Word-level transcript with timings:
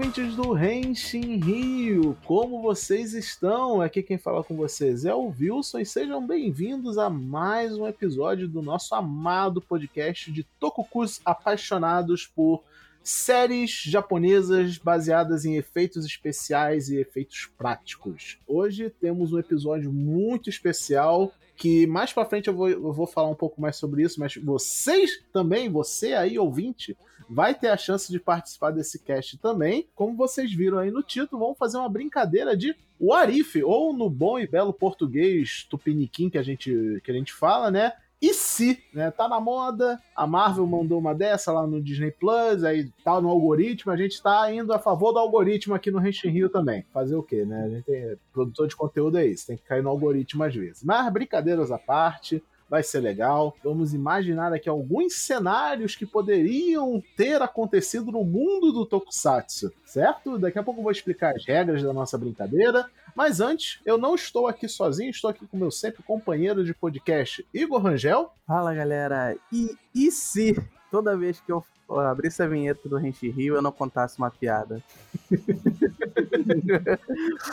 ouvintes 0.00 0.34
do 0.34 0.54
Renshin 0.54 1.36
Rio! 1.36 2.16
Como 2.24 2.62
vocês 2.62 3.12
estão? 3.12 3.82
Aqui 3.82 4.02
quem 4.02 4.16
fala 4.16 4.42
com 4.42 4.56
vocês 4.56 5.04
é 5.04 5.14
o 5.14 5.28
Wilson 5.38 5.80
e 5.80 5.84
sejam 5.84 6.26
bem-vindos 6.26 6.96
a 6.96 7.10
mais 7.10 7.76
um 7.76 7.86
episódio 7.86 8.48
do 8.48 8.62
nosso 8.62 8.94
amado 8.94 9.60
podcast 9.60 10.32
de 10.32 10.42
Tokukus 10.58 11.20
apaixonados 11.22 12.26
por 12.26 12.62
séries 13.04 13.82
japonesas 13.84 14.78
baseadas 14.78 15.44
em 15.44 15.56
efeitos 15.56 16.06
especiais 16.06 16.88
e 16.88 16.96
efeitos 16.96 17.50
práticos. 17.58 18.38
Hoje 18.48 18.88
temos 18.88 19.34
um 19.34 19.38
episódio 19.38 19.92
muito 19.92 20.48
especial 20.48 21.30
que 21.54 21.86
mais 21.86 22.10
para 22.10 22.24
frente 22.24 22.48
eu 22.48 22.54
vou, 22.54 22.70
eu 22.70 22.90
vou 22.90 23.06
falar 23.06 23.28
um 23.28 23.34
pouco 23.34 23.60
mais 23.60 23.76
sobre 23.76 24.02
isso, 24.02 24.18
mas 24.18 24.34
vocês 24.36 25.22
também, 25.30 25.68
você 25.68 26.14
aí 26.14 26.38
ouvinte, 26.38 26.96
vai 27.30 27.54
ter 27.54 27.68
a 27.68 27.76
chance 27.76 28.10
de 28.10 28.18
participar 28.18 28.72
desse 28.72 28.98
cast 28.98 29.38
também. 29.38 29.86
Como 29.94 30.16
vocês 30.16 30.52
viram 30.52 30.78
aí 30.78 30.90
no 30.90 31.02
título, 31.02 31.40
vamos 31.40 31.58
fazer 31.58 31.78
uma 31.78 31.88
brincadeira 31.88 32.56
de 32.56 32.76
If, 33.30 33.56
ou 33.64 33.92
no 33.92 34.10
bom 34.10 34.38
e 34.38 34.46
belo 34.46 34.72
português 34.72 35.64
tupiniquim 35.70 36.28
que 36.28 36.36
a 36.36 36.42
gente, 36.42 37.00
que 37.04 37.10
a 37.10 37.14
gente 37.14 37.32
fala, 37.32 37.70
né? 37.70 37.92
E 38.20 38.34
se, 38.34 38.78
né? 38.92 39.10
Tá 39.10 39.26
na 39.26 39.40
moda, 39.40 39.98
a 40.14 40.26
Marvel 40.26 40.66
mandou 40.66 40.98
uma 40.98 41.14
dessa 41.14 41.50
lá 41.50 41.66
no 41.66 41.80
Disney 41.80 42.10
Plus, 42.10 42.62
aí 42.62 42.90
tá 43.02 43.18
no 43.18 43.30
algoritmo, 43.30 43.90
a 43.90 43.96
gente 43.96 44.22
tá 44.22 44.52
indo 44.52 44.74
a 44.74 44.78
favor 44.78 45.12
do 45.12 45.18
algoritmo 45.18 45.74
aqui 45.74 45.90
no 45.90 45.98
Renshin 45.98 46.28
Rio 46.28 46.50
também. 46.50 46.84
Fazer 46.92 47.14
o 47.14 47.22
quê, 47.22 47.46
né? 47.46 47.64
A 47.64 47.68
gente 47.70 47.90
é 47.90 48.18
produtor 48.30 48.68
de 48.68 48.76
conteúdo 48.76 49.16
é 49.16 49.26
isso, 49.26 49.46
tem 49.46 49.56
que 49.56 49.62
cair 49.62 49.82
no 49.82 49.88
algoritmo 49.88 50.44
às 50.44 50.54
vezes. 50.54 50.84
Mas 50.84 51.10
brincadeiras 51.10 51.70
à 51.70 51.78
parte, 51.78 52.42
vai 52.70 52.84
ser 52.84 53.00
legal. 53.00 53.56
Vamos 53.64 53.92
imaginar 53.92 54.52
aqui 54.52 54.68
alguns 54.68 55.14
cenários 55.16 55.96
que 55.96 56.06
poderiam 56.06 57.02
ter 57.16 57.42
acontecido 57.42 58.12
no 58.12 58.24
mundo 58.24 58.72
do 58.72 58.86
Tokusatsu, 58.86 59.72
certo? 59.84 60.38
Daqui 60.38 60.58
a 60.58 60.62
pouco 60.62 60.78
eu 60.78 60.84
vou 60.84 60.92
explicar 60.92 61.34
as 61.34 61.44
regras 61.44 61.82
da 61.82 61.92
nossa 61.92 62.16
brincadeira. 62.16 62.86
Mas 63.16 63.40
antes, 63.40 63.80
eu 63.84 63.98
não 63.98 64.14
estou 64.14 64.46
aqui 64.46 64.68
sozinho, 64.68 65.10
estou 65.10 65.28
aqui 65.28 65.44
com 65.44 65.56
meu 65.56 65.72
sempre 65.72 66.02
companheiro 66.04 66.64
de 66.64 66.72
podcast, 66.72 67.44
Igor 67.52 67.82
Rangel. 67.82 68.32
Fala 68.46 68.72
galera, 68.72 69.36
e, 69.52 69.76
e 69.92 70.12
se 70.12 70.56
toda 70.90 71.16
vez 71.16 71.40
que 71.40 71.52
eu 71.52 71.64
abrisse 71.88 72.42
a 72.42 72.46
vinheta 72.46 72.88
do 72.88 72.96
Rente 72.96 73.28
Rio 73.28 73.56
eu 73.56 73.62
não 73.62 73.72
contasse 73.72 74.18
uma 74.18 74.30
piada? 74.30 74.82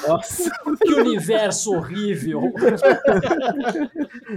Nossa, 0.08 0.52
que 0.84 0.94
universo 0.94 1.74
horrível! 1.74 2.42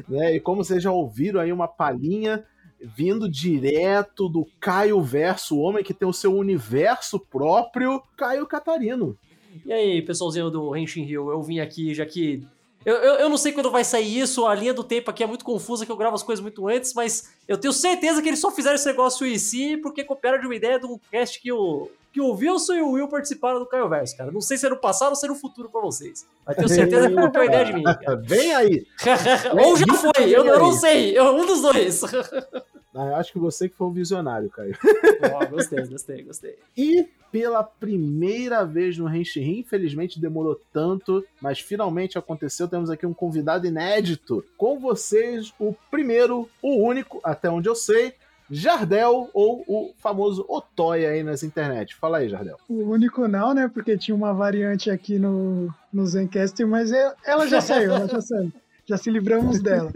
né, 0.08 0.36
e 0.36 0.40
como 0.40 0.64
vocês 0.64 0.82
já 0.82 0.90
ouviram 0.90 1.40
aí 1.40 1.52
uma 1.52 1.68
palhinha 1.68 2.44
vindo 2.80 3.28
direto 3.28 4.28
do 4.28 4.46
Caio 4.58 5.00
Verso, 5.02 5.56
o 5.56 5.60
homem 5.60 5.84
que 5.84 5.92
tem 5.92 6.08
o 6.08 6.12
seu 6.12 6.34
universo 6.34 7.20
próprio, 7.20 8.02
Caio 8.16 8.46
Catarino. 8.46 9.18
E 9.66 9.72
aí, 9.72 10.00
pessoalzinho 10.00 10.48
do 10.48 10.74
Henshin 10.74 11.04
Hill, 11.04 11.30
eu 11.30 11.42
vim 11.42 11.58
aqui 11.58 11.92
já 11.92 12.06
que 12.06 12.46
eu, 12.84 12.94
eu, 12.94 13.14
eu, 13.16 13.28
não 13.28 13.36
sei 13.36 13.52
quando 13.52 13.70
vai 13.70 13.84
sair 13.84 14.20
isso, 14.20 14.46
a 14.46 14.54
linha 14.54 14.72
do 14.72 14.82
tempo 14.82 15.10
aqui 15.10 15.22
é 15.22 15.26
muito 15.26 15.44
confusa, 15.44 15.84
que 15.84 15.92
eu 15.92 15.96
gravo 15.96 16.14
as 16.14 16.22
coisas 16.22 16.42
muito 16.42 16.66
antes, 16.66 16.94
mas 16.94 17.30
eu 17.46 17.58
tenho 17.58 17.72
certeza 17.72 18.22
que 18.22 18.28
eles 18.28 18.40
só 18.40 18.50
fizeram 18.50 18.76
esse 18.76 18.86
negócio 18.86 19.26
em 19.26 19.38
si 19.38 19.76
porque 19.76 20.02
copiaram 20.02 20.40
de 20.40 20.46
uma 20.46 20.54
ideia 20.54 20.80
de 20.80 20.86
um 20.86 20.98
cast 21.10 21.38
que 21.40 21.52
o, 21.52 21.90
que 22.12 22.20
o 22.20 22.32
Wilson 22.32 22.74
e 22.74 22.82
o 22.82 22.92
Will 22.92 23.08
participaram 23.08 23.58
do 23.58 23.66
Caio 23.66 23.88
Verso, 23.88 24.16
cara. 24.16 24.32
Não 24.32 24.40
sei 24.40 24.56
se 24.56 24.66
é 24.66 24.70
no 24.70 24.76
passado 24.76 25.10
ou 25.10 25.16
se 25.16 25.26
é 25.26 25.28
no 25.28 25.34
futuro 25.34 25.68
pra 25.68 25.80
vocês. 25.80 26.26
Mas 26.46 26.56
tenho 26.56 26.68
certeza 26.68 27.08
que 27.08 27.14
copiou 27.14 27.42
a 27.42 27.46
ideia 27.46 27.64
de 27.66 27.72
mim. 27.74 27.82
Cara. 28.00 28.16
Vem 28.16 28.54
aí! 28.54 28.86
ou 29.62 29.76
já 29.76 29.94
foi, 29.94 30.30
eu, 30.30 30.44
eu 30.44 30.58
não 30.58 30.72
sei. 30.72 31.20
Um 31.20 31.46
dos 31.46 31.60
dois. 31.60 32.00
Ah, 32.94 33.16
acho 33.16 33.32
que 33.32 33.38
você 33.38 33.68
que 33.68 33.76
foi 33.76 33.86
o 33.86 33.92
visionário, 33.92 34.50
Caio. 34.50 34.76
Oh, 35.22 35.46
gostei, 35.48 35.86
gostei, 35.86 36.22
gostei. 36.22 36.58
E 36.76 37.08
pela 37.30 37.62
primeira 37.62 38.64
vez 38.64 38.98
no 38.98 39.08
Henshin, 39.08 39.60
infelizmente 39.60 40.20
demorou 40.20 40.60
tanto, 40.72 41.24
mas 41.40 41.60
finalmente 41.60 42.18
aconteceu. 42.18 42.66
Temos 42.66 42.90
aqui 42.90 43.06
um 43.06 43.14
convidado 43.14 43.66
inédito. 43.66 44.44
Com 44.56 44.78
vocês, 44.78 45.52
o 45.58 45.74
primeiro, 45.90 46.48
o 46.60 46.84
único, 46.84 47.20
até 47.22 47.48
onde 47.48 47.68
eu 47.68 47.76
sei, 47.76 48.14
Jardel 48.50 49.30
ou 49.32 49.62
o 49.68 49.94
famoso 49.98 50.44
Otoya 50.48 51.10
aí 51.10 51.22
nas 51.22 51.44
internet. 51.44 51.94
Fala 51.94 52.18
aí, 52.18 52.28
Jardel. 52.28 52.58
O 52.68 52.90
único 52.90 53.28
não, 53.28 53.54
né? 53.54 53.70
Porque 53.72 53.96
tinha 53.96 54.14
uma 54.14 54.34
variante 54.34 54.90
aqui 54.90 55.18
no, 55.18 55.72
no 55.92 56.04
Zencast, 56.06 56.64
mas 56.64 56.90
ela 57.24 57.46
já 57.46 57.60
saiu, 57.60 57.94
ela 57.94 58.08
já 58.08 58.20
saiu 58.20 58.52
já 58.90 58.96
se 58.96 59.08
livramos 59.08 59.62
dela. 59.62 59.92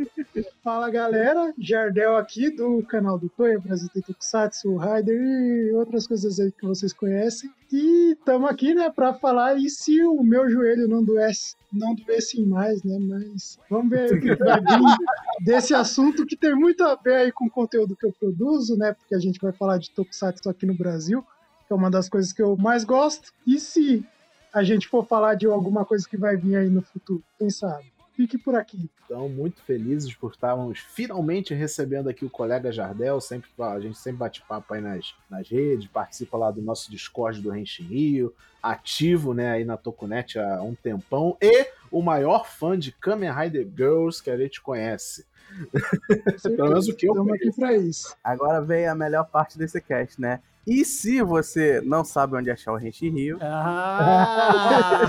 Fala 0.63 0.89
galera, 0.89 1.53
Jardel 1.59 2.17
aqui 2.17 2.49
do 2.49 2.81
canal 2.85 3.19
do 3.19 3.29
Toya, 3.29 3.59
Brasil 3.59 3.89
Tokusatsu, 3.89 4.77
Rider 4.77 5.21
e 5.21 5.73
outras 5.73 6.07
coisas 6.07 6.39
aí 6.39 6.53
que 6.53 6.65
vocês 6.65 6.93
conhecem. 6.93 7.51
E 7.73 8.13
estamos 8.13 8.49
aqui, 8.49 8.73
né, 8.73 8.89
para 8.89 9.13
falar 9.13 9.57
e 9.57 9.69
se 9.69 10.01
o 10.05 10.23
meu 10.23 10.49
joelho 10.49 10.87
não 10.87 11.03
doesse, 11.03 11.57
não 11.73 11.93
doesse 11.93 12.41
mais, 12.43 12.85
né, 12.85 12.97
mas 13.01 13.59
vamos 13.69 13.91
ver 13.91 14.13
o 14.13 14.21
que 14.21 14.37
vai 14.37 14.61
vir 14.61 15.45
desse 15.45 15.75
assunto 15.75 16.25
que 16.25 16.37
tem 16.37 16.55
muito 16.55 16.85
a 16.85 16.95
ver 16.95 17.17
aí 17.17 17.33
com 17.33 17.47
o 17.47 17.51
conteúdo 17.51 17.97
que 17.97 18.07
eu 18.07 18.13
produzo, 18.13 18.77
né, 18.77 18.93
porque 18.93 19.17
a 19.17 19.19
gente 19.19 19.41
vai 19.41 19.51
falar 19.51 19.79
de 19.79 19.91
Tokusatsu 19.91 20.49
aqui 20.49 20.67
no 20.67 20.75
Brasil, 20.75 21.21
que 21.67 21.73
é 21.73 21.75
uma 21.75 21.91
das 21.91 22.09
coisas 22.09 22.33
que 22.33 22.43
eu 22.43 22.57
mais 22.57 22.85
gosto. 22.85 23.33
E 23.45 23.59
se 23.59 24.07
a 24.53 24.63
gente 24.63 24.87
for 24.87 25.05
falar 25.05 25.35
de 25.35 25.47
alguma 25.47 25.85
coisa 25.85 26.09
que 26.09 26.17
vai 26.17 26.37
vir 26.37 26.55
aí 26.55 26.71
no 26.71 26.81
futuro, 26.81 27.25
quem 27.37 27.51
sabe? 27.51 27.94
Fique 28.17 28.39
por 28.39 28.55
aqui. 28.55 28.89
Então, 29.05 29.29
muito 29.29 29.63
felizes 29.63 30.15
por 30.15 30.33
estarmos 30.33 30.79
finalmente 30.79 31.53
recebendo 31.55 32.09
aqui 32.09 32.25
o 32.25 32.31
colega 32.31 32.73
Jardel. 32.73 33.21
Sempre, 33.21 33.51
a 33.59 33.81
gente 33.81 33.99
sempre 33.99 34.19
bate 34.19 34.43
papo 34.43 34.75
aí 34.75 34.81
nas, 34.81 35.15
nas 35.29 35.49
redes, 35.49 35.89
participa 35.89 36.37
lá 36.37 36.51
do 36.51 36.63
nosso 36.63 36.91
Discord 36.91 37.41
do 37.41 37.51
Renshin 37.51 37.85
Rio, 37.85 38.35
ativo 38.63 39.35
né, 39.35 39.51
aí 39.51 39.65
na 39.65 39.77
Tokunet 39.77 40.39
há 40.39 40.63
um 40.63 40.75
tempão, 40.75 41.37
e 41.41 41.67
o 41.91 42.01
maior 42.01 42.47
fã 42.47 42.79
de 42.79 42.93
Kamen 42.93 43.31
Rider 43.31 43.69
Girls 43.77 44.23
que 44.23 44.31
a 44.31 44.37
gente 44.37 44.61
conhece. 44.61 45.27
Pelo 46.43 46.69
menos 46.71 46.89
o 46.89 46.97
que 46.97 47.07
eu 47.07 47.13
Estamos 47.13 47.35
aqui 47.35 47.53
pra 47.55 47.77
isso. 47.77 48.17
Agora 48.25 48.61
vem 48.61 48.87
a 48.87 48.95
melhor 48.95 49.25
parte 49.25 49.59
desse 49.59 49.81
cast, 49.81 50.21
né? 50.21 50.41
E 50.67 50.85
se 50.85 51.23
você 51.23 51.81
não 51.83 52.05
sabe 52.05 52.37
onde 52.37 52.51
achar 52.51 52.73
o 52.73 52.77
Rente 52.77 53.09
Rio? 53.09 53.39
Ah! 53.41 55.03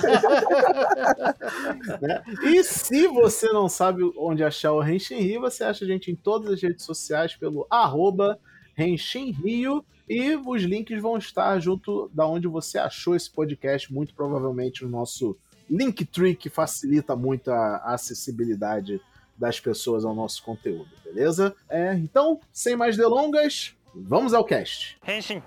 né? 2.02 2.24
E 2.44 2.64
se 2.64 3.08
você 3.08 3.52
não 3.52 3.70
sabe 3.70 4.04
onde 4.18 4.44
achar 4.44 4.74
o 4.74 4.82
Renshin 4.82 5.20
Rio, 5.20 5.42
você 5.42 5.64
acha 5.64 5.86
a 5.86 5.88
gente 5.88 6.12
em 6.12 6.16
todas 6.16 6.52
as 6.52 6.62
redes 6.62 6.86
sociais 6.86 7.36
pelo 7.36 7.66
arroba 7.70 8.40
Renshin 8.76 9.32
Rio 9.32 9.84
e 10.08 10.36
os 10.36 10.62
links 10.62 11.02
vão 11.02 11.18
estar 11.18 11.58
junto 11.60 12.10
da 12.14 12.28
onde 12.28 12.48
você 12.48 12.78
achou 12.78 13.16
esse 13.16 13.30
podcast, 13.30 13.92
muito 13.92 14.14
provavelmente 14.14 14.84
no 14.84 14.90
nosso 14.90 15.38
Linktree, 15.70 16.36
que 16.36 16.50
facilita 16.50 17.16
muito 17.16 17.50
a 17.50 17.78
acessibilidade 17.94 19.02
das 19.38 19.60
pessoas 19.60 20.06
ao 20.06 20.14
nosso 20.14 20.44
conteúdo, 20.44 20.90
beleza? 21.04 21.56
É, 21.68 21.94
então, 21.96 22.40
sem 22.54 22.76
mais 22.76 22.96
delongas, 22.96 23.76
Vamos 23.96 24.34
ao 24.34 24.44
cast. 24.44 24.98
Henshin. 25.08 25.42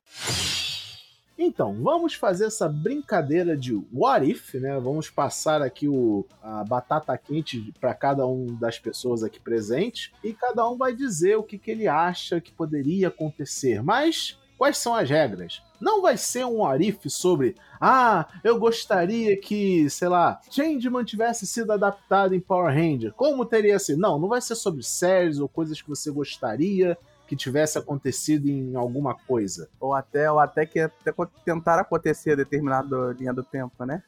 Então, 1.38 1.72
vamos 1.82 2.14
fazer 2.14 2.47
essa 2.47 2.69
brincadeira 2.69 3.56
de 3.56 3.81
what 3.92 4.28
if, 4.28 4.54
né? 4.54 4.76
Vamos 4.81 5.09
passar 5.09 5.62
aqui 5.62 5.86
o, 5.86 6.26
a 6.42 6.64
batata 6.64 7.16
quente 7.16 7.72
para 7.78 7.94
cada 7.94 8.26
um 8.26 8.56
das 8.58 8.76
pessoas 8.78 9.22
aqui 9.22 9.38
presentes 9.38 10.10
e 10.25 10.32
cada 10.32 10.69
um 10.69 10.76
vai 10.76 10.92
dizer 10.92 11.37
o 11.37 11.44
que, 11.44 11.56
que 11.56 11.70
ele 11.70 11.87
acha 11.87 12.41
que 12.41 12.50
poderia 12.50 13.06
acontecer. 13.06 13.84
Mas 13.84 14.37
quais 14.56 14.78
são 14.78 14.97
as 14.97 15.08
regras? 15.08 15.62
Não 15.81 16.03
vai 16.03 16.16
ser 16.16 16.44
um 16.44 16.66
arif 16.66 17.08
sobre, 17.08 17.54
ah, 17.81 18.26
eu 18.42 18.58
gostaria 18.58 19.37
que, 19.37 19.88
sei 19.90 20.08
lá, 20.08 20.40
Changeman 20.50 21.05
tivesse 21.05 21.46
sido 21.46 21.70
adaptado 21.70 22.34
em 22.34 22.40
Power 22.40 22.75
Ranger. 22.75 23.12
Como 23.12 23.46
teria 23.46 23.78
sido? 23.78 24.00
Não, 24.00 24.19
não 24.19 24.28
vai 24.28 24.40
ser 24.40 24.56
sobre 24.56 24.82
séries 24.82 25.38
ou 25.38 25.49
coisas 25.49 25.81
que 25.81 25.88
você 25.88 26.11
gostaria 26.11 26.99
que 27.28 27.36
tivesse 27.36 27.76
acontecido 27.76 28.48
em 28.48 28.75
alguma 28.75 29.14
coisa. 29.14 29.69
Ou 29.78 29.92
até, 29.92 30.32
ou 30.32 30.40
até 30.40 30.64
que 30.64 30.80
até 30.80 31.12
tentar 31.44 31.78
acontecer 31.78 32.34
determinada 32.34 33.14
linha 33.19 33.34
do 33.34 33.44
tempo, 33.44 33.84
né? 33.84 34.02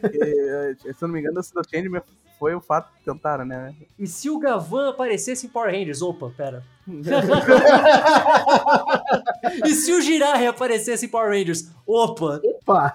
Porque, 0.00 0.76
se 0.86 0.88
eu 0.88 1.08
não 1.08 1.08
me 1.08 1.20
engano, 1.20 1.40
o 1.40 1.68
Changeman 1.68 2.00
foi 2.38 2.54
o 2.54 2.60
fato 2.60 2.92
que 2.94 3.04
tentaram, 3.04 3.44
né? 3.44 3.74
E 3.98 4.06
se 4.06 4.30
o 4.30 4.38
Gavan 4.38 4.90
aparecesse 4.90 5.46
em 5.46 5.48
Power 5.48 5.74
Rangers? 5.74 6.00
Opa, 6.00 6.30
pera. 6.36 6.62
e 9.64 9.74
se 9.74 9.92
o 9.92 10.00
Jiraiya 10.00 10.50
aparecesse 10.50 11.06
em 11.06 11.08
Power 11.08 11.30
Rangers? 11.30 11.72
Opa! 11.86 12.40
Opa! 12.66 12.94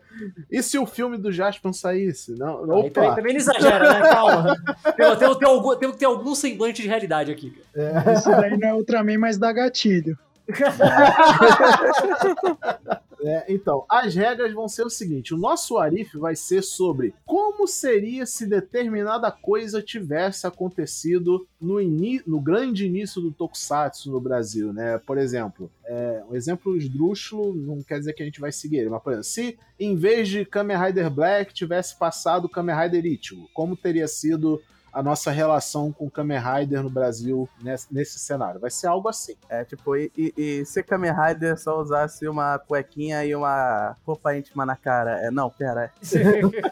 e 0.50 0.62
se 0.62 0.78
o 0.78 0.86
filme 0.86 1.18
do 1.18 1.30
Jasper 1.30 1.72
saísse? 1.74 2.32
Não, 2.32 2.64
opa! 2.64 2.74
Aí, 2.74 2.90
também, 2.90 3.14
também 3.14 3.32
ele 3.32 3.38
exagera, 3.38 3.92
né? 3.92 4.08
Calma. 4.08 4.56
Tem, 4.96 5.16
tem, 5.16 5.38
tem, 5.38 5.48
algum, 5.48 5.76
tem 5.76 5.90
que 5.90 5.98
ter 5.98 6.06
algum 6.06 6.34
semblante 6.34 6.82
de 6.82 6.88
realidade 6.88 7.30
aqui. 7.30 7.56
É. 7.74 8.14
Isso 8.14 8.30
daí 8.30 8.56
não 8.56 8.68
é 8.68 8.74
Ultraman, 8.74 9.18
mas 9.18 9.38
dá 9.38 9.52
gatilho. 9.52 10.18
é, 13.24 13.44
então, 13.48 13.84
as 13.88 14.14
regras 14.14 14.52
vão 14.52 14.68
ser 14.68 14.84
o 14.84 14.90
seguinte: 14.90 15.34
o 15.34 15.38
nosso 15.38 15.78
Arif 15.78 16.16
vai 16.18 16.34
ser 16.34 16.62
sobre 16.62 17.14
como 17.24 17.66
seria 17.66 18.26
se 18.26 18.46
determinada 18.46 19.30
coisa 19.30 19.82
tivesse 19.82 20.46
acontecido 20.46 21.46
no, 21.60 21.78
no 22.26 22.40
grande 22.40 22.86
início 22.86 23.20
do 23.20 23.32
Tokusatsu 23.32 24.10
no 24.10 24.20
Brasil, 24.20 24.72
né? 24.72 24.98
Por 24.98 25.18
exemplo, 25.18 25.70
é, 25.84 26.22
um 26.28 26.34
exemplo 26.34 26.76
esdrúxulo 26.76 27.54
não 27.54 27.82
quer 27.82 27.98
dizer 27.98 28.12
que 28.12 28.22
a 28.22 28.26
gente 28.26 28.40
vai 28.40 28.50
seguir 28.50 28.78
ele, 28.78 28.90
mas 28.90 29.02
por 29.02 29.12
exemplo, 29.12 29.24
se 29.24 29.58
em 29.78 29.94
vez 29.94 30.28
de 30.28 30.44
Kamen 30.44 30.76
Rider 30.76 31.10
Black 31.10 31.54
tivesse 31.54 31.96
passado 31.96 32.48
Kamen 32.48 32.76
Rider 32.76 33.06
Ichigo, 33.06 33.48
como 33.54 33.76
teria 33.76 34.08
sido 34.08 34.60
a 34.92 35.02
nossa 35.02 35.30
relação 35.30 35.90
com 35.90 36.06
o 36.06 36.10
Kamen 36.10 36.38
Rider 36.38 36.82
no 36.82 36.90
Brasil 36.90 37.48
nesse, 37.62 37.92
nesse 37.92 38.18
cenário. 38.18 38.60
Vai 38.60 38.70
ser 38.70 38.88
algo 38.88 39.08
assim. 39.08 39.34
É, 39.48 39.64
tipo, 39.64 39.96
e, 39.96 40.12
e, 40.16 40.34
e 40.36 40.66
se 40.66 40.82
Kamen 40.82 41.12
Rider 41.12 41.58
só 41.58 41.80
usasse 41.80 42.28
uma 42.28 42.58
cuequinha 42.58 43.24
e 43.24 43.34
uma 43.34 43.96
roupa 44.06 44.36
íntima 44.36 44.66
na 44.66 44.76
cara? 44.76 45.18
É, 45.22 45.30
não, 45.30 45.48
pera. 45.48 45.90
Eu, 46.12 46.52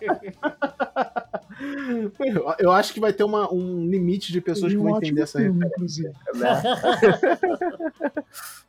eu 2.59 2.73
acho 2.73 2.93
que 2.93 3.01
vai 3.01 3.13
ter 3.13 3.25
uma, 3.25 3.53
um 3.53 3.87
limite 3.87 4.33
de 4.33 4.41
pessoas 4.41 4.73
que 4.73 4.79
vão 4.79 4.99
entender 4.99 5.23
essa 5.23 5.39
filme, 5.39 5.65
referência. 5.65 6.13
Né? 6.35 6.63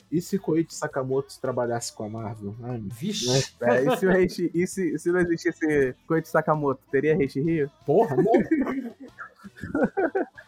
e 0.10 0.22
se 0.22 0.40
Koichi 0.40 0.74
Sakamoto 0.74 1.34
trabalhasse 1.42 1.92
com 1.94 2.06
a 2.06 2.10
Marvel? 2.10 2.56
Ai, 2.64 2.82
Vixe! 2.86 3.54
Né? 3.60 3.62
É, 3.62 3.86
e, 3.86 3.98
se 3.98 4.06
o 4.06 4.12
Heishi, 4.12 4.52
e 4.54 4.68
se, 4.68 4.98
se 4.98 5.12
não 5.12 5.20
existisse 5.20 5.94
Koichi 6.08 6.30
Sakamoto, 6.30 6.82
teria 6.90 7.16
Heishi 7.16 7.42
Rio? 7.42 7.70
Porra, 7.86 8.16
não! 8.16 8.32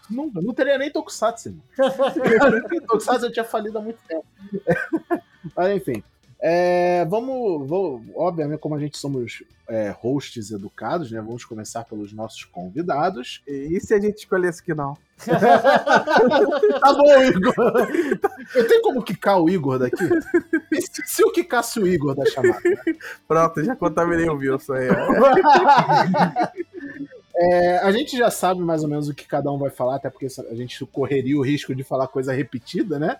Nunca, 0.10 0.42
não 0.42 0.54
teria 0.54 0.78
nem 0.78 0.92
Tokusatsu. 0.92 1.56
Tokusatsu 2.88 3.26
eu 3.26 3.32
tinha 3.32 3.46
falido 3.46 3.78
há 3.78 3.82
muito 3.82 4.00
tempo. 4.08 4.26
Mas 5.56 5.76
enfim. 5.76 6.04
É, 6.46 7.06
vamos, 7.06 7.70
vamos, 7.70 8.02
obviamente, 8.16 8.60
como 8.60 8.76
a 8.76 8.80
gente 8.80 8.98
somos 8.98 9.42
é, 9.66 9.96
hosts 9.98 10.52
educados, 10.52 11.10
né? 11.10 11.22
Vamos 11.22 11.46
começar 11.46 11.86
pelos 11.86 12.12
nossos 12.12 12.44
convidados. 12.44 13.42
E, 13.48 13.70
e 13.72 13.80
se 13.80 13.94
a 13.94 14.00
gente 14.00 14.18
escolhesse 14.18 14.62
que 14.62 14.74
não? 14.74 14.98
tá 15.26 16.94
bom, 16.94 17.24
Igor. 17.24 17.56
Eu 18.56 18.68
tenho 18.68 18.82
como 18.82 19.02
quicar 19.02 19.40
o 19.40 19.50
Igor 19.50 19.80
daqui? 19.80 20.04
E 20.70 20.82
se, 20.82 21.02
se 21.06 21.24
eu 21.24 21.32
quicasse 21.32 21.80
o 21.80 21.88
Igor 21.88 22.14
da 22.14 22.26
chamada? 22.26 22.60
Pronto, 23.26 23.64
já 23.64 23.74
contaminei 23.74 24.28
o 24.28 24.36
Wilson 24.36 24.74
aí. 24.74 24.90
É, 27.36 27.78
a 27.80 27.92
gente 27.92 28.16
já 28.16 28.30
sabe 28.30 28.62
mais 28.62 28.84
ou 28.84 28.90
menos 28.90 29.10
o 29.10 29.14
que 29.14 29.26
cada 29.26 29.52
um 29.52 29.58
vai 29.58 29.72
falar, 29.72 29.96
até 29.96 30.10
porque 30.10 30.28
a 30.28 30.56
gente 30.56 30.86
correria 30.86 31.38
o 31.38 31.42
risco 31.42 31.74
de 31.74 31.84
falar 31.84 32.08
coisa 32.08 32.32
repetida, 32.32 33.00
né? 33.00 33.18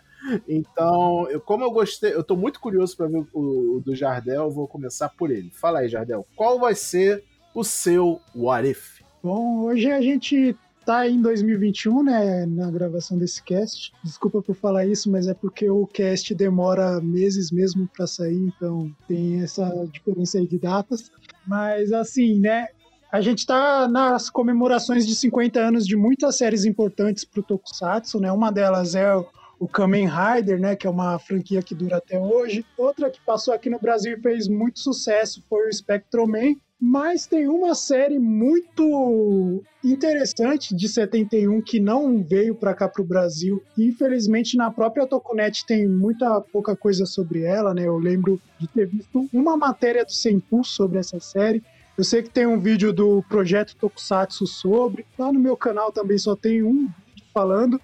Então, 0.48 1.28
eu, 1.30 1.42
como 1.42 1.64
eu 1.64 1.72
gostei, 1.72 2.14
eu 2.14 2.24
tô 2.24 2.36
muito 2.36 2.60
curioso 2.60 2.96
para 2.96 3.08
ver 3.08 3.26
o, 3.34 3.78
o, 3.78 3.82
do 3.82 3.96
Jardel, 3.96 4.52
vou 4.52 4.68
começar 4.68 5.10
por 5.10 5.32
ele. 5.32 5.50
Fala 5.52 5.80
aí, 5.80 5.90
Jardel, 5.90 6.26
qual 6.36 6.60
vai 6.60 6.76
ser 6.76 7.24
o 7.56 7.64
seu 7.64 8.22
What 8.36 8.70
If? 8.70 9.02
Bom, 9.24 9.64
hoje 9.64 9.92
a 9.92 10.02
gente 10.02 10.56
tá 10.86 11.08
em 11.08 11.22
2021, 11.22 12.04
né, 12.04 12.46
na 12.46 12.70
gravação 12.70 13.18
desse 13.18 13.42
cast. 13.42 13.92
Desculpa 14.04 14.42
por 14.42 14.56
falar 14.56 14.86
isso, 14.86 15.10
mas 15.10 15.28
é 15.28 15.34
porque 15.34 15.70
o 15.70 15.88
cast 15.88 16.36
demora 16.36 17.02
meses 17.02 17.52
mesmo 17.52 17.88
para 17.88 18.06
sair, 18.06 18.38
então 18.38 18.92
tem 19.08 19.42
essa 19.42 19.70
diferença 19.92 20.38
aí 20.38 20.48
de 20.48 20.60
datas. 20.60 21.10
Mas 21.48 21.92
assim, 21.92 22.40
né, 22.40 22.68
a 23.14 23.22
gente 23.22 23.40
está 23.40 23.88
nas 23.88 24.28
comemorações 24.28 25.06
de 25.06 25.14
50 25.14 25.60
anos 25.60 25.86
de 25.86 25.96
muitas 25.96 26.36
séries 26.36 26.66
importantes 26.66 27.24
para 27.24 27.42
o 27.42 27.44
Tokusatsu, 27.44 28.20
né? 28.20 28.32
Uma 28.32 28.52
delas 28.52 28.96
é 28.96 29.16
o 29.60 29.68
Kamen 29.68 30.10
Rider, 30.10 30.60
né, 30.60 30.76
que 30.76 30.88
é 30.88 30.90
uma 30.90 31.20
franquia 31.20 31.62
que 31.62 31.76
dura 31.76 31.98
até 31.98 32.20
hoje. 32.20 32.66
Outra 32.76 33.12
que 33.12 33.22
passou 33.24 33.54
aqui 33.54 33.70
no 33.70 33.80
Brasil 33.80 34.18
e 34.18 34.20
fez 34.20 34.48
muito 34.48 34.80
sucesso 34.80 35.44
foi 35.48 35.68
o 35.68 35.72
Spectroman. 35.72 36.56
Mas 36.82 37.28
tem 37.28 37.48
uma 37.48 37.76
série 37.76 38.18
muito 38.18 39.64
interessante 39.84 40.76
de 40.76 40.90
71 40.90 41.62
que 41.62 41.80
não 41.80 42.22
veio 42.22 42.56
para 42.56 42.74
cá 42.74 42.90
para 42.90 43.02
o 43.02 43.06
Brasil. 43.06 43.64
Infelizmente, 43.78 44.58
na 44.58 44.70
própria 44.72 45.08
Tokunet 45.08 45.66
tem 45.66 45.88
muita 45.88 46.42
pouca 46.42 46.76
coisa 46.76 47.06
sobre 47.06 47.44
ela, 47.44 47.74
né? 47.76 47.88
Eu 47.88 47.98
lembro 47.98 48.42
de 48.60 48.68
ter 48.68 48.88
visto 48.88 49.30
uma 49.32 49.56
matéria 49.56 50.04
do 50.04 50.12
Senpu 50.12 50.64
sobre 50.64 50.98
essa 50.98 51.22
série. 51.22 51.64
Eu 51.96 52.04
sei 52.04 52.24
que 52.24 52.30
tem 52.30 52.48
um 52.48 52.60
vídeo 52.60 52.92
do 52.92 53.22
projeto 53.30 53.76
Tokusatsu 53.76 54.48
sobre. 54.48 55.06
Lá 55.18 55.32
no 55.32 55.40
meu 55.40 55.56
canal 55.56 55.92
também 55.92 56.18
só 56.18 56.36
tem 56.36 56.64
um 56.64 56.90
falando, 57.32 57.80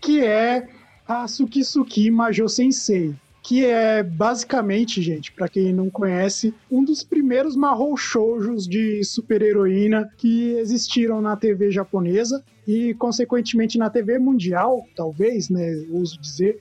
que 0.00 0.24
é 0.24 0.66
a 1.06 1.28
Sukisuki 1.28 2.10
Majo 2.10 2.48
Sensei. 2.48 3.14
Que 3.42 3.66
é 3.66 4.02
basicamente, 4.02 5.02
gente, 5.02 5.32
para 5.32 5.48
quem 5.48 5.72
não 5.72 5.90
conhece, 5.90 6.54
um 6.70 6.84
dos 6.84 7.02
primeiros 7.02 7.56
Mahou 7.56 7.96
Shoujos 7.96 8.66
de 8.66 9.02
super-heroína 9.04 10.10
que 10.16 10.52
existiram 10.52 11.20
na 11.20 11.36
TV 11.36 11.70
japonesa 11.70 12.44
e, 12.66 12.94
consequentemente, 12.94 13.78
na 13.78 13.90
TV 13.90 14.18
mundial, 14.18 14.86
talvez, 14.94 15.48
né? 15.48 15.70
Uso 15.90 16.20
dizer, 16.20 16.58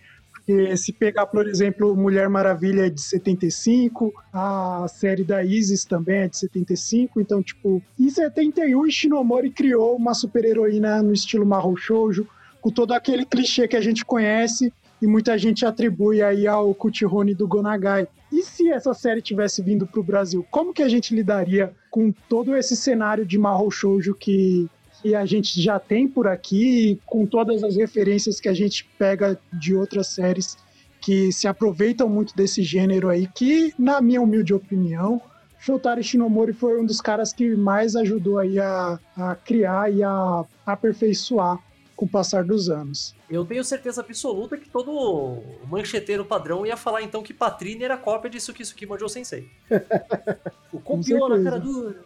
porque 0.49 0.75
se 0.77 0.91
pegar, 0.91 1.27
por 1.27 1.47
exemplo, 1.47 1.95
Mulher 1.95 2.27
Maravilha 2.27 2.87
é 2.87 2.89
de 2.89 2.99
75, 2.99 4.11
a 4.33 4.87
série 4.87 5.23
da 5.23 5.43
Isis 5.43 5.85
também 5.85 6.21
é 6.21 6.27
de 6.27 6.37
75, 6.37 7.21
então, 7.21 7.43
tipo, 7.43 7.83
em 7.99 8.09
71 8.09 8.87
Ishinomori 8.87 9.51
criou 9.51 9.95
uma 9.95 10.15
super-heroína 10.15 11.03
no 11.03 11.13
estilo 11.13 11.45
Mahou 11.45 11.77
Shoujo, 11.77 12.27
com 12.59 12.71
todo 12.71 12.93
aquele 12.93 13.25
clichê 13.25 13.67
que 13.67 13.77
a 13.77 13.81
gente 13.81 14.03
conhece 14.03 14.73
e 14.99 15.05
muita 15.05 15.37
gente 15.37 15.67
atribui 15.67 16.23
aí 16.23 16.47
ao 16.47 16.73
Kuchihone 16.73 17.35
do 17.35 17.47
Gonagai. 17.47 18.07
E 18.31 18.41
se 18.41 18.69
essa 18.71 18.93
série 18.95 19.21
tivesse 19.21 19.61
vindo 19.61 19.85
para 19.85 19.99
o 19.99 20.03
Brasil, 20.03 20.43
como 20.49 20.73
que 20.73 20.81
a 20.81 20.89
gente 20.89 21.13
lidaria 21.13 21.73
com 21.91 22.11
todo 22.27 22.57
esse 22.57 22.75
cenário 22.75 23.23
de 23.23 23.37
Mahou 23.37 23.69
Shoujo 23.69 24.15
que 24.15 24.67
que 25.01 25.15
a 25.15 25.25
gente 25.25 25.61
já 25.61 25.79
tem 25.79 26.07
por 26.07 26.27
aqui, 26.27 26.99
com 27.05 27.25
todas 27.25 27.63
as 27.63 27.75
referências 27.75 28.39
que 28.39 28.49
a 28.49 28.53
gente 28.53 28.85
pega 28.97 29.39
de 29.51 29.75
outras 29.75 30.07
séries 30.07 30.57
que 31.01 31.31
se 31.31 31.47
aproveitam 31.47 32.09
muito 32.09 32.35
desse 32.35 32.61
gênero 32.61 33.09
aí, 33.09 33.27
que, 33.27 33.73
na 33.79 34.01
minha 34.01 34.21
humilde 34.21 34.53
opinião, 34.53 35.21
Shotaro 35.59 36.01
Shinomori 36.03 36.53
foi 36.53 36.79
um 36.79 36.85
dos 36.85 37.01
caras 37.01 37.33
que 37.33 37.55
mais 37.55 37.95
ajudou 37.95 38.39
aí 38.39 38.59
a, 38.59 38.99
a 39.17 39.35
criar 39.35 39.91
e 39.91 40.03
a 40.03 40.45
aperfeiçoar 40.65 41.59
com 41.95 42.05
o 42.05 42.09
passar 42.09 42.45
dos 42.45 42.69
anos. 42.69 43.13
Eu 43.29 43.43
tenho 43.43 43.61
certeza 43.61 43.99
absoluta 43.99 44.57
que 44.57 44.69
todo 44.69 45.43
mancheteiro 45.69 46.23
padrão 46.23 46.65
ia 46.65 46.77
falar 46.77 47.01
então 47.01 47.21
que 47.21 47.33
Patrine 47.33 47.83
era 47.83 47.97
cópia 47.97 48.29
de 48.29 48.39
Sukisuki 48.39 48.85
Mojo 48.85 49.09
Sensei. 49.09 49.49
o 50.71 50.79
copiou 50.79 51.27
na 51.27 51.43
cara 51.43 51.59
dura. 51.59 52.01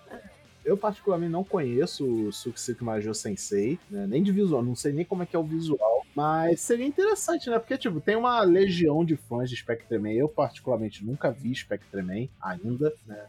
Eu, 0.65 0.77
particularmente, 0.77 1.31
não 1.31 1.43
conheço 1.43 2.05
o 2.05 2.31
Suksik 2.31 2.83
Majo 2.83 3.13
Sensei, 3.13 3.77
né? 3.89 4.07
nem 4.07 4.23
de 4.23 4.31
visual, 4.31 4.63
não 4.63 4.75
sei 4.75 4.93
nem 4.93 5.05
como 5.05 5.23
é 5.23 5.25
que 5.25 5.35
é 5.35 5.39
o 5.39 5.43
visual, 5.43 6.05
mas 6.15 6.61
seria 6.61 6.85
interessante, 6.85 7.49
né? 7.49 7.57
Porque, 7.59 7.77
tipo, 7.77 7.99
tem 7.99 8.15
uma 8.15 8.41
legião 8.41 9.03
de 9.03 9.15
fãs 9.15 9.49
de 9.49 9.55
Spectreman. 9.55 10.13
Eu, 10.13 10.29
particularmente, 10.29 11.03
nunca 11.03 11.31
vi 11.31 11.53
Spectreman 11.55 12.29
ainda, 12.41 12.93
né? 13.07 13.25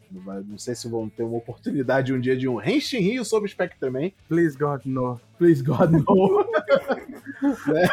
Não 0.46 0.58
sei 0.58 0.74
se 0.74 0.88
vão 0.88 1.08
ter 1.08 1.22
uma 1.22 1.38
oportunidade 1.38 2.12
um 2.12 2.20
dia 2.20 2.36
de 2.36 2.46
um 2.46 2.62
Henshin 2.62 2.98
Rio 2.98 3.24
sobre 3.24 3.50
Spectreman. 3.50 4.12
Please 4.28 4.56
God, 4.56 4.82
no. 4.84 5.20
Please 5.38 5.62
God, 5.62 5.90
no. 5.90 6.44
né? 7.66 7.88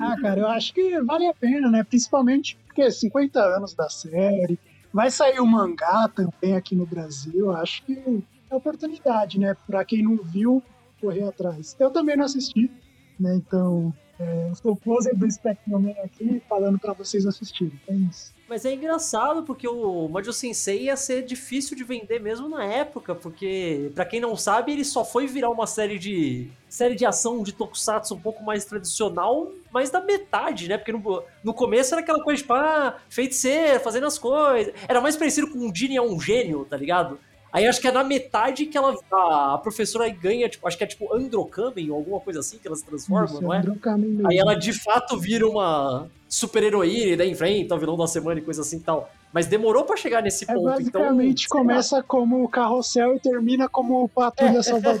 Ah, 0.00 0.16
cara, 0.20 0.40
eu 0.40 0.48
acho 0.48 0.72
que 0.72 1.00
vale 1.02 1.26
a 1.26 1.34
pena, 1.34 1.70
né? 1.70 1.84
Principalmente 1.84 2.56
porque 2.66 2.90
50 2.90 3.38
anos 3.38 3.74
da 3.74 3.88
série. 3.88 4.58
Vai 4.92 5.10
sair 5.10 5.40
o 5.40 5.46
mangá 5.46 6.08
também 6.08 6.56
aqui 6.56 6.74
no 6.74 6.86
Brasil. 6.86 7.52
Acho 7.52 7.84
que 7.84 8.24
é 8.50 8.54
oportunidade, 8.54 9.38
né? 9.38 9.56
Para 9.66 9.84
quem 9.84 10.02
não 10.02 10.16
viu, 10.16 10.62
correr 11.00 11.24
atrás. 11.24 11.76
Eu 11.78 11.90
também 11.90 12.16
não 12.16 12.24
assisti, 12.24 12.70
né? 13.18 13.34
Então, 13.36 13.92
é, 14.18 14.48
eu 14.48 14.54
sou 14.54 14.72
o 14.72 14.76
closer 14.76 15.14
do 15.14 15.30
Spectrum 15.30 15.94
aqui 16.02 16.42
falando 16.48 16.78
para 16.78 16.94
vocês 16.94 17.26
assistirem. 17.26 17.78
É 17.86 17.94
isso. 17.94 18.34
Mas 18.48 18.64
é 18.64 18.72
engraçado 18.72 19.42
porque 19.42 19.66
o 19.66 20.08
Majo 20.08 20.32
Sensei 20.32 20.84
ia 20.84 20.96
ser 20.96 21.22
difícil 21.22 21.76
de 21.76 21.82
vender 21.82 22.20
mesmo 22.20 22.48
na 22.48 22.64
época, 22.64 23.14
porque 23.14 23.90
para 23.94 24.06
quem 24.06 24.20
não 24.20 24.36
sabe, 24.36 24.72
ele 24.72 24.84
só 24.84 25.04
foi 25.04 25.26
virar 25.26 25.50
uma 25.50 25.66
série 25.66 25.98
de 25.98 26.48
série 26.68 26.94
de 26.94 27.04
ação 27.04 27.42
de 27.42 27.52
tokusatsu 27.52 28.14
um 28.14 28.20
pouco 28.20 28.44
mais 28.44 28.64
tradicional, 28.64 29.50
mais 29.72 29.90
da 29.90 30.00
metade, 30.00 30.68
né? 30.68 30.78
Porque 30.78 30.92
no, 30.92 31.22
no 31.42 31.52
começo 31.52 31.92
era 31.92 32.02
aquela 32.02 32.22
coisa 32.22 32.40
tipo, 32.40 32.54
ah, 32.54 32.96
feiticeiro, 33.08 33.80
fazendo 33.80 34.06
as 34.06 34.18
coisas. 34.18 34.72
Era 34.88 35.00
mais 35.00 35.16
parecido 35.16 35.50
com 35.50 35.58
um 35.58 35.74
Jin 35.74 35.96
é 35.96 36.02
um 36.02 36.18
gênio, 36.20 36.64
tá 36.64 36.76
ligado? 36.76 37.18
Aí 37.56 37.66
acho 37.66 37.80
que 37.80 37.88
é 37.88 37.90
na 37.90 38.04
metade 38.04 38.66
que 38.66 38.76
ela, 38.76 38.94
a 39.10 39.56
professora 39.56 40.06
ganha, 40.10 40.46
tipo, 40.46 40.68
acho 40.68 40.76
que 40.76 40.84
é 40.84 40.86
tipo 40.86 41.10
Androkamen 41.14 41.90
ou 41.90 41.96
alguma 41.96 42.20
coisa 42.20 42.40
assim 42.40 42.58
que 42.58 42.66
ela 42.66 42.76
se 42.76 42.84
transforma, 42.84 43.24
Isso, 43.24 43.40
não 43.40 43.54
é? 43.54 43.62
Mesmo. 43.62 44.28
Aí 44.28 44.36
ela 44.36 44.52
de 44.54 44.74
fato 44.74 45.18
vira 45.18 45.48
uma 45.48 46.06
super 46.28 46.62
heroína 46.62 47.12
e 47.12 47.16
daí 47.16 47.30
enfrenta 47.30 47.74
o 47.74 47.78
vilão 47.78 47.96
da 47.96 48.06
semana 48.06 48.40
e 48.40 48.42
coisa 48.42 48.60
assim 48.60 48.76
e 48.76 48.80
tal. 48.80 49.10
Mas 49.32 49.46
demorou 49.46 49.84
para 49.84 49.96
chegar 49.96 50.22
nesse 50.22 50.44
é, 50.44 50.48
ponto. 50.52 50.82
Então, 50.82 51.00
basicamente 51.00 51.46
então, 51.46 51.58
começa 51.58 52.02
como 52.02 52.44
o 52.44 52.48
carrossel 52.48 53.16
e 53.16 53.20
termina 53.20 53.70
como 53.70 54.04
o 54.04 54.08
Patrulha 54.08 54.60
Salvador. 54.62 55.00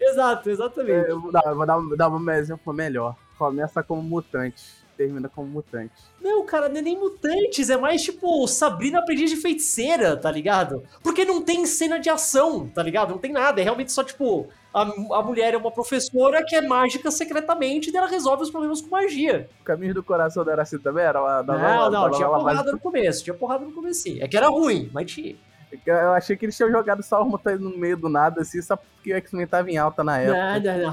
Exato, 0.00 0.48
exatamente. 0.48 1.08
É, 1.08 1.10
eu 1.10 1.20
vou 1.20 1.32
dar, 1.32 1.52
vou 1.52 1.66
dar, 1.66 1.80
dar 1.96 2.08
um 2.08 2.30
exemplo 2.30 2.72
melhor. 2.72 3.16
Começa 3.36 3.82
como 3.82 4.00
mutante 4.00 4.79
termina 5.00 5.30
como 5.30 5.48
mutante. 5.48 5.94
Não, 6.20 6.44
cara, 6.44 6.68
não 6.68 6.76
é 6.76 6.82
nem 6.82 6.98
mutantes, 6.98 7.70
é 7.70 7.76
mais 7.78 8.02
tipo 8.02 8.46
Sabrina 8.46 8.98
aprendiz 8.98 9.30
de 9.30 9.36
feiticeira, 9.36 10.14
tá 10.14 10.30
ligado? 10.30 10.82
Porque 11.02 11.24
não 11.24 11.40
tem 11.40 11.64
cena 11.64 11.98
de 11.98 12.10
ação, 12.10 12.68
tá 12.68 12.82
ligado? 12.82 13.10
Não 13.10 13.18
tem 13.18 13.32
nada, 13.32 13.62
é 13.62 13.64
realmente 13.64 13.90
só 13.92 14.04
tipo. 14.04 14.48
A, 14.72 14.82
a 14.82 15.22
mulher 15.22 15.54
é 15.54 15.56
uma 15.56 15.72
professora 15.72 16.44
que 16.44 16.54
é 16.54 16.60
mágica 16.60 17.10
secretamente 17.10 17.90
e 17.90 17.96
ela 17.96 18.06
resolve 18.06 18.44
os 18.44 18.50
problemas 18.50 18.80
com 18.80 18.88
magia. 18.90 19.48
O 19.62 19.64
caminho 19.64 19.92
do 19.92 20.02
coração 20.02 20.48
era 20.48 20.62
assim 20.62 20.78
também? 20.78 21.02
Era 21.02 21.20
uma, 21.20 21.42
da 21.42 21.58
Não, 21.58 21.90
não, 21.90 22.10
da 22.10 22.16
tinha 22.16 22.28
porrada 22.28 22.70
no 22.70 22.78
começo, 22.78 23.24
tinha 23.24 23.34
porrada 23.34 23.64
no 23.64 23.72
começo. 23.72 24.08
É 24.20 24.28
que 24.28 24.36
era 24.36 24.48
ruim, 24.48 24.88
mas 24.92 25.10
tinha. 25.10 25.34
Eu 25.86 26.12
achei 26.12 26.36
que 26.36 26.44
eles 26.44 26.56
tinham 26.56 26.70
jogado 26.70 27.02
só 27.02 27.22
os 27.22 27.28
mutantes 27.28 27.60
no 27.60 27.76
meio 27.76 27.96
do 27.96 28.08
nada, 28.08 28.42
assim, 28.42 28.60
só 28.62 28.76
porque 28.76 29.12
o 29.12 29.16
X-Men 29.16 29.46
tava 29.46 29.70
em 29.70 29.78
alta 29.78 30.04
na 30.04 30.18
época. 30.18 30.60
Não, 30.60 30.92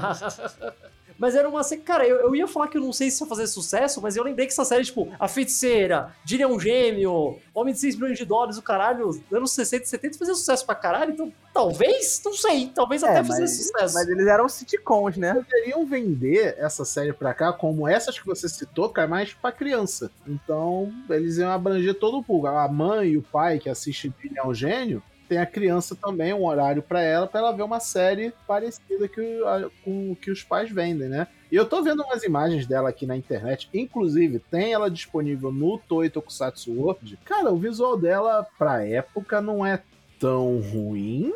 Mas 1.18 1.34
era 1.34 1.48
uma 1.48 1.64
série. 1.64 1.80
Cara, 1.80 2.06
eu, 2.06 2.16
eu 2.18 2.36
ia 2.36 2.46
falar 2.46 2.68
que 2.68 2.78
eu 2.78 2.80
não 2.80 2.92
sei 2.92 3.10
se 3.10 3.22
ia 3.22 3.26
fazer 3.28 3.46
sucesso, 3.48 4.00
mas 4.00 4.16
eu 4.16 4.22
lembrei 4.22 4.46
que 4.46 4.52
essa 4.52 4.64
série, 4.64 4.84
tipo, 4.84 5.08
A 5.18 5.26
Feiticeira, 5.26 6.14
Dillion 6.24 6.58
Gêmeo, 6.60 7.38
Homem 7.52 7.74
de 7.74 7.80
6 7.80 7.96
milhões 7.96 8.16
de 8.18 8.24
dólares, 8.24 8.56
o 8.56 8.62
caralho, 8.62 9.10
anos 9.32 9.50
60 9.52 9.84
e 9.84 9.88
70 9.88 10.16
fazia 10.18 10.34
sucesso 10.34 10.64
pra 10.64 10.76
caralho, 10.76 11.12
então 11.12 11.32
talvez, 11.52 12.22
não 12.24 12.32
sei, 12.34 12.70
talvez 12.72 13.02
até 13.02 13.18
É, 13.18 13.24
fizesse 13.24 13.40
mas, 13.40 13.66
sucesso. 13.66 13.94
mas 13.94 14.08
eles 14.08 14.26
eram 14.28 14.48
sitcoms, 14.48 15.16
né? 15.16 15.34
Poderiam 15.34 15.84
vender 15.84 16.54
essa 16.56 16.84
série 16.84 17.12
pra 17.12 17.34
cá 17.34 17.52
como 17.52 17.88
essas 17.88 18.16
que 18.18 18.24
você 18.24 18.48
citou, 18.48 18.88
cara, 18.90 19.08
mais 19.08 19.32
pra 19.34 19.50
criança. 19.50 20.10
Então, 20.26 20.92
eles 21.10 21.38
iam 21.38 21.50
abranger 21.50 21.94
todo 21.94 22.18
o 22.18 22.22
público. 22.22 22.46
A 22.56 22.68
mãe 22.68 23.08
e 23.08 23.16
o 23.16 23.22
pai 23.22 23.58
que 23.58 23.68
assiste 23.68 24.08
Billy 24.22 24.38
é 24.38 24.46
um 24.46 24.54
gênio, 24.54 25.02
tem 25.28 25.38
a 25.38 25.46
criança 25.46 25.94
também, 25.94 26.32
um 26.32 26.46
horário 26.46 26.82
pra 26.82 27.02
ela, 27.02 27.26
pra 27.26 27.40
ela 27.40 27.52
ver 27.52 27.62
uma 27.62 27.80
série 27.80 28.32
parecida 28.46 29.06
que, 29.06 29.40
com 29.84 30.12
o 30.12 30.16
que 30.16 30.30
os 30.30 30.42
pais 30.42 30.70
vendem, 30.70 31.08
né? 31.08 31.26
E 31.50 31.56
eu 31.56 31.66
tô 31.66 31.82
vendo 31.82 32.02
umas 32.02 32.22
imagens 32.22 32.66
dela 32.66 32.88
aqui 32.88 33.06
na 33.06 33.16
internet, 33.16 33.68
inclusive 33.72 34.38
tem 34.38 34.72
ela 34.72 34.90
disponível 34.90 35.50
no 35.50 35.78
Toei 35.78 36.10
Tokusatsu 36.10 36.72
World. 36.72 37.18
Cara, 37.24 37.50
o 37.50 37.56
visual 37.56 37.96
dela 37.96 38.46
pra 38.58 38.84
época 38.84 39.40
não 39.40 39.64
é 39.64 39.82
tão 40.18 40.60
ruim. 40.60 41.32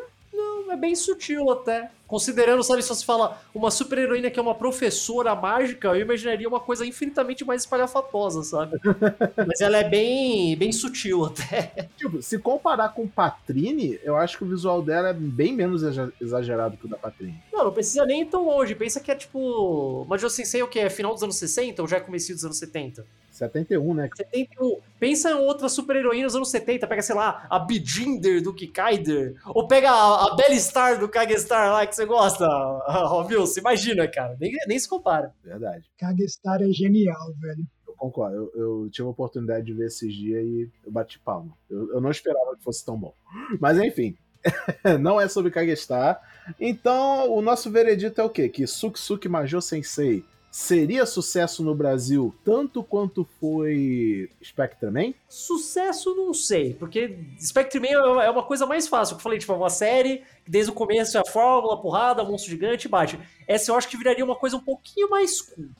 É 0.69 0.75
bem 0.75 0.95
sutil 0.95 1.51
até. 1.51 1.91
Considerando, 2.13 2.61
sabe, 2.63 2.83
se 2.83 2.89
você 2.89 3.03
fala 3.03 3.41
uma 3.55 3.71
super 3.71 3.97
heroína 3.97 4.29
que 4.29 4.37
é 4.37 4.41
uma 4.41 4.53
professora 4.53 5.33
mágica, 5.33 5.87
eu 5.87 6.01
imaginaria 6.01 6.47
uma 6.47 6.59
coisa 6.59 6.85
infinitamente 6.85 7.43
mais 7.43 7.63
espalhafatosa, 7.63 8.43
sabe? 8.43 8.77
Mas 9.47 9.61
ela 9.61 9.77
é 9.79 9.89
bem, 9.89 10.55
bem 10.55 10.71
sutil 10.71 11.25
até. 11.25 11.87
Tipo, 11.97 12.21
se 12.21 12.37
comparar 12.37 12.89
com 12.89 13.07
Patrine, 13.07 13.99
eu 14.03 14.15
acho 14.15 14.37
que 14.37 14.43
o 14.43 14.47
visual 14.47 14.83
dela 14.83 15.09
é 15.09 15.13
bem 15.13 15.53
menos 15.55 15.81
exa- 15.81 16.13
exagerado 16.21 16.77
que 16.77 16.85
o 16.85 16.87
da 16.87 16.97
Patrine. 16.97 17.41
Não, 17.51 17.65
não 17.65 17.71
precisa 17.73 18.05
nem 18.05 18.21
ir 18.21 18.25
tão 18.25 18.45
longe. 18.45 18.75
Pensa 18.75 18.99
que 18.99 19.09
é 19.09 19.15
tipo. 19.15 20.05
Major 20.07 20.29
Sensei 20.29 20.61
é 20.61 20.63
o 20.63 20.67
que? 20.67 20.77
É 20.77 20.91
final 20.91 21.15
dos 21.15 21.23
anos 21.23 21.37
60 21.37 21.81
ou 21.81 21.87
já 21.87 21.97
é 21.97 21.99
começo 21.99 22.31
dos 22.31 22.45
anos 22.45 22.59
70? 22.59 23.07
71, 23.33 23.93
né? 23.95 24.09
71. 24.15 24.79
Pensa 24.99 25.31
em 25.31 25.33
outra 25.33 25.67
super 25.67 25.95
heroína 25.95 26.27
dos 26.27 26.35
anos 26.35 26.51
70. 26.51 26.87
Pega, 26.87 27.01
sei 27.01 27.15
lá, 27.15 27.47
a 27.49 27.57
Bijinder 27.57 28.41
do 28.41 28.53
Kikaider. 28.53 29.35
Ou 29.47 29.67
pega 29.67 29.89
a, 29.89 30.27
a 30.27 30.35
Belly 30.35 30.59
Star 30.59 30.99
do 30.99 31.09
Kagestar 31.09 31.73
lá 31.73 31.85
que 31.85 31.95
você 31.95 32.05
gosta, 32.05 32.47
viu? 33.27 33.41
Você 33.41 33.59
imagina, 33.59 34.07
cara. 34.07 34.37
Nem, 34.39 34.51
nem 34.67 34.77
se 34.77 34.87
compara. 34.87 35.33
Verdade. 35.43 35.83
Kagestar 35.97 36.61
é 36.61 36.69
genial, 36.71 37.33
velho. 37.39 37.65
Eu 37.87 37.95
concordo. 37.95 38.35
Eu, 38.35 38.51
eu 38.55 38.89
tive 38.91 39.07
a 39.07 39.11
oportunidade 39.11 39.65
de 39.65 39.73
ver 39.73 39.87
esses 39.87 40.13
dias 40.13 40.43
e 40.45 40.69
eu 40.85 40.91
bati 40.91 41.19
palma. 41.19 41.57
Eu, 41.67 41.93
eu 41.93 42.01
não 42.01 42.11
esperava 42.11 42.55
que 42.55 42.63
fosse 42.63 42.85
tão 42.85 42.97
bom. 42.97 43.13
Mas 43.59 43.79
enfim. 43.79 44.15
não 44.99 45.19
é 45.19 45.27
sobre 45.27 45.49
Kagestar. 45.49 46.21
Então, 46.59 47.31
o 47.33 47.41
nosso 47.41 47.71
veredito 47.71 48.21
é 48.21 48.23
o 48.23 48.29
quê? 48.29 48.47
Que 48.47 48.67
Suksuki 48.67 49.27
Major 49.27 49.61
Sensei 49.61 50.23
seria 50.53 51.03
sucesso 51.07 51.63
no 51.63 51.73
Brasil 51.73 52.31
tanto 52.45 52.83
quanto 52.83 53.27
foi 53.39 54.29
Spectreman? 54.41 55.15
Sucesso, 55.27 56.13
não 56.13 56.31
sei, 56.31 56.75
porque 56.75 57.17
Spectre 57.39 57.79
Man 57.79 58.21
é 58.21 58.29
uma 58.29 58.43
coisa 58.43 58.67
mais 58.67 58.87
fácil. 58.87 59.15
Eu 59.15 59.19
falei, 59.19 59.39
tipo, 59.39 59.51
é 59.51 59.55
uma 59.55 59.71
série 59.71 60.19
que 60.45 60.51
desde 60.51 60.69
o 60.69 60.75
começo 60.75 61.17
é 61.17 61.21
a 61.21 61.25
fórmula, 61.25 61.81
porrada, 61.81 62.23
monstro 62.23 62.51
gigante 62.51 62.85
e 62.85 62.89
bate. 62.89 63.19
Essa 63.47 63.71
eu 63.71 63.75
acho 63.75 63.89
que 63.89 63.97
viraria 63.97 64.23
uma 64.23 64.35
coisa 64.35 64.55
um 64.55 64.59
pouquinho 64.59 65.09
mais 65.09 65.41
cult. 65.41 65.71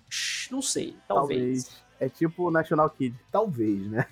Não 0.49 0.61
sei, 0.61 0.95
talvez. 1.07 1.69
É 1.99 2.09
tipo 2.09 2.47
o 2.47 2.51
National 2.51 2.89
Kid. 2.89 3.15
Talvez, 3.31 3.85
né? 3.85 4.07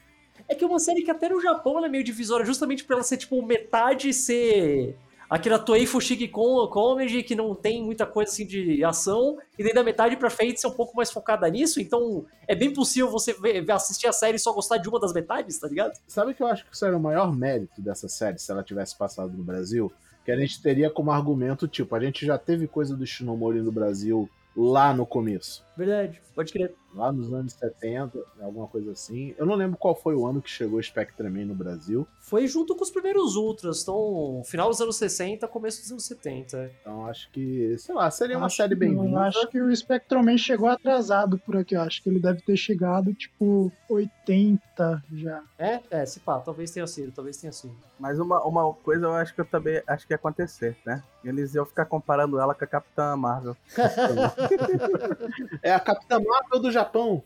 É 0.48 0.53
que 0.53 0.63
é 0.63 0.68
uma 0.68 0.80
série 0.80 1.01
que 1.01 1.10
até 1.10 1.27
no 1.27 1.41
Japão 1.41 1.77
ela 1.80 1.88
é 1.88 1.89
meio 1.89 2.03
divisória, 2.03 2.46
justamente 2.46 2.84
por 2.84 2.94
ela 2.94 3.03
ser, 3.03 3.18
tipo, 3.18 3.41
metade 3.44 4.13
ser 4.13 4.96
aquela 5.32 5.58
Toei 5.58 5.86
Fushigi 5.86 6.28
com 6.28 6.68
Comedy, 6.68 7.24
que 7.24 7.34
não 7.34 7.56
tem 7.56 7.82
muita 7.82 8.06
coisa 8.06 8.30
assim 8.30 8.46
de 8.46 8.84
ação, 8.84 9.38
e 9.58 9.64
daí 9.64 9.74
da 9.74 9.82
metade 9.82 10.18
pra 10.18 10.30
frente 10.30 10.60
ser 10.60 10.68
um 10.68 10.74
pouco 10.74 10.94
mais 10.96 11.10
focada 11.10 11.50
nisso, 11.50 11.80
então 11.80 12.26
é 12.46 12.54
bem 12.54 12.74
possível 12.74 13.10
você 13.10 13.32
ver, 13.34 13.62
ver- 13.62 13.72
assistir 13.72 14.08
a 14.08 14.12
série 14.12 14.36
e 14.36 14.40
só 14.40 14.52
gostar 14.52 14.76
de 14.78 14.90
uma 14.90 15.00
das 15.00 15.14
metades, 15.14 15.58
tá 15.58 15.70
ligado? 15.70 15.94
Sabe 16.06 16.34
que 16.34 16.44
eu 16.44 16.48
acho 16.48 16.66
que 16.66 16.76
isso 16.76 16.86
era 16.86 16.98
o 16.98 17.00
maior 17.00 17.34
mérito 17.34 17.82
dessa 17.82 18.10
série, 18.10 18.38
se 18.38 18.52
ela 18.52 18.62
tivesse 18.62 18.98
passado 18.98 19.32
no 19.32 19.44
Brasil? 19.44 19.90
Que 20.26 20.32
a 20.32 20.38
gente 20.38 20.62
teria 20.62 20.90
como 20.90 21.12
argumento, 21.12 21.66
tipo, 21.68 21.96
a 21.96 22.00
gente 22.00 22.26
já 22.26 22.38
teve 22.38 22.68
coisa 22.68 22.96
do 22.96 23.08
Shinomori 23.08 23.62
no 23.62 23.72
Brasil 23.72 24.30
lá 24.56 24.94
no 24.94 25.06
começo. 25.06 25.64
Verdade, 25.78 26.22
pode 26.36 26.52
crer. 26.52 26.76
Lá 26.94 27.12
nos 27.12 27.32
anos 27.34 27.54
70, 27.54 28.20
alguma 28.42 28.68
coisa 28.68 28.92
assim. 28.92 29.34
Eu 29.38 29.46
não 29.46 29.56
lembro 29.56 29.78
qual 29.78 29.96
foi 29.96 30.16
o 30.16 30.26
ano 30.26 30.42
que 30.42 30.50
chegou 30.50 30.82
Spectreman 30.82 31.46
no 31.46 31.56
Brasil. 31.56 32.08
Foi 32.20 32.48
junto 32.48 32.76
com 32.76 32.84
os 32.84 32.92
primeiros 32.92 33.36
Ultras, 33.36 33.82
então, 33.82 34.42
final 34.46 34.70
dos 34.70 34.82
anos 34.82 34.98
60, 34.98 35.48
começo 35.48 35.82
dos 35.82 35.92
anos 35.92 36.06
70. 36.06 36.72
Então 36.82 37.06
acho 37.06 37.30
que, 37.32 37.78
sei 37.78 37.96
lá, 37.96 38.12
seria 38.12 38.38
uma 38.38 38.48
Acho 38.48 38.58
série 38.58 38.76
que 38.76 38.86
não, 38.86 38.96
bem-vinda. 38.96 39.18
Eu 39.18 39.22
acho 39.22 39.48
que 39.48 39.62
o 39.62 39.76
Spectroman 39.76 40.38
chegou 40.38 40.68
atrasado 40.68 41.38
por 41.38 41.56
aqui. 41.58 41.76
Eu 41.76 41.82
acho 41.82 42.04
que 42.04 42.10
ele 42.10 42.20
deve 42.20 42.42
ter 42.42 42.58
chegado, 42.58 43.14
tipo, 43.14 43.72
80 43.90 45.04
já. 45.14 45.44
É, 45.58 45.80
é, 45.90 46.06
se 46.06 46.20
pá, 46.20 46.40
talvez 46.40 46.72
tenha 46.72 46.88
sido, 46.88 47.12
talvez 47.12 47.38
tenha 47.38 47.54
sido. 47.54 47.76
Mas 48.00 48.20
uma, 48.20 48.44
uma 48.44 48.74
coisa 48.74 49.06
eu 49.06 49.14
acho 49.14 49.34
que 49.34 49.42
eu 49.42 49.46
também 49.46 49.82
acho 49.88 50.08
que 50.08 50.14
ia 50.14 50.16
acontecer, 50.16 50.76
né? 50.86 51.04
Eles 51.24 51.54
iam 51.54 51.66
ficar 51.66 51.86
comparando 51.86 52.40
ela 52.40 52.56
com 52.56 52.64
a 52.64 52.68
Capitã 52.68 53.16
Marvel. 53.16 53.56
É 55.62 55.74
a 55.74 55.80
Capitã 55.80 56.20
Marvel 56.20 56.60
do 56.60 56.72
Japão. 56.72 56.81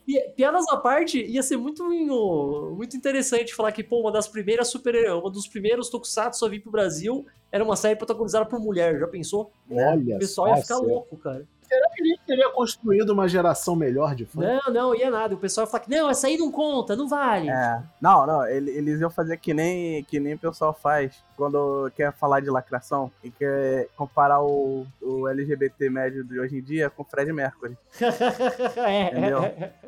Pi- 0.06 0.30
Piadas 0.36 0.66
à 0.70 0.78
parte, 0.78 1.24
ia 1.24 1.42
ser 1.44 1.58
muito, 1.58 1.84
muito 2.76 2.96
interessante 2.98 3.54
falar 3.56 3.72
que, 3.72 3.84
pô, 3.84 4.02
uma 4.02 4.12
das 4.12 4.28
primeiras 4.28 4.68
super. 4.68 4.96
Uma 5.14 5.30
dos 5.30 5.48
primeiros 5.48 5.90
tokusatsu 5.90 6.46
a 6.46 6.50
vir 6.50 6.62
pro 6.62 6.72
Brasil 6.72 7.26
era 7.52 7.64
uma 7.64 7.76
série 7.76 7.96
protagonizada 7.96 8.46
por 8.46 8.60
mulher, 8.60 9.00
já 9.00 9.08
pensou? 9.08 9.52
Olha 9.70 10.16
O 10.16 10.20
pessoal 10.20 10.48
ia 10.50 10.56
ficar 10.58 10.76
será 10.76 10.88
louco, 10.88 11.18
cara. 11.18 11.46
Que 11.96 12.04
a 12.04 12.06
gente 12.06 12.22
teria 12.26 12.50
construído 12.52 13.10
uma 13.12 13.28
geração 13.28 13.76
melhor 13.76 14.14
de 14.16 14.26
fãs? 14.26 14.62
Não, 14.66 14.74
não, 14.74 14.96
ia 14.96 15.10
nada. 15.10 15.36
O 15.36 15.38
pessoal 15.38 15.66
ia 15.66 15.72
falar 15.72 15.84
que, 15.84 15.90
não, 15.90 16.10
essa 16.10 16.28
aí 16.28 16.38
não 16.38 16.52
conta, 16.52 16.96
não 16.96 17.08
vale. 17.08 17.50
É. 17.50 17.82
Não, 18.02 18.26
não, 18.28 18.46
ele- 18.48 18.72
eles 18.72 19.00
iam 19.00 19.10
fazer 19.10 19.38
que 19.38 19.54
nem, 19.54 20.04
que 20.04 20.20
nem 20.20 20.34
o 20.34 20.40
pessoal 20.40 20.74
faz 20.74 21.24
quando 21.36 21.92
quer 21.96 22.14
falar 22.14 22.40
de 22.40 22.50
lacração 22.50 23.12
e 23.24 23.30
quer 23.30 23.88
comparar 23.98 24.42
o, 24.42 24.86
o 25.02 25.28
LGBT 25.28 25.90
médio 25.90 26.24
de 26.24 26.40
hoje 26.40 26.58
em 26.58 26.62
dia 26.62 26.90
com 26.90 27.04
o 27.04 27.06
Fred 27.06 27.32
Mercury. 27.34 27.78
é, 28.78 29.08
Entendeu? 29.10 29.42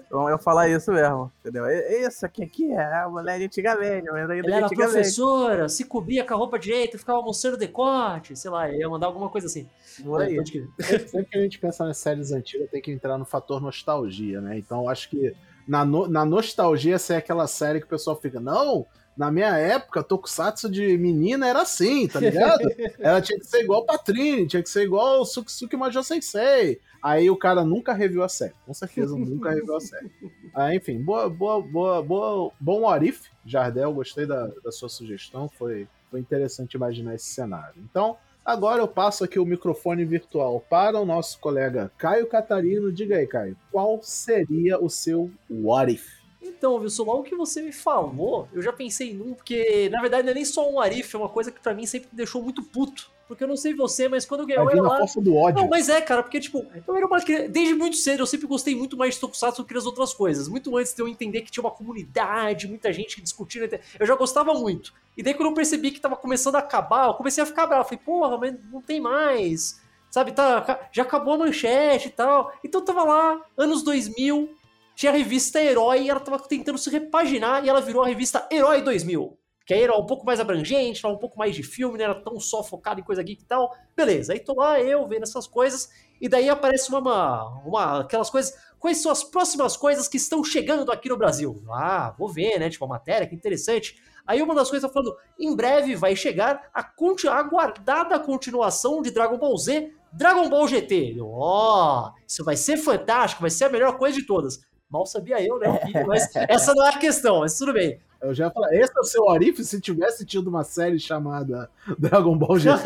Então 0.05 0.29
eu 0.29 0.37
falar 0.37 0.69
isso 0.69 0.91
mesmo, 0.91 1.31
entendeu? 1.41 1.65
Isso 1.67 2.25
aqui, 2.25 2.43
aqui 2.43 2.71
é 2.71 2.81
a 3.01 3.09
mulher 3.09 3.37
de 3.39 3.45
antigamente, 3.45 4.07
a 4.07 4.11
mulher 4.11 4.27
de 4.27 4.39
Ela 4.39 4.55
era 4.57 4.65
antigamente. 4.65 4.93
professora, 4.93 5.69
se 5.69 5.83
cobria 5.85 6.23
com 6.25 6.33
a 6.33 6.37
roupa 6.37 6.57
direita, 6.59 6.97
ficava 6.97 7.21
mostrando 7.21 7.57
decote, 7.57 8.35
sei 8.35 8.49
lá, 8.51 8.69
ia 8.69 8.89
mandar 8.89 9.07
alguma 9.07 9.29
coisa 9.29 9.47
assim. 9.47 9.67
Por 10.03 10.21
aí. 10.21 10.37
É. 10.37 10.99
Sempre 10.99 11.25
que 11.25 11.37
a 11.37 11.41
gente 11.41 11.59
pensa 11.59 11.83
nas 11.97 11.99
séries 11.99 12.31
antigas, 12.31 12.69
tem 12.69 12.81
que 12.81 12.91
entrar 12.91 13.17
no 13.17 13.25
fator 13.25 13.61
nostalgia, 13.61 14.39
né? 14.39 14.57
Então 14.57 14.87
acho 14.87 15.09
que 15.09 15.33
na, 15.67 15.83
no- 15.83 16.07
na 16.07 16.23
nostalgia 16.23 16.95
essa 16.95 17.15
é 17.15 17.17
aquela 17.17 17.47
série 17.47 17.79
que 17.79 17.85
o 17.85 17.89
pessoal 17.89 18.15
fica, 18.19 18.39
não, 18.39 18.85
na 19.17 19.31
minha 19.31 19.57
época, 19.57 20.03
Tokusatsu 20.03 20.69
de 20.69 20.95
menina 20.97 21.47
era 21.47 21.63
assim, 21.63 22.07
tá 22.07 22.19
ligado? 22.19 22.61
Ela 22.99 23.19
tinha 23.19 23.39
que 23.39 23.47
ser 23.47 23.63
igual 23.63 23.83
Patrine, 23.83 24.45
tinha 24.47 24.61
que 24.61 24.69
ser 24.69 24.83
igual 24.83 25.25
Sukisuki 25.25 25.75
Major 25.75 26.03
Sensei. 26.03 26.79
Aí 27.01 27.27
o 27.29 27.35
cara 27.37 27.63
nunca 27.63 27.93
reviu 27.93 28.23
a 28.23 28.29
série, 28.29 28.53
com 28.65 28.73
certeza 28.73 29.15
nunca 29.17 29.49
reviu 29.49 29.75
a 29.75 29.79
série. 29.79 30.11
Ah, 30.53 30.73
enfim, 30.75 31.01
boa, 31.01 31.27
boa, 31.29 31.61
boa, 31.61 32.01
boa, 32.03 32.51
bom 32.59 32.83
Orif, 32.85 33.29
Jardel, 33.45 33.91
gostei 33.93 34.25
da, 34.25 34.47
da 34.63 34.71
sua 34.71 34.89
sugestão, 34.89 35.49
foi, 35.49 35.87
foi 36.11 36.19
interessante 36.19 36.73
imaginar 36.75 37.15
esse 37.15 37.27
cenário. 37.27 37.81
Então, 37.89 38.17
Agora 38.47 38.81
eu 38.81 38.87
passo 38.87 39.25
aqui 39.25 39.37
o 39.37 39.45
microfone 39.45 40.05
virtual 40.05 40.63
para 40.69 40.97
o 40.97 41.05
nosso 41.05 41.37
colega 41.37 41.91
Caio 41.97 42.25
Catarino. 42.27 42.93
Diga 42.93 43.17
aí, 43.17 43.27
Caio, 43.27 43.57
qual 43.69 44.01
seria 44.01 44.81
o 44.81 44.89
seu 44.89 45.29
What 45.49 45.91
If? 45.91 46.07
Então, 46.41 46.75
Wilson, 46.75 47.03
logo 47.03 47.23
que 47.23 47.35
você 47.35 47.61
me 47.61 47.73
falou, 47.73 48.47
eu 48.53 48.61
já 48.61 48.71
pensei 48.71 49.13
num, 49.13 49.33
porque 49.33 49.89
na 49.89 49.99
verdade 49.99 50.23
não 50.23 50.31
é 50.31 50.33
nem 50.33 50.45
só 50.45 50.71
um 50.71 50.79
Arif, 50.79 51.13
é 51.13 51.19
uma 51.19 51.27
coisa 51.27 51.51
que 51.51 51.59
pra 51.59 51.73
mim 51.73 51.85
sempre 51.85 52.07
me 52.09 52.15
deixou 52.15 52.41
muito 52.41 52.63
puto. 52.63 53.11
Porque 53.27 53.43
eu 53.43 53.47
não 53.47 53.57
sei 53.57 53.73
você, 53.73 54.07
mas 54.07 54.25
quando 54.25 54.49
eu, 54.49 54.55
eu 54.55 54.69
era 54.69 54.81
lá. 54.81 54.97
força 54.99 55.19
do 55.19 55.35
ódio. 55.35 55.61
Não, 55.61 55.69
mas 55.69 55.89
é, 55.89 55.99
cara, 55.99 56.23
porque, 56.23 56.39
tipo, 56.39 56.65
eu 56.87 56.95
era 56.95 57.05
uma. 57.05 57.19
Desde 57.19 57.73
muito 57.73 57.97
cedo, 57.97 58.21
eu 58.21 58.25
sempre 58.25 58.47
gostei 58.47 58.75
muito 58.75 58.95
mais 58.95 59.15
de 59.15 59.19
Tokusatsu 59.19 59.61
do 59.61 59.67
que 59.67 59.73
das 59.73 59.85
outras 59.85 60.13
coisas. 60.13 60.47
Muito 60.47 60.75
antes 60.77 60.93
de 60.93 61.01
eu 61.01 61.07
entender 61.07 61.41
que 61.41 61.51
tinha 61.51 61.63
uma 61.63 61.71
comunidade, 61.71 62.67
muita 62.67 62.93
gente 62.93 63.15
que 63.15 63.21
discutindo. 63.21 63.67
Eu 63.99 64.05
já 64.05 64.15
gostava 64.15 64.53
muito. 64.53 64.93
E 65.17 65.21
daí, 65.21 65.33
quando 65.33 65.49
eu 65.49 65.55
percebi 65.55 65.91
que 65.91 65.99
tava 65.99 66.15
começando 66.15 66.55
a 66.55 66.59
acabar, 66.59 67.07
eu 67.07 67.13
comecei 67.15 67.43
a 67.43 67.45
ficar 67.45 67.67
bravo. 67.67 67.83
Falei, 67.83 67.99
porra, 68.03 68.37
mas 68.37 68.55
não 68.71 68.81
tem 68.81 69.01
mais. 69.01 69.81
Sabe, 70.09 70.31
tá, 70.31 70.87
já 70.91 71.03
acabou 71.03 71.33
a 71.33 71.37
manchete 71.37 72.07
e 72.07 72.11
tal. 72.11 72.53
Então 72.63 72.83
tava 72.83 73.03
lá, 73.03 73.41
anos 73.57 73.83
2000, 73.83 74.49
tinha 74.95 75.11
a 75.11 75.15
revista 75.15 75.61
Herói 75.61 76.03
e 76.03 76.09
ela 76.09 76.19
tava 76.19 76.39
tentando 76.39 76.77
se 76.77 76.89
repaginar 76.89 77.63
e 77.65 77.69
ela 77.69 77.81
virou 77.81 78.03
a 78.03 78.07
revista 78.07 78.47
Herói 78.51 78.81
2000. 78.81 79.37
Que 79.67 79.73
aí 79.73 79.81
era 79.81 79.97
um 79.97 80.05
pouco 80.05 80.25
mais 80.25 80.39
abrangente, 80.39 81.05
era 81.05 81.13
um 81.13 81.17
pouco 81.17 81.37
mais 81.37 81.53
de 81.53 81.61
filme, 81.61 81.97
não 81.97 82.05
era 82.05 82.15
tão 82.15 82.39
só 82.39 82.63
focado 82.63 83.01
em 83.01 83.03
coisa 83.03 83.21
geek 83.21 83.43
e 83.43 83.45
tal. 83.45 83.75
Beleza, 83.93 84.31
aí 84.31 84.39
tô 84.39 84.53
lá 84.53 84.79
eu 84.79 85.05
vendo 85.05 85.23
essas 85.23 85.45
coisas, 85.45 85.89
e 86.21 86.29
daí 86.29 86.49
aparece 86.49 86.89
uma, 86.89 87.49
uma 87.65 87.99
aquelas 87.99 88.29
coisas. 88.29 88.55
Quais 88.79 89.01
são 89.01 89.11
as 89.11 89.25
próximas 89.25 89.75
coisas 89.75 90.07
que 90.07 90.15
estão 90.15 90.41
chegando 90.41 90.89
aqui 90.89 91.09
no 91.09 91.17
Brasil? 91.17 91.61
Ah, 91.69 92.15
vou 92.17 92.29
ver, 92.29 92.57
né? 92.57 92.69
Tipo, 92.69 92.85
a 92.85 92.87
matéria, 92.87 93.27
que 93.27 93.35
interessante. 93.35 94.01
Aí 94.25 94.41
uma 94.41 94.55
das 94.55 94.69
coisas 94.69 94.87
tá 94.87 94.93
falando, 94.93 95.17
em 95.37 95.53
breve 95.53 95.95
vai 95.95 96.15
chegar 96.15 96.69
a, 96.73 96.79
a 96.79 97.37
aguardada 97.37 98.17
continuação 98.19 99.01
de 99.01 99.11
Dragon 99.11 99.37
Ball 99.37 99.57
Z, 99.57 99.91
Dragon 100.13 100.47
Ball 100.47 100.65
GT. 100.65 101.17
Ó, 101.21 102.07
oh, 102.07 102.19
isso 102.25 102.41
vai 102.45 102.55
ser 102.55 102.77
fantástico, 102.77 103.41
vai 103.41 103.49
ser 103.49 103.65
a 103.65 103.69
melhor 103.69 103.97
coisa 103.97 104.17
de 104.17 104.25
todas. 104.25 104.61
Mal 104.89 105.05
sabia 105.05 105.45
eu, 105.45 105.59
né? 105.59 105.67
Mas 106.07 106.33
essa 106.33 106.73
não 106.73 106.85
é 106.85 106.89
a 106.89 106.97
questão, 106.97 107.41
mas 107.41 107.57
tudo 107.57 107.73
bem. 107.73 107.99
Eu 108.21 108.33
já 108.33 108.49
falei, 108.49 108.81
esse 108.81 108.91
é 108.95 108.99
o 108.99 109.03
seu 109.03 109.23
Orif 109.23 109.63
se 109.63 109.79
tivesse 109.79 110.25
tido 110.25 110.47
uma 110.47 110.63
série 110.63 110.99
chamada 110.99 111.69
Dragon 111.97 112.37
Ball 112.37 112.57
GT. 112.57 112.83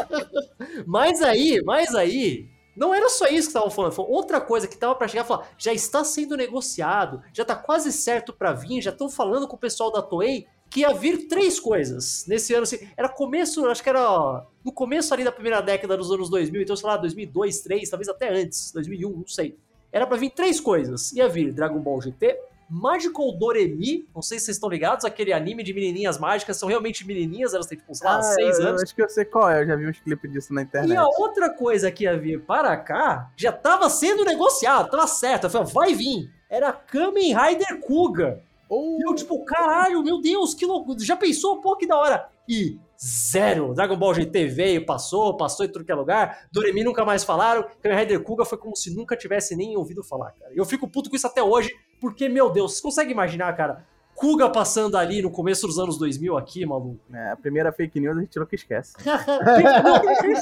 mas 0.86 1.22
aí, 1.22 1.62
mas 1.64 1.94
aí, 1.94 2.46
não 2.76 2.94
era 2.94 3.08
só 3.08 3.26
isso 3.26 3.48
que 3.48 3.56
estavam 3.56 3.70
falando, 3.70 3.92
foi 3.92 4.04
outra 4.06 4.40
coisa 4.40 4.68
que 4.68 4.74
estava 4.74 4.94
para 4.94 5.08
chegar 5.08 5.24
falar, 5.24 5.48
já 5.56 5.72
está 5.72 6.04
sendo 6.04 6.36
negociado, 6.36 7.22
já 7.32 7.42
está 7.42 7.56
quase 7.56 7.90
certo 7.90 8.32
para 8.32 8.52
vir, 8.52 8.82
já 8.82 8.90
estão 8.90 9.08
falando 9.08 9.48
com 9.48 9.56
o 9.56 9.58
pessoal 9.58 9.90
da 9.90 10.02
Toei 10.02 10.46
que 10.68 10.80
ia 10.80 10.92
vir 10.92 11.26
três 11.28 11.58
coisas 11.58 12.26
nesse 12.26 12.52
ano, 12.52 12.64
assim, 12.64 12.86
era 12.96 13.08
começo, 13.08 13.64
acho 13.66 13.82
que 13.82 13.88
era 13.88 14.44
no 14.64 14.72
começo 14.72 15.14
ali 15.14 15.24
da 15.24 15.32
primeira 15.32 15.62
década 15.62 15.96
dos 15.96 16.10
anos 16.10 16.28
2000, 16.28 16.62
então 16.62 16.76
sei 16.76 16.86
lá, 16.86 16.96
2002, 16.96 17.32
2003, 17.32 17.88
talvez 17.88 18.08
até 18.08 18.28
antes, 18.28 18.72
2001, 18.72 19.10
não 19.10 19.26
sei. 19.26 19.56
Era 19.90 20.06
para 20.06 20.16
vir 20.16 20.30
três 20.30 20.60
coisas, 20.60 21.12
ia 21.12 21.28
vir 21.28 21.52
Dragon 21.52 21.78
Ball 21.78 22.02
GT, 22.02 22.38
Magical 22.68 23.32
Doremi, 23.32 24.08
não 24.14 24.20
sei 24.20 24.38
se 24.38 24.46
vocês 24.46 24.56
estão 24.56 24.68
ligados, 24.68 25.04
aquele 25.04 25.32
anime 25.32 25.62
de 25.62 25.72
menininhas 25.72 26.18
mágicas, 26.18 26.56
são 26.56 26.68
realmente 26.68 27.06
menininhas, 27.06 27.54
elas 27.54 27.66
têm 27.66 27.78
tipo, 27.78 27.94
sei 27.94 28.06
lá, 28.06 28.18
ah, 28.18 28.22
seis 28.22 28.58
eu, 28.58 28.66
anos. 28.66 28.80
Eu 28.80 28.84
acho 28.84 28.94
que 28.94 29.02
eu 29.02 29.08
sei 29.08 29.24
qual 29.24 29.48
é, 29.48 29.62
eu 29.62 29.66
já 29.66 29.76
vi 29.76 29.88
uns 29.88 30.00
clipes 30.00 30.32
disso 30.32 30.52
na 30.52 30.62
internet. 30.62 30.92
E 30.92 30.96
a 30.96 31.06
outra 31.06 31.50
coisa 31.50 31.90
que 31.90 32.04
ia 32.04 32.18
vir 32.18 32.40
para 32.42 32.76
cá, 32.76 33.30
já 33.36 33.52
tava 33.52 33.88
sendo 33.88 34.24
negociado, 34.24 34.90
tava 34.90 35.06
certo, 35.06 35.44
eu 35.44 35.50
falei, 35.50 35.72
vai 35.72 35.94
vir. 35.94 36.30
Era 36.48 36.72
Kamen 36.72 37.34
Rider 37.36 37.80
Kuga. 37.80 38.40
Oh. 38.68 38.98
E 39.00 39.08
eu, 39.08 39.14
tipo, 39.14 39.44
caralho, 39.44 40.02
meu 40.02 40.20
Deus, 40.20 40.54
que 40.54 40.66
louco. 40.66 40.98
Já 40.98 41.16
pensou? 41.16 41.60
Pô, 41.60 41.76
que 41.76 41.86
da 41.86 41.96
hora. 41.96 42.28
E 42.48 42.78
zero. 43.00 43.74
Dragon 43.74 43.96
Ball 43.96 44.14
GT 44.14 44.46
veio, 44.46 44.86
passou, 44.86 45.36
passou 45.36 45.66
em 45.66 45.68
tudo 45.68 45.84
que 45.84 45.92
é 45.92 45.94
lugar. 45.94 46.46
Doremi 46.52 46.82
nunca 46.82 47.04
mais 47.04 47.24
falaram. 47.24 47.64
Kamen 47.82 47.98
Rider 47.98 48.22
Kuga 48.22 48.44
foi 48.44 48.58
como 48.58 48.76
se 48.76 48.94
nunca 48.94 49.16
tivesse 49.16 49.54
nem 49.54 49.76
ouvido 49.76 50.02
falar, 50.02 50.32
cara. 50.32 50.52
Eu 50.54 50.64
fico 50.64 50.88
puto 50.88 51.10
com 51.10 51.16
isso 51.16 51.26
até 51.26 51.42
hoje, 51.42 51.70
porque, 52.00 52.28
meu 52.28 52.50
Deus, 52.50 52.74
você 52.74 52.82
consegue 52.82 53.12
imaginar, 53.12 53.54
cara? 53.56 53.84
Kuga 54.14 54.48
passando 54.48 54.96
ali 54.96 55.20
no 55.20 55.30
começo 55.30 55.66
dos 55.66 55.78
anos 55.78 55.98
2000 55.98 56.38
aqui, 56.38 56.64
maluco. 56.64 56.98
É, 57.12 57.32
a 57.32 57.36
primeira 57.36 57.70
fake 57.70 58.00
news 58.00 58.16
a 58.16 58.20
gente 58.22 58.38
nunca 58.38 58.54
esquece. 58.54 58.94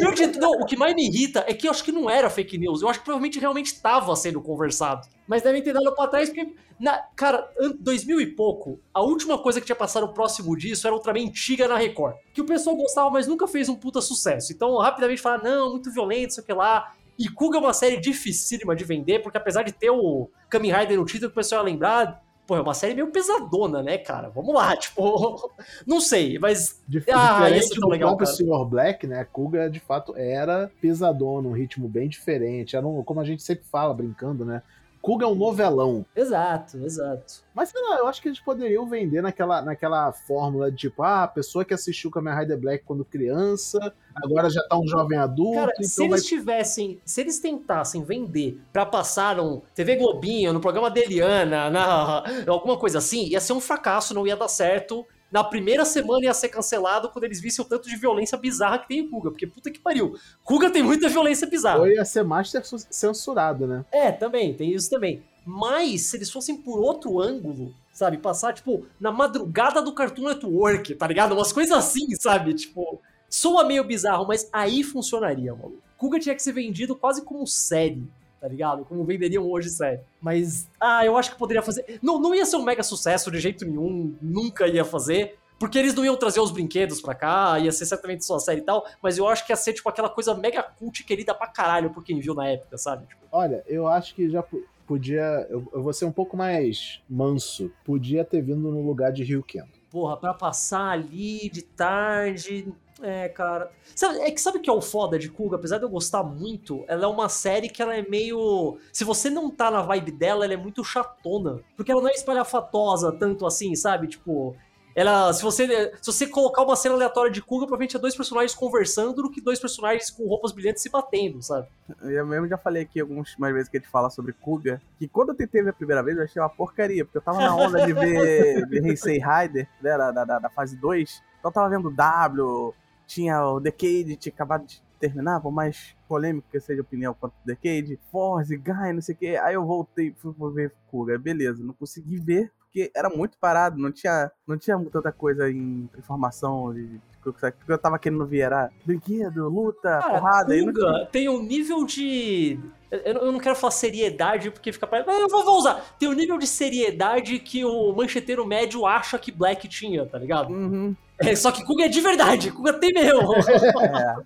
não, 0.00 0.40
não, 0.40 0.62
o 0.62 0.64
que 0.64 0.76
mais 0.76 0.94
me 0.94 1.08
irrita 1.08 1.44
é 1.48 1.52
que 1.52 1.66
eu 1.66 1.72
acho 1.72 1.82
que 1.82 1.90
não 1.90 2.08
era 2.08 2.30
fake 2.30 2.56
news. 2.56 2.82
Eu 2.82 2.88
acho 2.88 3.00
que 3.00 3.04
provavelmente 3.04 3.40
realmente 3.40 3.66
estava 3.66 4.14
sendo 4.14 4.40
conversado. 4.40 5.08
Mas 5.26 5.42
devem 5.42 5.60
ter 5.60 5.72
dado 5.72 5.92
pra 5.92 6.06
trás 6.06 6.28
porque, 6.28 6.54
na, 6.78 6.98
cara, 7.16 7.50
2000 7.80 8.20
e 8.20 8.26
pouco, 8.26 8.78
a 8.92 9.02
última 9.02 9.38
coisa 9.38 9.60
que 9.60 9.66
tinha 9.66 9.74
passado 9.74 10.06
próximo 10.14 10.56
disso 10.56 10.86
era 10.86 10.94
outra 10.94 11.12
mentira 11.12 11.66
na 11.66 11.76
Record. 11.76 12.14
Que 12.32 12.42
o 12.42 12.46
pessoal 12.46 12.76
gostava, 12.76 13.10
mas 13.10 13.26
nunca 13.26 13.48
fez 13.48 13.68
um 13.68 13.74
puta 13.74 14.00
sucesso. 14.00 14.52
Então, 14.52 14.78
rapidamente 14.78 15.20
falar, 15.20 15.42
não, 15.42 15.72
muito 15.72 15.90
violento, 15.90 16.34
sei 16.34 16.44
o 16.44 16.46
que 16.46 16.52
lá. 16.52 16.94
E 17.18 17.28
Kuga 17.28 17.58
é 17.58 17.60
uma 17.60 17.72
série 17.72 17.98
dificílima 17.98 18.74
de 18.74 18.84
vender, 18.84 19.20
porque 19.20 19.38
apesar 19.38 19.62
de 19.62 19.72
ter 19.72 19.90
o 19.90 20.28
Kamen 20.48 20.72
Rider 20.72 20.98
no 20.98 21.04
título, 21.04 21.30
o 21.30 21.34
pessoal 21.34 21.62
ia 21.62 21.72
lembrar, 21.72 22.24
Pô, 22.46 22.56
é 22.56 22.60
uma 22.60 22.74
série 22.74 22.94
meio 22.94 23.10
pesadona, 23.10 23.82
né, 23.82 23.96
cara? 23.96 24.28
Vamos 24.28 24.54
lá, 24.54 24.76
tipo. 24.76 25.50
Não 25.86 26.00
sei, 26.00 26.38
mas. 26.38 26.82
Dif 26.86 27.10
ah, 27.10 27.48
diferente 27.48 27.80
do 27.80 27.88
legal, 27.88 28.16
próprio 28.16 28.36
Sr. 28.36 28.64
Black, 28.66 29.06
né? 29.06 29.24
Kuga 29.24 29.70
de 29.70 29.80
fato 29.80 30.14
era 30.16 30.70
pesadona, 30.80 31.48
um 31.48 31.52
ritmo 31.52 31.88
bem 31.88 32.08
diferente. 32.08 32.76
Era 32.76 32.86
um, 32.86 33.02
como 33.02 33.20
a 33.20 33.24
gente 33.24 33.42
sempre 33.42 33.64
fala, 33.64 33.94
brincando, 33.94 34.44
né? 34.44 34.62
Kuga 35.04 35.26
é 35.26 35.28
um 35.28 35.34
novelão. 35.34 36.06
Exato, 36.16 36.78
exato. 36.78 37.44
Mas 37.54 37.68
sei 37.68 37.82
lá, 37.82 37.98
eu 37.98 38.06
acho 38.06 38.22
que 38.22 38.28
eles 38.28 38.40
poderiam 38.40 38.88
vender 38.88 39.20
naquela, 39.20 39.60
naquela 39.60 40.10
fórmula 40.12 40.70
de 40.70 40.78
tipo, 40.78 41.02
ah, 41.02 41.24
a 41.24 41.28
pessoa 41.28 41.62
que 41.62 41.74
assistiu 41.74 42.10
Kamen 42.10 42.34
Rider 42.34 42.58
Black 42.58 42.84
quando 42.86 43.04
criança, 43.04 43.92
agora 44.14 44.48
já 44.48 44.66
tá 44.66 44.78
um 44.78 44.88
jovem 44.88 45.18
adulto. 45.18 45.60
Cara, 45.60 45.72
então 45.74 45.86
se 45.86 46.04
eles 46.04 46.24
tivessem, 46.24 46.98
se 47.04 47.20
eles 47.20 47.38
tentassem 47.38 48.02
vender 48.02 48.58
pra 48.72 48.86
passar 48.86 49.38
um 49.38 49.60
TV 49.74 49.96
Globinho, 49.96 50.54
no 50.54 50.60
programa 50.60 50.90
da 50.90 50.98
Eliana, 50.98 51.68
na, 51.68 52.24
alguma 52.48 52.78
coisa 52.78 52.96
assim, 52.96 53.26
ia 53.26 53.40
ser 53.40 53.52
um 53.52 53.60
fracasso, 53.60 54.14
não 54.14 54.26
ia 54.26 54.38
dar 54.38 54.48
certo 54.48 55.06
na 55.30 55.42
primeira 55.42 55.84
semana 55.84 56.24
ia 56.24 56.34
ser 56.34 56.48
cancelado 56.48 57.08
quando 57.08 57.24
eles 57.24 57.40
vissem 57.40 57.64
o 57.64 57.68
tanto 57.68 57.88
de 57.88 57.96
violência 57.96 58.38
bizarra 58.38 58.78
que 58.78 58.88
tem 58.88 59.00
em 59.00 59.08
Kuga. 59.08 59.30
Porque 59.30 59.46
puta 59.46 59.70
que 59.70 59.78
pariu. 59.78 60.16
Kuga 60.44 60.70
tem 60.70 60.82
muita 60.82 61.08
violência 61.08 61.46
bizarra. 61.46 61.80
Ou 61.80 61.88
ia 61.88 62.04
ser 62.04 62.22
master 62.22 62.62
censurado, 62.64 63.66
né? 63.66 63.84
É, 63.90 64.12
também, 64.12 64.54
tem 64.54 64.72
isso 64.72 64.88
também. 64.88 65.22
Mas 65.44 66.02
se 66.02 66.16
eles 66.16 66.30
fossem 66.30 66.56
por 66.56 66.78
outro 66.78 67.20
ângulo, 67.20 67.74
sabe? 67.92 68.18
Passar, 68.18 68.54
tipo, 68.54 68.86
na 68.98 69.12
madrugada 69.12 69.82
do 69.82 69.92
Cartoon 69.92 70.28
Network, 70.28 70.94
tá 70.94 71.06
ligado? 71.06 71.32
Umas 71.32 71.52
coisas 71.52 71.76
assim, 71.76 72.06
sabe? 72.18 72.54
Tipo, 72.54 73.00
soa 73.28 73.64
meio 73.64 73.84
bizarro, 73.84 74.26
mas 74.26 74.48
aí 74.52 74.82
funcionaria, 74.82 75.54
maluco. 75.54 75.82
Kuga 75.98 76.18
tinha 76.18 76.34
que 76.34 76.42
ser 76.42 76.52
vendido 76.52 76.94
quase 76.96 77.22
como 77.22 77.46
série 77.46 78.06
tá 78.44 78.48
ligado? 78.48 78.84
Como 78.84 79.02
venderiam 79.04 79.50
hoje 79.50 79.70
série. 79.70 80.00
Mas, 80.20 80.68
ah, 80.78 81.02
eu 81.02 81.16
acho 81.16 81.32
que 81.32 81.38
poderia 81.38 81.62
fazer. 81.62 81.98
Não, 82.02 82.20
não 82.20 82.34
ia 82.34 82.44
ser 82.44 82.56
um 82.56 82.62
mega 82.62 82.82
sucesso 82.82 83.30
de 83.30 83.40
jeito 83.40 83.64
nenhum, 83.64 84.14
nunca 84.20 84.68
ia 84.68 84.84
fazer. 84.84 85.38
Porque 85.58 85.78
eles 85.78 85.94
não 85.94 86.04
iam 86.04 86.14
trazer 86.14 86.40
os 86.40 86.50
brinquedos 86.50 87.00
pra 87.00 87.14
cá, 87.14 87.58
ia 87.58 87.72
ser 87.72 87.86
certamente 87.86 88.22
só 88.22 88.34
a 88.36 88.40
série 88.40 88.60
e 88.60 88.64
tal, 88.64 88.84
mas 89.00 89.16
eu 89.16 89.26
acho 89.26 89.46
que 89.46 89.52
ia 89.52 89.56
ser, 89.56 89.72
tipo, 89.72 89.88
aquela 89.88 90.10
coisa 90.10 90.34
mega 90.34 90.62
cult 90.62 91.04
querida 91.04 91.32
pra 91.32 91.46
caralho 91.46 91.88
por 91.88 92.04
quem 92.04 92.20
viu 92.20 92.34
na 92.34 92.46
época, 92.48 92.76
sabe? 92.76 93.06
Tipo... 93.06 93.22
Olha, 93.32 93.64
eu 93.66 93.86
acho 93.86 94.14
que 94.14 94.28
já 94.28 94.44
podia. 94.86 95.46
Eu, 95.48 95.66
eu 95.72 95.82
vou 95.82 95.92
ser 95.94 96.04
um 96.04 96.12
pouco 96.12 96.36
mais 96.36 97.00
manso. 97.08 97.72
Podia 97.82 98.26
ter 98.26 98.42
vindo 98.42 98.70
no 98.70 98.86
lugar 98.86 99.10
de 99.10 99.24
Rio 99.24 99.42
Kendo. 99.42 99.72
Porra, 99.88 100.18
pra 100.18 100.34
passar 100.34 100.90
ali 100.90 101.48
de 101.48 101.62
tarde, 101.62 102.70
é, 103.02 103.28
cara. 103.28 103.70
Sabe, 103.94 104.20
é 104.20 104.30
que 104.30 104.40
sabe 104.40 104.58
o 104.58 104.60
que 104.60 104.70
é 104.70 104.72
o 104.72 104.80
foda 104.80 105.18
de 105.18 105.28
Kuga? 105.28 105.56
Apesar 105.56 105.78
de 105.78 105.84
eu 105.84 105.88
gostar 105.88 106.22
muito, 106.22 106.84
ela 106.86 107.04
é 107.04 107.08
uma 107.08 107.28
série 107.28 107.68
que 107.68 107.82
ela 107.82 107.94
é 107.94 108.02
meio. 108.08 108.78
Se 108.92 109.04
você 109.04 109.28
não 109.28 109.50
tá 109.50 109.70
na 109.70 109.82
vibe 109.82 110.12
dela, 110.12 110.44
ela 110.44 110.54
é 110.54 110.56
muito 110.56 110.84
chatona. 110.84 111.60
Porque 111.76 111.90
ela 111.90 112.00
não 112.00 112.08
é 112.08 112.12
espalhafatosa 112.12 113.12
tanto 113.12 113.46
assim, 113.46 113.74
sabe? 113.74 114.08
Tipo. 114.08 114.56
Ela, 114.96 115.32
se 115.32 115.42
você, 115.42 115.92
se 116.00 116.06
você 116.12 116.24
colocar 116.24 116.62
uma 116.62 116.76
cena 116.76 116.94
aleatória 116.94 117.28
de 117.28 117.42
Kuga, 117.42 117.66
provavelmente 117.66 117.96
é 117.96 117.98
dois 117.98 118.14
personagens 118.14 118.54
conversando 118.54 119.22
do 119.22 119.28
que 119.28 119.40
dois 119.40 119.58
personagens 119.58 120.08
com 120.08 120.24
roupas 120.24 120.52
brilhantes 120.52 120.84
se 120.84 120.88
batendo, 120.88 121.42
sabe? 121.42 121.66
Eu 122.00 122.24
mesmo 122.24 122.46
já 122.46 122.56
falei 122.56 122.84
aqui 122.84 123.00
algumas 123.00 123.34
vezes 123.36 123.68
que 123.68 123.76
a 123.76 123.80
gente 123.80 123.90
fala 123.90 124.08
sobre 124.08 124.32
Kuga, 124.32 124.80
que 124.96 125.08
quando 125.08 125.30
eu 125.30 125.34
tentei 125.34 125.64
ver 125.64 125.70
a 125.70 125.72
primeira 125.72 126.00
vez, 126.00 126.16
eu 126.16 126.22
achei 126.22 126.40
uma 126.40 126.48
porcaria, 126.48 127.04
porque 127.04 127.18
eu 127.18 127.22
tava 127.22 127.40
na 127.40 127.56
onda 127.56 127.84
de 127.84 127.92
ver, 127.92 128.64
ver 128.70 128.86
Heisei 128.86 129.18
Rider, 129.18 129.68
né, 129.82 129.98
da, 129.98 130.12
da, 130.12 130.38
da 130.38 130.50
fase 130.50 130.76
2, 130.76 131.20
então 131.40 131.50
eu 131.50 131.52
tava 131.52 131.68
vendo 131.68 131.90
W, 131.90 132.72
tinha 133.06 133.44
o 133.46 133.60
Decade, 133.60 134.16
tinha 134.16 134.32
acabado 134.32 134.66
de 134.66 134.82
terminar, 134.98 135.40
por 135.40 135.52
mais 135.52 135.94
polêmico 136.08 136.48
que 136.50 136.60
seja 136.60 136.80
a 136.80 136.82
opinião 136.82 137.14
quanto 137.14 137.32
o 137.32 137.46
Decade, 137.46 137.98
Force, 138.10 138.56
Guy, 138.56 138.92
não 138.92 139.02
sei 139.02 139.14
o 139.14 139.18
que. 139.18 139.36
Aí 139.36 139.54
eu 139.54 139.64
voltei, 139.64 140.14
fui 140.16 140.32
ver 140.52 140.72
Kuga, 140.90 141.18
beleza, 141.18 141.62
não 141.62 141.74
consegui 141.74 142.18
ver, 142.18 142.50
porque 142.60 142.90
era 142.94 143.08
muito 143.10 143.36
parado, 143.38 143.78
não 143.78 143.92
tinha, 143.92 144.30
não 144.46 144.56
tinha 144.56 144.78
tanta 144.90 145.12
coisa 145.12 145.50
em 145.50 145.88
informação 145.98 146.72
de, 146.72 147.00
que 147.32 147.72
eu 147.72 147.78
tava 147.78 147.98
querendo 147.98 148.26
ver 148.26 148.40
era 148.40 148.70
brinquedo, 148.84 149.48
luta, 149.48 149.98
Cara, 150.00 150.18
porrada. 150.18 150.58
Kuga 150.58 150.92
não... 150.92 151.06
tem 151.06 151.28
um 151.28 151.42
nível 151.42 151.84
de. 151.84 152.58
Eu 152.90 153.32
não 153.32 153.40
quero 153.40 153.56
falar 153.56 153.72
seriedade 153.72 154.50
porque 154.50 154.72
fica. 154.72 154.88
Mas 154.90 155.06
eu 155.06 155.28
vou 155.28 155.58
usar. 155.58 155.96
Tem 155.98 156.08
um 156.08 156.12
nível 156.12 156.38
de 156.38 156.46
seriedade 156.46 157.38
que 157.40 157.64
o 157.64 157.92
mancheteiro 157.92 158.46
médio 158.46 158.86
acha 158.86 159.18
que 159.18 159.32
Black 159.32 159.66
tinha, 159.68 160.06
tá 160.06 160.18
ligado? 160.18 160.52
Uhum. 160.52 160.94
É, 161.18 161.34
só 161.36 161.52
que 161.52 161.64
Kuga 161.64 161.84
é 161.84 161.88
de 161.88 162.00
verdade, 162.00 162.50
Kuga 162.50 162.72
tem 162.72 162.92
mesmo. 162.92 163.34
é. 163.36 164.16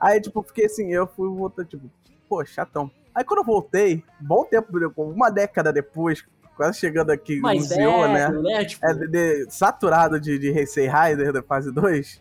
Aí, 0.00 0.20
tipo, 0.20 0.42
fiquei 0.42 0.66
assim, 0.66 0.92
eu 0.92 1.06
fui 1.06 1.28
voltar, 1.28 1.64
tipo, 1.64 1.90
pô, 2.28 2.44
chatão. 2.44 2.90
Aí 3.14 3.24
quando 3.24 3.40
eu 3.40 3.44
voltei, 3.44 4.04
bom 4.20 4.44
tempo, 4.44 4.68
uma 4.96 5.30
década 5.30 5.72
depois, 5.72 6.24
quase 6.56 6.78
chegando 6.78 7.10
aqui 7.10 7.40
no 7.40 7.60
Zio, 7.60 8.08
né? 8.08 8.28
né? 8.28 8.64
Tipo... 8.64 8.86
É, 8.86 8.94
de, 8.94 9.08
de, 9.08 9.50
saturado 9.50 10.20
de, 10.20 10.38
de 10.38 10.48
Heisei 10.48 10.88
Rider 10.88 11.32
da 11.32 11.42
fase 11.42 11.72
2. 11.72 12.20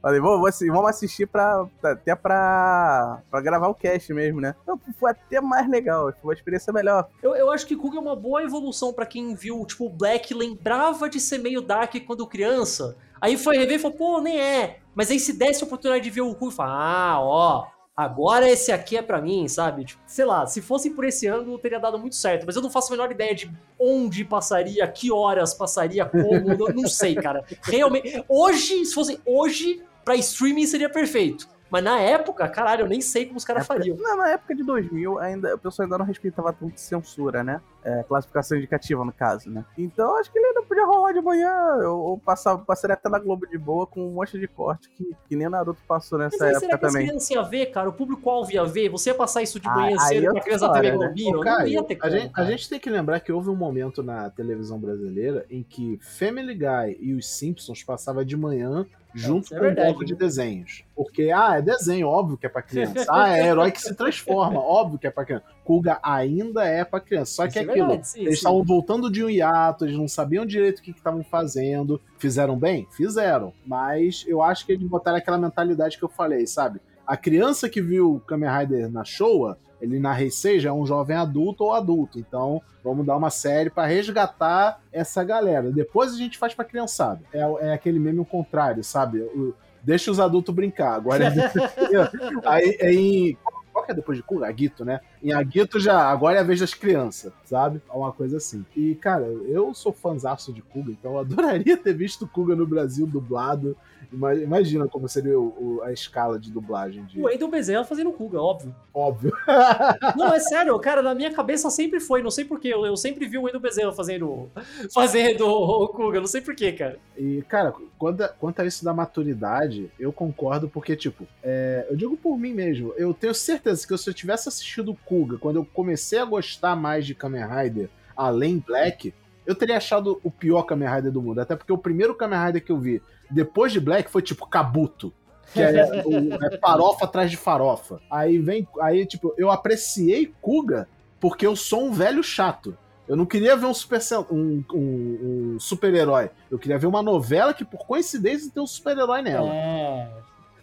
Falei, 0.00 0.20
vamos, 0.20 0.58
vamos 0.60 0.90
assistir 0.90 1.26
pra, 1.26 1.66
até 1.82 2.14
pra, 2.14 3.22
pra 3.30 3.40
gravar 3.40 3.68
o 3.68 3.74
cast 3.74 4.12
mesmo, 4.12 4.40
né? 4.40 4.54
Então, 4.62 4.80
foi 4.98 5.10
até 5.10 5.40
mais 5.40 5.68
legal, 5.68 6.12
foi 6.12 6.30
uma 6.30 6.34
experiência 6.34 6.72
melhor. 6.72 7.08
Eu, 7.22 7.34
eu 7.34 7.50
acho 7.50 7.66
que 7.66 7.76
Kuga 7.76 7.98
é 7.98 8.00
uma 8.00 8.16
boa 8.16 8.42
evolução 8.42 8.92
para 8.92 9.06
quem 9.06 9.34
viu, 9.34 9.64
tipo, 9.66 9.86
o 9.86 9.90
Black 9.90 10.32
lembrava 10.34 11.08
de 11.08 11.20
ser 11.20 11.38
meio 11.38 11.60
dark 11.60 11.94
quando 12.06 12.26
criança. 12.26 12.96
Aí 13.20 13.36
foi 13.36 13.56
rever 13.56 13.76
e 13.76 13.78
falou, 13.78 13.96
pô, 13.96 14.20
nem 14.20 14.40
é. 14.40 14.78
Mas 14.94 15.10
aí 15.10 15.18
se 15.18 15.32
desse 15.32 15.62
a 15.62 15.66
oportunidade 15.66 16.04
de 16.04 16.10
ver 16.10 16.20
o 16.20 16.34
Kuga, 16.34 16.54
fala, 16.54 16.72
ah, 16.72 17.20
ó, 17.20 17.66
agora 17.96 18.48
esse 18.48 18.72
aqui 18.72 18.96
é 18.96 19.02
pra 19.02 19.20
mim, 19.20 19.46
sabe? 19.48 19.84
Tipo, 19.84 20.02
sei 20.06 20.24
lá, 20.24 20.46
se 20.46 20.60
fosse 20.60 20.90
por 20.90 21.04
esse 21.04 21.28
ângulo 21.28 21.58
teria 21.58 21.78
dado 21.78 21.98
muito 21.98 22.16
certo, 22.16 22.44
mas 22.46 22.56
eu 22.56 22.62
não 22.62 22.70
faço 22.70 22.92
a 22.92 22.96
menor 22.96 23.10
ideia 23.10 23.34
de 23.34 23.50
onde 23.78 24.24
passaria, 24.24 24.86
que 24.88 25.12
horas 25.12 25.54
passaria, 25.54 26.04
como, 26.04 26.56
não, 26.56 26.66
não 26.74 26.88
sei, 26.88 27.14
cara. 27.14 27.44
Realmente, 27.62 28.24
hoje, 28.28 28.84
se 28.84 28.94
fosse 28.94 29.20
hoje, 29.24 29.82
pra 30.04 30.16
streaming 30.16 30.66
seria 30.66 30.90
perfeito. 30.90 31.48
Mas 31.74 31.82
na 31.82 31.98
época, 31.98 32.48
caralho, 32.48 32.82
eu 32.82 32.88
nem 32.88 33.00
sei 33.00 33.26
como 33.26 33.36
os 33.36 33.44
caras 33.44 33.66
fariam. 33.66 33.96
Não, 33.96 34.16
na 34.16 34.28
época 34.30 34.54
de 34.54 34.62
2000, 34.62 35.18
ainda, 35.18 35.56
o 35.56 35.58
pessoal 35.58 35.84
ainda 35.84 35.98
não 35.98 36.04
respeitava 36.04 36.52
tanto 36.52 36.78
censura, 36.78 37.42
né? 37.42 37.60
É, 37.82 38.04
classificação 38.04 38.56
indicativa, 38.56 39.04
no 39.04 39.12
caso, 39.12 39.50
né? 39.50 39.64
Então, 39.76 40.16
acho 40.16 40.30
que 40.30 40.38
ele 40.38 40.46
ainda 40.46 40.62
podia 40.62 40.86
rolar 40.86 41.10
de 41.10 41.20
manhã, 41.20 41.52
ou, 41.88 42.00
ou 42.10 42.18
passar, 42.18 42.56
passaria 42.58 42.94
até 42.94 43.08
na 43.08 43.18
Globo 43.18 43.44
de 43.48 43.58
boa 43.58 43.88
com 43.88 44.06
um 44.06 44.12
monte 44.12 44.38
de 44.38 44.46
corte 44.46 44.88
que, 44.90 45.16
que 45.28 45.34
nem 45.34 45.48
Naruto 45.48 45.82
passou 45.88 46.16
Mas 46.16 46.30
nessa 46.30 46.44
aí, 46.44 46.50
época 46.52 46.60
será 46.66 46.78
que 46.78 46.86
as 46.86 46.92
também. 46.92 47.06
crianças 47.08 47.30
iam 47.30 47.44
ver, 47.44 47.66
cara? 47.66 47.88
O 47.88 47.92
público-alvo 47.92 48.52
ia 48.52 48.64
ver? 48.64 48.88
Você 48.90 49.10
ia 49.10 49.14
passar 49.16 49.42
isso 49.42 49.58
de 49.58 49.68
Ah, 49.68 49.74
manhã 49.74 49.96
aí 50.00 50.20
cedo 50.20 50.32
pra 50.32 50.42
criança 50.42 50.68
da 50.68 50.74
TV 50.74 50.90
né? 50.92 50.96
Globinho? 50.96 51.40
Não 51.42 51.66
ia 51.66 51.82
ter 51.82 51.94
a, 51.94 51.98
como, 51.98 52.12
gente, 52.12 52.32
a 52.36 52.44
gente 52.44 52.68
tem 52.68 52.78
que 52.78 52.88
lembrar 52.88 53.18
que 53.18 53.32
houve 53.32 53.50
um 53.50 53.56
momento 53.56 54.00
na 54.00 54.30
televisão 54.30 54.78
brasileira 54.78 55.44
em 55.50 55.64
que 55.64 55.98
Family 56.00 56.54
Guy 56.54 56.98
e 57.00 57.14
os 57.14 57.28
Simpsons 57.28 57.82
passavam 57.82 58.24
de 58.24 58.36
manhã 58.36 58.86
junto 59.14 59.54
é 59.54 59.58
com 59.58 59.66
um 59.66 59.74
bloco 59.74 60.04
de 60.04 60.14
desenhos. 60.14 60.84
Porque, 60.94 61.30
ah, 61.30 61.56
é 61.56 61.62
desenho, 61.62 62.08
óbvio 62.08 62.36
que 62.36 62.46
é 62.46 62.48
pra 62.48 62.62
criança. 62.62 63.04
Ah, 63.08 63.36
é 63.36 63.46
herói 63.46 63.70
que 63.70 63.80
se 63.80 63.94
transforma, 63.94 64.60
óbvio 64.60 64.98
que 64.98 65.06
é 65.06 65.10
pra 65.10 65.24
criança. 65.24 65.44
Kuga 65.64 65.98
ainda 66.02 66.64
é 66.64 66.84
pra 66.84 67.00
criança. 67.00 67.32
Só 67.32 67.48
que 67.48 67.58
é 67.58 67.62
é 67.62 67.64
aquilo. 67.64 67.86
verdade, 67.88 68.08
sim, 68.08 68.20
eles 68.22 68.34
estavam 68.34 68.62
voltando 68.62 69.10
de 69.10 69.24
um 69.24 69.30
hiato, 69.30 69.84
eles 69.84 69.96
não 69.96 70.08
sabiam 70.08 70.44
direito 70.44 70.78
o 70.78 70.82
que 70.82 70.90
estavam 70.90 71.22
fazendo. 71.22 72.00
Fizeram 72.18 72.58
bem? 72.58 72.86
Fizeram. 72.90 73.52
Mas 73.66 74.24
eu 74.26 74.42
acho 74.42 74.66
que 74.66 74.72
eles 74.72 74.86
botaram 74.88 75.18
aquela 75.18 75.38
mentalidade 75.38 75.96
que 75.96 76.04
eu 76.04 76.08
falei, 76.08 76.46
sabe? 76.46 76.80
A 77.06 77.16
criança 77.16 77.68
que 77.68 77.82
viu 77.82 78.22
Kamen 78.26 78.50
Rider 78.50 78.90
na 78.90 79.04
Showa, 79.04 79.58
ele 79.84 79.98
na 79.98 80.20
Heisei 80.20 80.58
já 80.58 80.70
é 80.70 80.72
um 80.72 80.86
jovem 80.86 81.16
adulto 81.16 81.64
ou 81.64 81.72
adulto. 81.72 82.18
Então, 82.18 82.60
vamos 82.82 83.06
dar 83.06 83.16
uma 83.16 83.30
série 83.30 83.70
pra 83.70 83.86
resgatar 83.86 84.80
essa 84.92 85.22
galera. 85.22 85.70
Depois 85.70 86.12
a 86.14 86.16
gente 86.16 86.36
faz 86.38 86.54
pra 86.54 86.64
criançada. 86.64 87.20
É, 87.32 87.40
é 87.68 87.72
aquele 87.72 87.98
meme 87.98 88.18
ao 88.18 88.24
contrário, 88.24 88.82
sabe? 88.82 89.20
O- 89.20 89.54
deixa 89.82 90.10
os 90.10 90.18
adultos 90.18 90.54
brincar. 90.54 90.94
Agora 90.94 91.24
é 91.24 91.28
aí, 92.46 92.76
é 92.80 92.92
em. 92.92 93.36
Qual 93.72 93.84
que 93.84 93.90
é 93.90 93.94
depois 93.94 94.16
de 94.16 94.22
Kuga? 94.22 94.46
Aguito, 94.46 94.84
né? 94.84 95.00
Em 95.20 95.32
Aguito 95.32 95.80
já, 95.80 95.98
agora 96.08 96.38
é 96.38 96.40
a 96.40 96.44
vez 96.44 96.60
das 96.60 96.72
crianças, 96.72 97.32
sabe? 97.44 97.82
É 97.92 97.96
uma 97.96 98.12
coisa 98.12 98.36
assim. 98.36 98.64
E, 98.76 98.94
cara, 98.94 99.24
eu 99.24 99.74
sou 99.74 99.92
fãzaço 99.92 100.52
de 100.52 100.62
Kuga, 100.62 100.92
então 100.92 101.14
eu 101.14 101.18
adoraria 101.18 101.76
ter 101.76 101.92
visto 101.92 102.24
Kuga 102.26 102.54
no 102.54 102.66
Brasil 102.68 103.04
dublado. 103.04 103.76
Ima- 104.12 104.34
Imagina 104.34 104.86
como 104.88 105.08
seria 105.08 105.38
o- 105.38 105.76
o- 105.78 105.82
a 105.82 105.92
escala 105.92 106.38
de 106.38 106.50
dublagem 106.50 107.04
de. 107.04 107.20
O 107.20 107.24
Wendel 107.24 107.48
Bezerra 107.48 107.84
fazendo 107.84 108.12
Kuga, 108.12 108.40
óbvio. 108.40 108.74
Óbvio. 108.92 109.32
Não, 110.16 110.32
é 110.34 110.38
sério, 110.40 110.78
cara, 110.78 111.02
na 111.02 111.14
minha 111.14 111.32
cabeça 111.32 111.68
sempre 111.70 112.00
foi, 112.00 112.22
não 112.22 112.30
sei 112.30 112.44
porquê. 112.44 112.68
Eu, 112.68 112.84
eu 112.86 112.96
sempre 112.96 113.26
vi 113.26 113.38
o 113.38 113.42
Wendel 113.42 113.60
Bezerra 113.60 113.92
fazendo, 113.92 114.50
fazendo 114.92 115.46
o 115.46 115.88
Kuga, 115.88 116.20
não 116.20 116.26
sei 116.26 116.40
porquê, 116.40 116.72
cara. 116.72 116.98
E, 117.16 117.42
cara, 117.48 117.72
quanto 117.98 118.22
a, 118.22 118.28
quanto 118.28 118.60
a 118.60 118.64
isso 118.66 118.84
da 118.84 118.92
maturidade, 118.94 119.90
eu 119.98 120.12
concordo, 120.12 120.68
porque, 120.68 120.94
tipo, 120.96 121.26
é, 121.42 121.86
eu 121.90 121.96
digo 121.96 122.16
por 122.16 122.36
mim 122.38 122.52
mesmo, 122.52 122.92
eu 122.96 123.12
tenho 123.14 123.34
certeza 123.34 123.86
que 123.86 123.96
se 123.96 124.08
eu 124.10 124.14
tivesse 124.14 124.48
assistido 124.48 124.96
Kuga, 125.04 125.38
quando 125.38 125.56
eu 125.56 125.64
comecei 125.64 126.18
a 126.18 126.24
gostar 126.24 126.76
mais 126.76 127.06
de 127.06 127.14
Kamen 127.14 127.44
Rider, 127.46 127.88
além 128.16 128.58
Black, 128.64 129.12
eu 129.46 129.54
teria 129.54 129.76
achado 129.76 130.20
o 130.22 130.30
pior 130.30 130.62
Kamen 130.62 130.88
Rider 130.88 131.12
do 131.12 131.22
mundo. 131.22 131.40
Até 131.40 131.54
porque 131.56 131.72
o 131.72 131.78
primeiro 131.78 132.14
Kamen 132.14 132.38
Rider 132.46 132.64
que 132.64 132.72
eu 132.72 132.78
vi 132.78 133.02
depois 133.30 133.72
de 133.72 133.80
Black 133.80 134.10
foi 134.10 134.22
tipo 134.22 134.46
Kabuto. 134.46 135.12
Que 135.52 135.62
é, 135.62 136.02
o- 136.06 136.34
é 136.52 136.58
farofa 136.58 137.04
atrás 137.04 137.30
de 137.30 137.36
farofa. 137.36 138.00
Aí 138.10 138.38
vem. 138.38 138.66
Aí, 138.80 139.04
tipo, 139.06 139.34
eu 139.36 139.50
apreciei 139.50 140.32
Kuga 140.40 140.88
porque 141.20 141.46
eu 141.46 141.54
sou 141.56 141.84
um 141.86 141.92
velho 141.92 142.22
chato. 142.22 142.76
Eu 143.06 143.16
não 143.16 143.26
queria 143.26 143.54
ver 143.54 143.66
um 143.66 143.74
super 143.74 144.00
um, 144.30 144.64
um, 144.72 145.52
um 145.54 145.60
super-herói. 145.60 146.30
Eu 146.50 146.58
queria 146.58 146.78
ver 146.78 146.86
uma 146.86 147.02
novela 147.02 147.52
que, 147.52 147.64
por 147.64 147.86
coincidência, 147.86 148.50
tem 148.52 148.62
um 148.62 148.66
super-herói 148.66 149.20
nela. 149.20 149.50
É. 149.52 150.08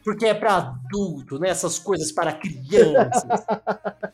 Porque 0.04 0.26
é 0.26 0.34
pra 0.34 0.56
adulto, 0.56 1.38
né? 1.38 1.50
Essas 1.50 1.78
coisas 1.78 2.12
para 2.12 2.34
crianças. 2.34 3.46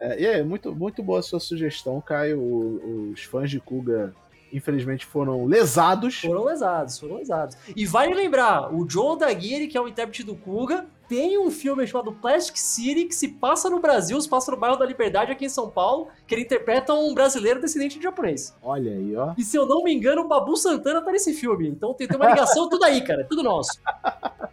É, 0.00 0.20
e 0.20 0.26
é 0.26 0.42
muito, 0.42 0.74
muito 0.74 1.02
boa 1.02 1.18
a 1.18 1.22
sua 1.22 1.38
sugestão, 1.38 2.00
Caio. 2.00 2.40
Os 3.12 3.22
fãs 3.22 3.50
de 3.50 3.60
Kuga, 3.60 4.14
infelizmente, 4.52 5.06
foram 5.06 5.44
lesados. 5.44 6.20
foram 6.20 6.44
lesados, 6.44 6.98
foram 6.98 7.16
lesados. 7.16 7.56
E 7.74 7.86
vale 7.86 8.14
lembrar, 8.14 8.72
o 8.74 8.88
Joe 8.88 9.18
Daguirre, 9.18 9.68
que 9.68 9.76
é 9.76 9.80
o 9.80 9.88
intérprete 9.88 10.22
do 10.22 10.34
Kuga, 10.34 10.86
tem 11.08 11.38
um 11.38 11.50
filme 11.50 11.84
chamado 11.86 12.12
Plastic 12.12 12.56
City 12.56 13.06
que 13.06 13.14
se 13.14 13.26
passa 13.26 13.68
no 13.68 13.80
Brasil, 13.80 14.20
se 14.20 14.28
passa 14.28 14.52
no 14.52 14.56
bairro 14.56 14.76
da 14.76 14.86
Liberdade 14.86 15.32
aqui 15.32 15.44
em 15.44 15.48
São 15.48 15.68
Paulo, 15.68 16.06
que 16.24 16.34
ele 16.34 16.42
interpreta 16.42 16.94
um 16.94 17.12
brasileiro 17.12 17.60
descendente 17.60 17.98
de 17.98 18.04
japonês. 18.04 18.56
Olha 18.62 18.92
aí, 18.92 19.16
ó. 19.16 19.34
E 19.36 19.42
se 19.42 19.56
eu 19.56 19.66
não 19.66 19.82
me 19.82 19.92
engano, 19.92 20.22
o 20.22 20.28
Babu 20.28 20.56
Santana 20.56 21.02
tá 21.02 21.10
nesse 21.10 21.34
filme. 21.34 21.68
Então 21.68 21.94
tem, 21.94 22.06
tem 22.06 22.16
uma 22.16 22.30
ligação 22.30 22.68
tudo 22.68 22.84
aí, 22.84 23.02
cara. 23.02 23.26
Tudo 23.28 23.42
nosso. 23.42 23.72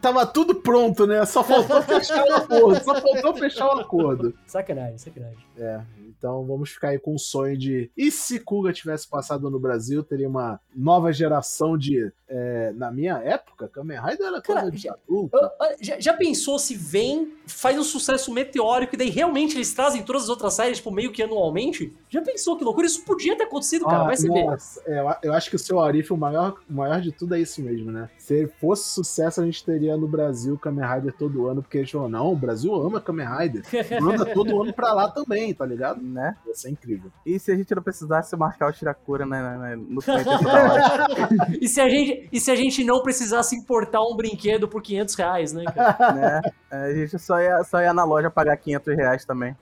Tava 0.00 0.26
tudo 0.26 0.54
pronto, 0.56 1.06
né? 1.06 1.24
Só 1.24 1.42
faltou 1.42 1.82
fechar 1.82 2.24
o 2.24 2.34
acordo. 2.34 2.84
Só 2.84 3.00
faltou 3.00 3.34
fechar 3.34 3.66
o 3.68 3.80
acordo. 3.80 4.34
Sacanagem, 4.46 4.98
sacanagem. 4.98 5.38
É, 5.56 5.80
então 6.18 6.44
vamos 6.46 6.70
ficar 6.70 6.88
aí 6.88 6.98
com 6.98 7.14
o 7.14 7.18
sonho 7.18 7.56
de. 7.56 7.90
E 7.96 8.10
se 8.10 8.40
Kuga 8.40 8.72
tivesse 8.72 9.08
passado 9.08 9.50
no 9.50 9.58
Brasil, 9.58 10.02
teria 10.02 10.28
uma 10.28 10.60
nova 10.74 11.12
geração 11.12 11.76
de. 11.76 12.12
é, 12.28 12.72
na 12.76 12.90
minha 12.90 13.18
época, 13.18 13.68
Kamen 13.68 13.98
Rider 14.00 14.26
era 14.26 14.40
Cara, 14.40 14.70
de 14.70 14.78
já- 14.78 14.92
adulto. 14.92 15.36
Já, 15.80 16.00
já 16.00 16.12
pensou 16.14 16.58
se 16.58 16.74
vem, 16.74 17.32
faz 17.46 17.78
um 17.78 17.82
sucesso 17.84 18.32
meteórico 18.32 18.94
e 18.94 18.98
daí 18.98 19.10
realmente 19.10 19.56
eles 19.56 19.72
trazem 19.72 20.02
todas 20.02 20.24
as 20.24 20.28
outras 20.28 20.54
séries, 20.54 20.78
tipo, 20.78 20.90
meio 20.90 21.12
que 21.12 21.22
anualmente? 21.22 21.92
Já 22.08 22.20
pensou 22.22 22.56
que 22.56 22.64
loucura? 22.64 22.86
Isso 22.86 23.04
podia 23.04 23.36
ter 23.36 23.44
acontecido, 23.44 23.84
cara. 23.84 24.02
Ah, 24.02 24.06
Vai 24.06 24.16
ser 24.16 24.32
ver. 24.32 24.44
nossa, 24.44 24.82
é, 24.86 25.18
eu- 25.22 25.32
acho 25.32 25.50
que 25.50 25.56
o 25.56 25.58
seu 25.58 25.78
Arif, 25.80 26.12
o 26.12 26.16
maior, 26.16 26.56
o 26.68 26.72
maior 26.72 27.00
de 27.00 27.12
tudo 27.12 27.34
é 27.34 27.40
isso 27.40 27.60
mesmo, 27.62 27.90
né? 27.92 28.08
Se 28.18 28.46
fosse 28.60 28.88
sucesso, 28.88 29.40
a 29.40 29.44
gente 29.44 29.64
teria 29.64 29.96
no 29.96 30.08
Brasil 30.08 30.58
Kamen 30.58 30.84
Rider 30.84 31.12
todo 31.16 31.46
ano, 31.46 31.62
porque 31.62 31.78
eles 31.78 31.90
falam, 31.90 32.08
não, 32.08 32.32
o 32.32 32.36
Brasil 32.36 32.74
ama 32.74 33.00
Kamen 33.00 33.26
Rider. 33.26 33.62
Manda 34.02 34.26
todo 34.34 34.62
ano 34.62 34.72
pra 34.72 34.92
lá 34.92 35.08
também, 35.10 35.52
tá 35.54 35.64
ligado? 35.64 36.00
Né? 36.12 36.36
Ia 36.46 36.54
ser 36.54 36.70
incrível. 36.70 37.10
E 37.24 37.38
se 37.38 37.50
a 37.50 37.56
gente 37.56 37.74
não 37.74 37.82
precisasse 37.82 38.36
marcar 38.36 38.68
o 38.68 38.72
Tirakura 38.72 39.26
né, 39.26 39.42
né, 39.42 39.58
né, 39.58 39.76
no 39.76 40.00
e, 41.60 41.68
se 41.68 41.80
a 41.80 41.88
gente, 41.88 42.28
e 42.32 42.40
se 42.40 42.50
a 42.50 42.56
gente 42.56 42.84
não 42.84 43.02
precisasse 43.02 43.56
importar 43.56 44.02
um 44.02 44.16
brinquedo 44.16 44.68
por 44.68 44.82
500 44.82 45.14
reais, 45.14 45.52
né, 45.52 45.64
cara? 45.64 46.12
né? 46.14 46.42
A 46.70 46.92
gente 46.92 47.18
só 47.18 47.40
ia, 47.40 47.62
só 47.64 47.80
ia 47.80 47.92
na 47.92 48.04
loja 48.04 48.30
pagar 48.30 48.56
500 48.56 48.96
reais 48.96 49.24
também. 49.24 49.56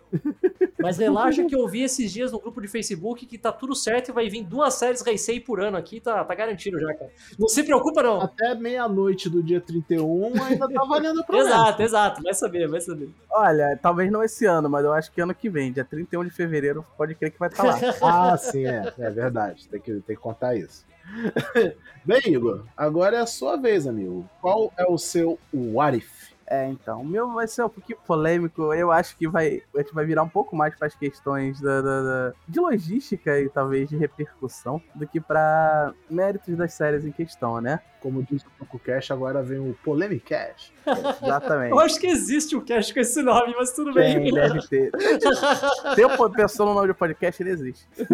Mas 0.80 0.98
relaxa 0.98 1.44
que 1.44 1.56
eu 1.56 1.66
vi 1.66 1.82
esses 1.82 2.12
dias 2.12 2.32
no 2.32 2.38
grupo 2.38 2.60
de 2.60 2.68
Facebook 2.68 3.24
que 3.26 3.38
tá 3.38 3.50
tudo 3.50 3.74
certo 3.74 4.10
e 4.10 4.12
vai 4.12 4.28
vir 4.28 4.44
duas 4.44 4.74
séries 4.74 5.04
Heisei 5.06 5.40
por 5.40 5.60
ano 5.60 5.76
aqui, 5.76 6.00
tá, 6.00 6.24
tá 6.24 6.34
garantido 6.34 6.78
já, 6.78 6.92
cara. 6.94 7.10
Não 7.38 7.48
se 7.48 7.62
preocupa, 7.62 8.02
não. 8.02 8.20
Até 8.20 8.54
meia-noite 8.54 9.28
do 9.28 9.42
dia 9.42 9.60
31 9.60 10.42
ainda 10.42 10.68
tá 10.68 10.84
valendo 10.84 11.20
a 11.20 11.24
promessa. 11.24 11.48
Exato, 11.48 11.82
exato. 11.82 12.22
Vai 12.22 12.34
saber, 12.34 12.68
vai 12.68 12.80
saber. 12.80 13.08
Olha, 13.30 13.78
talvez 13.80 14.10
não 14.10 14.22
esse 14.22 14.44
ano, 14.46 14.68
mas 14.68 14.84
eu 14.84 14.92
acho 14.92 15.10
que 15.12 15.20
ano 15.20 15.34
que 15.34 15.48
vem, 15.48 15.72
dia 15.72 15.84
31 15.84 16.24
de 16.24 16.30
fevereiro, 16.34 16.84
pode 16.96 17.14
crer 17.14 17.30
que 17.30 17.38
vai 17.38 17.48
estar 17.48 17.62
lá. 17.64 17.78
Ah, 18.02 18.36
sim, 18.36 18.66
é. 18.66 18.92
É 18.98 19.10
verdade. 19.10 19.68
Tem 19.68 19.80
que, 19.80 19.92
tem 20.00 20.16
que 20.16 20.22
contar 20.22 20.56
isso. 20.56 20.84
Bem, 22.04 22.20
Igor, 22.26 22.64
agora 22.76 23.16
é 23.16 23.20
a 23.20 23.26
sua 23.26 23.56
vez, 23.56 23.86
amigo. 23.86 24.28
Qual 24.40 24.72
é 24.76 24.84
o 24.84 24.98
seu 24.98 25.38
what 25.52 25.96
if? 25.96 26.23
É, 26.46 26.68
então, 26.68 27.00
o 27.00 27.04
meu 27.06 27.32
vai 27.32 27.48
ser 27.48 27.62
um 27.64 27.68
pouquinho 27.70 27.98
polêmico. 28.06 28.74
Eu 28.74 28.92
acho 28.92 29.16
que 29.16 29.26
vai, 29.26 29.62
a 29.74 29.78
gente 29.78 29.94
vai 29.94 30.04
virar 30.04 30.22
um 30.22 30.28
pouco 30.28 30.54
mais 30.54 30.74
para 30.76 30.86
as 30.86 30.94
questões 30.94 31.58
da, 31.60 31.80
da- 31.80 32.02
da- 32.02 32.32
de 32.46 32.60
logística 32.60 33.40
e 33.40 33.48
talvez 33.48 33.88
de 33.88 33.96
repercussão 33.96 34.80
do 34.94 35.06
que 35.06 35.20
para 35.20 35.94
méritos 36.10 36.54
das 36.56 36.74
séries 36.74 37.04
em 37.06 37.10
questão, 37.12 37.60
né? 37.62 37.80
Como 38.00 38.22
diz 38.22 38.44
o 38.60 38.78
Cash, 38.78 39.10
agora 39.10 39.42
vem 39.42 39.58
o 39.58 39.72
Polemic 39.82 40.26
Cash. 40.26 40.70
Exatamente. 41.24 41.70
Eu 41.70 41.80
acho 41.80 41.98
que 41.98 42.06
existe 42.06 42.54
um 42.54 42.60
cast 42.60 42.92
com 42.92 43.00
esse 43.00 43.22
nome, 43.22 43.54
mas 43.56 43.72
tudo 43.72 43.94
bem. 43.94 44.24
Tem, 44.24 44.34
deve 44.34 44.60
ter. 44.68 44.90
Tem 45.96 46.04
uma 46.04 46.30
pessoa 46.30 46.68
no 46.68 46.74
nome 46.74 46.88
do 46.88 46.94
podcast, 46.94 47.42
ele 47.42 47.50
existe. 47.50 47.88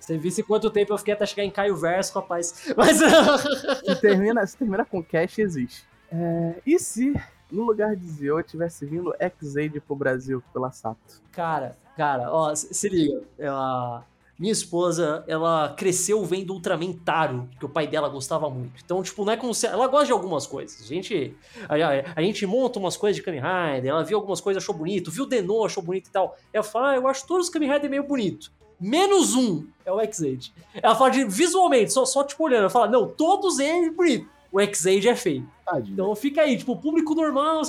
Você 0.00 0.18
visse 0.18 0.42
quanto 0.42 0.68
tempo 0.70 0.92
eu 0.92 0.98
fiquei 0.98 1.14
até 1.14 1.24
chegar 1.24 1.44
em 1.44 1.50
Caio 1.50 1.76
Verso, 1.76 2.14
rapaz. 2.14 2.72
Mas. 2.76 2.98
Se 2.98 4.00
termina, 4.00 4.46
se 4.46 4.56
termina 4.56 4.84
com 4.84 5.02
cash, 5.02 5.38
existe. 5.38 5.86
É, 6.16 6.54
e 6.66 6.78
se 6.78 7.12
no 7.50 7.64
lugar 7.64 7.96
de 7.96 8.06
Zio 8.06 8.40
tivesse 8.42 8.86
vindo 8.86 9.12
X-Aid 9.18 9.80
pro 9.80 9.96
Brasil 9.96 10.42
pela 10.52 10.70
Sato? 10.70 11.22
cara, 11.32 11.76
cara, 11.96 12.30
ó, 12.32 12.54
se, 12.54 12.88
liga. 12.88 13.22
Ela. 13.38 14.04
Minha 14.36 14.52
esposa, 14.52 15.22
ela 15.28 15.72
cresceu 15.76 16.24
vendo 16.24 16.52
Ultraman 16.52 16.92
Taro, 16.92 17.48
que 17.56 17.64
o 17.64 17.68
pai 17.68 17.86
dela 17.86 18.08
gostava 18.08 18.50
muito. 18.50 18.82
Então, 18.84 19.00
tipo, 19.00 19.24
não 19.24 19.32
é 19.32 19.36
como 19.36 19.54
se. 19.54 19.64
Ela 19.64 19.86
gosta 19.86 20.06
de 20.06 20.12
algumas 20.12 20.44
coisas. 20.44 20.82
A 20.82 20.84
gente, 20.86 21.36
a, 21.68 21.74
a- 22.16 22.22
gente 22.22 22.44
monta 22.44 22.80
umas 22.80 22.96
coisas 22.96 23.14
de 23.16 23.22
Kamen 23.22 23.40
Rider, 23.40 23.90
ela 23.92 24.02
viu 24.02 24.16
algumas 24.18 24.40
coisas, 24.40 24.60
achou 24.60 24.74
bonito, 24.74 25.08
viu 25.08 25.24
Denon, 25.24 25.64
achou 25.64 25.82
bonito 25.84 26.08
e 26.08 26.10
tal. 26.10 26.36
Ela 26.52 26.64
fala, 26.64 26.90
ah, 26.90 26.96
eu 26.96 27.06
acho 27.06 27.24
todos 27.28 27.46
os 27.46 27.52
Kamen 27.52 27.70
Rider 27.72 27.88
meio 27.88 28.02
bonito. 28.02 28.50
Menos 28.80 29.36
um 29.36 29.68
é 29.86 29.92
o 29.92 30.00
X-Aid. 30.00 30.52
Ela 30.82 30.96
fala 30.96 31.10
de 31.10 31.24
visualmente, 31.24 31.92
só, 31.92 32.04
só 32.04 32.24
tipo 32.24 32.42
olhando. 32.42 32.62
Ela 32.62 32.70
fala, 32.70 32.88
não, 32.88 33.06
todos 33.06 33.60
eles 33.60 33.94
bonitos. 33.94 34.33
O 34.54 34.60
X-Age 34.60 35.08
é 35.08 35.16
feio. 35.16 35.48
Tadinho. 35.66 35.94
Então 35.94 36.14
fica 36.14 36.42
aí, 36.42 36.56
tipo, 36.56 36.72
o 36.72 36.80
público 36.80 37.14
normal, 37.14 37.62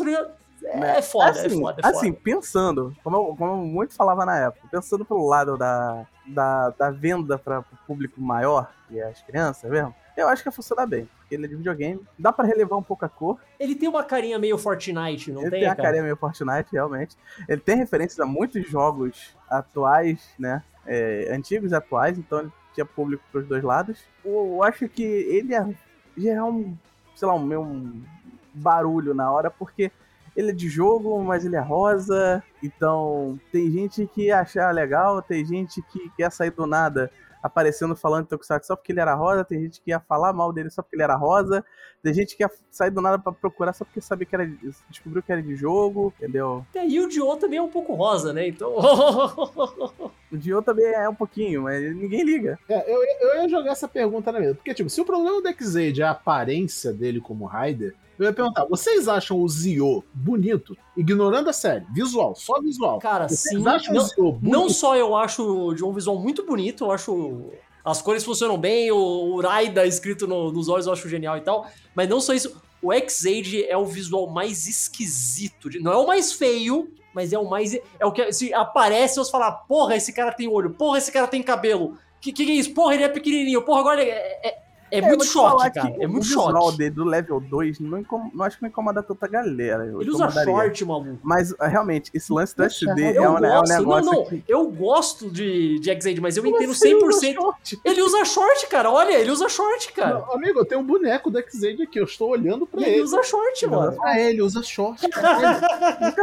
é, 0.64 0.78
Né? 0.78 1.02
foda, 1.02 1.32
assim, 1.32 1.46
é 1.46 1.50
foda, 1.50 1.80
é 1.80 1.84
foda. 1.84 1.98
Assim, 1.98 2.14
pensando, 2.14 2.96
como 3.04 3.18
eu, 3.18 3.36
como 3.36 3.52
eu 3.54 3.58
muito 3.58 3.96
falava 3.96 4.26
na 4.26 4.38
época, 4.38 4.68
pensando 4.72 5.04
pelo 5.04 5.28
lado 5.28 5.58
da, 5.58 6.06
da, 6.28 6.70
da 6.70 6.92
venda 6.92 7.38
para 7.38 7.60
o 7.60 7.78
público 7.88 8.22
maior, 8.22 8.72
que 8.88 9.00
é 9.00 9.04
as 9.10 9.22
crianças 9.24 9.70
mesmo, 9.70 9.94
eu 10.16 10.28
acho 10.28 10.44
que 10.44 10.48
ia 10.48 10.54
funcionar 10.54 10.86
bem. 10.86 11.10
Porque 11.18 11.34
ele 11.36 11.46
é 11.46 11.48
de 11.48 11.56
videogame, 11.56 12.00
dá 12.20 12.32
pra 12.32 12.46
relevar 12.46 12.78
um 12.78 12.84
pouco 12.84 13.04
a 13.04 13.10
cor. 13.10 13.40
Ele 13.60 13.76
tem 13.76 13.90
uma 13.90 14.04
carinha 14.04 14.38
meio 14.38 14.58
Fortnite, 14.58 15.32
não 15.32 15.42
ele 15.42 15.50
tem, 15.50 15.60
tem 15.62 15.70
a 15.70 15.76
cara? 15.76 15.88
carinha 15.88 16.04
meio 16.04 16.16
Fortnite, 16.16 16.70
realmente. 16.72 17.18
Ele 17.50 17.62
tem 17.62 17.76
referências 17.78 18.20
a 18.20 18.26
muitos 18.26 18.70
jogos 18.70 19.36
atuais, 19.50 20.30
né? 20.38 20.64
é, 20.86 21.30
antigos 21.32 21.72
e 21.72 21.76
atuais, 21.76 22.18
então 22.18 22.40
ele 22.40 22.52
tinha 22.74 22.86
público 22.86 23.24
pros 23.32 23.48
dois 23.48 23.64
lados. 23.64 24.00
Eu, 24.24 24.54
eu 24.56 24.64
acho 24.64 24.88
que 24.88 25.04
ele 25.04 25.50
ia 25.50 25.68
gerar 26.18 26.46
um, 26.46 26.76
sei 27.16 27.28
lá, 27.28 27.36
um 27.36 27.60
um 27.60 28.02
barulho 28.54 29.14
na 29.14 29.32
hora, 29.32 29.52
porque 29.52 29.92
ele 30.36 30.52
é 30.52 30.54
de 30.54 30.68
jogo, 30.68 31.22
mas 31.24 31.46
ele 31.46 31.56
é 31.56 31.62
rosa. 31.62 32.44
Então, 32.62 33.40
tem 33.52 33.72
gente 33.72 34.08
que 34.14 34.32
achar 34.32 34.74
legal, 34.74 35.22
tem 35.22 35.46
gente 35.46 35.82
que 35.84 36.10
quer 36.18 36.32
sair 36.32 36.52
do 36.52 36.66
nada 36.66 37.12
aparecendo 37.46 37.96
falando 37.96 38.24
de 38.24 38.30
Tokusatsu 38.30 38.68
só 38.68 38.76
porque 38.76 38.92
ele 38.92 39.00
era 39.00 39.14
rosa, 39.14 39.46
tem 39.46 39.62
gente 39.62 39.80
que 39.82 39.92
ia 39.92 40.00
falar 40.00 40.34
mal 40.34 40.52
dele 40.52 40.70
só 40.70 40.82
porque 40.82 40.96
ele 40.96 41.04
era 41.04 41.16
rosa, 41.16 41.64
tem 42.02 42.14
gente 42.14 42.36
que 42.36 42.44
ia 42.44 42.50
sair 42.72 42.90
do 42.90 43.02
nada 43.02 43.20
pra 43.20 43.32
procurar 43.32 43.72
só 43.74 43.86
porque 43.86 44.02
sabia 44.02 44.26
que 44.26 44.36
era 44.36 44.48
de- 44.48 44.58
descobriu 44.90 45.22
que 45.22 45.32
era 45.32 45.42
de 45.44 45.56
jogo, 45.56 46.12
entendeu? 46.18 46.66
E 46.76 47.00
o 47.00 47.08
Dio 47.08 47.36
também 47.38 47.60
é 47.60 47.62
um 47.62 47.70
pouco 47.70 47.94
rosa, 47.94 48.34
né? 48.34 48.48
Então. 48.48 48.74
O 50.32 50.38
Dio 50.38 50.62
também 50.62 50.86
é 50.88 51.08
um 51.08 51.16
pouquinho, 51.16 51.62
mas 51.64 51.82
ninguém 51.96 52.24
liga. 52.24 52.60
É, 52.68 52.92
eu, 52.94 53.00
eu 53.22 53.44
ia 53.44 53.48
jogar 53.50 53.72
essa 53.72 53.88
pergunta 53.88 54.32
na 54.32 54.40
mesa. 54.40 54.56
Porque, 54.56 54.74
tipo, 54.74 54.90
se 54.90 55.00
o 55.00 55.06
problema 55.06 55.42
do 55.42 55.48
X-Aid 55.48 56.02
é 56.02 56.06
a 56.06 56.12
aparência 56.12 56.92
dele 56.92 57.22
como 57.22 57.46
Raider, 57.46 57.96
eu 58.18 58.26
ia 58.26 58.34
perguntar: 58.34 58.66
vocês 58.66 59.08
acham 59.08 59.40
o 59.42 59.48
Zio 59.48 60.04
bonito? 60.14 60.76
Ignorando 60.96 61.50
a 61.50 61.54
série, 61.54 61.86
visual, 61.94 62.36
só 62.36 62.60
visual. 62.62 63.00
Cara, 63.00 63.28
Vocês 63.28 63.62
sim. 63.62 63.68
acham 63.68 63.94
o 63.94 63.98
Não, 63.98 64.04
Zio 64.06 64.32
bonito? 64.32 64.50
não 64.52 64.70
só 64.70 64.96
eu 64.96 65.16
acho 65.16 65.74
de 65.74 65.84
um 65.84 65.92
visual 65.94 66.18
muito 66.20 66.46
bonito, 66.46 66.86
eu 66.86 66.92
acho. 66.92 67.52
As 67.84 68.02
cores 68.02 68.24
funcionam 68.24 68.58
bem, 68.58 68.92
o, 68.92 68.98
o 68.98 69.42
Raida 69.42 69.86
escrito 69.86 70.26
no- 70.26 70.52
nos 70.52 70.68
olhos 70.70 70.88
eu 70.88 70.94
acho 70.94 71.08
genial 71.08 71.38
e 71.38 71.42
tal. 71.42 71.68
Mas 71.94 72.10
não 72.10 72.20
só 72.20 72.34
isso, 72.34 72.60
o 72.82 72.92
X-Age 72.92 73.64
é 73.66 73.78
o 73.78 73.86
visual 73.86 74.28
mais 74.28 74.68
esquisito. 74.68 75.70
de- 75.70 75.80
Não 75.80 75.92
é 75.92 75.98
o 75.98 76.08
mais 76.08 76.34
feio, 76.34 76.90
mas 77.14 77.32
é 77.32 77.38
o 77.38 77.48
mais. 77.48 77.74
É 78.00 78.06
o 78.06 78.12
que 78.12 78.32
se 78.34 78.52
aparece 78.54 79.18
você 79.18 79.30
falar, 79.32 79.52
porra, 79.68 79.96
esse 79.96 80.12
cara 80.14 80.32
tem 80.32 80.48
olho, 80.48 80.72
porra, 80.72 80.98
esse 80.98 81.12
cara 81.12 81.28
tem 81.28 81.44
cabelo. 81.44 81.98
Que 82.20 82.32
que, 82.32 82.44
que 82.46 82.52
é 82.52 82.56
isso? 82.56 82.74
Porra, 82.74 82.96
ele 82.96 83.04
é 83.04 83.10
pequenininho, 83.10 83.62
porra, 83.62 83.82
agora 83.82 84.02
ele 84.02 84.10
é. 84.12 84.40
é- 84.48 84.65
é 84.92 85.00
eu 85.00 85.06
muito 85.06 85.26
choque, 85.26 85.64
que 85.72 85.80
cara. 85.80 85.94
É 86.00 86.06
o 86.06 86.10
muito 86.10 86.24
visual 86.24 86.52
choque. 86.66 86.78
dele 86.78 86.90
do 86.92 87.04
level 87.04 87.40
2 87.40 87.80
não, 87.80 88.00
incom- 88.00 88.30
não 88.34 88.46
acho 88.46 88.58
que 88.58 88.64
não 88.64 88.70
incomoda 88.70 89.02
tanta 89.04 89.28
galera. 89.28 89.86
eu 89.86 90.02
Ele 90.02 90.10
usa 90.12 90.30
short, 90.30 90.86
maluco. 90.86 91.20
Mas 91.24 91.54
é, 91.60 91.68
realmente, 91.68 92.12
esse 92.14 92.32
lance 92.32 92.56
do 92.56 92.64
SD 92.64 93.16
é 93.16 93.22
um, 93.22 93.24
é 93.24 93.30
um 93.30 93.40
gosto, 93.40 93.70
não, 93.70 93.80
negócio 93.80 94.12
não, 94.12 94.26
que. 94.26 94.44
eu 94.48 94.70
gosto 94.70 95.30
de, 95.30 95.80
de 95.80 95.90
X-Aid, 95.92 96.22
mas 96.22 96.38
eu 96.38 96.44
Como 96.44 96.56
entendo 96.56 96.72
assim, 96.72 96.94
usa 96.96 97.20
100%. 97.28 97.34
short? 97.34 97.80
Ele 97.84 98.02
usa 98.02 98.26
short, 98.26 98.68
cara, 98.68 98.92
olha, 98.92 99.14
ele 99.20 99.32
usa 99.32 99.50
short, 99.50 99.92
cara. 99.94 100.20
Não, 100.20 100.34
amigo, 100.34 100.60
eu 100.60 100.66
tenho 100.66 100.82
um 100.82 100.86
boneco 100.86 101.30
do 101.30 101.38
X-Aid 101.40 101.82
aqui, 101.84 102.00
eu 102.00 102.06
estou 102.06 102.30
olhando 102.30 102.66
pra 102.68 102.82
ele 102.82 102.92
ele. 102.92 103.02
usa 103.04 103.22
short, 103.24 103.68
mano. 103.68 103.98
Ah, 104.04 104.20
ele 104.20 104.42
usa 104.42 104.62
short. 104.64 105.08
caralho. 105.10 105.60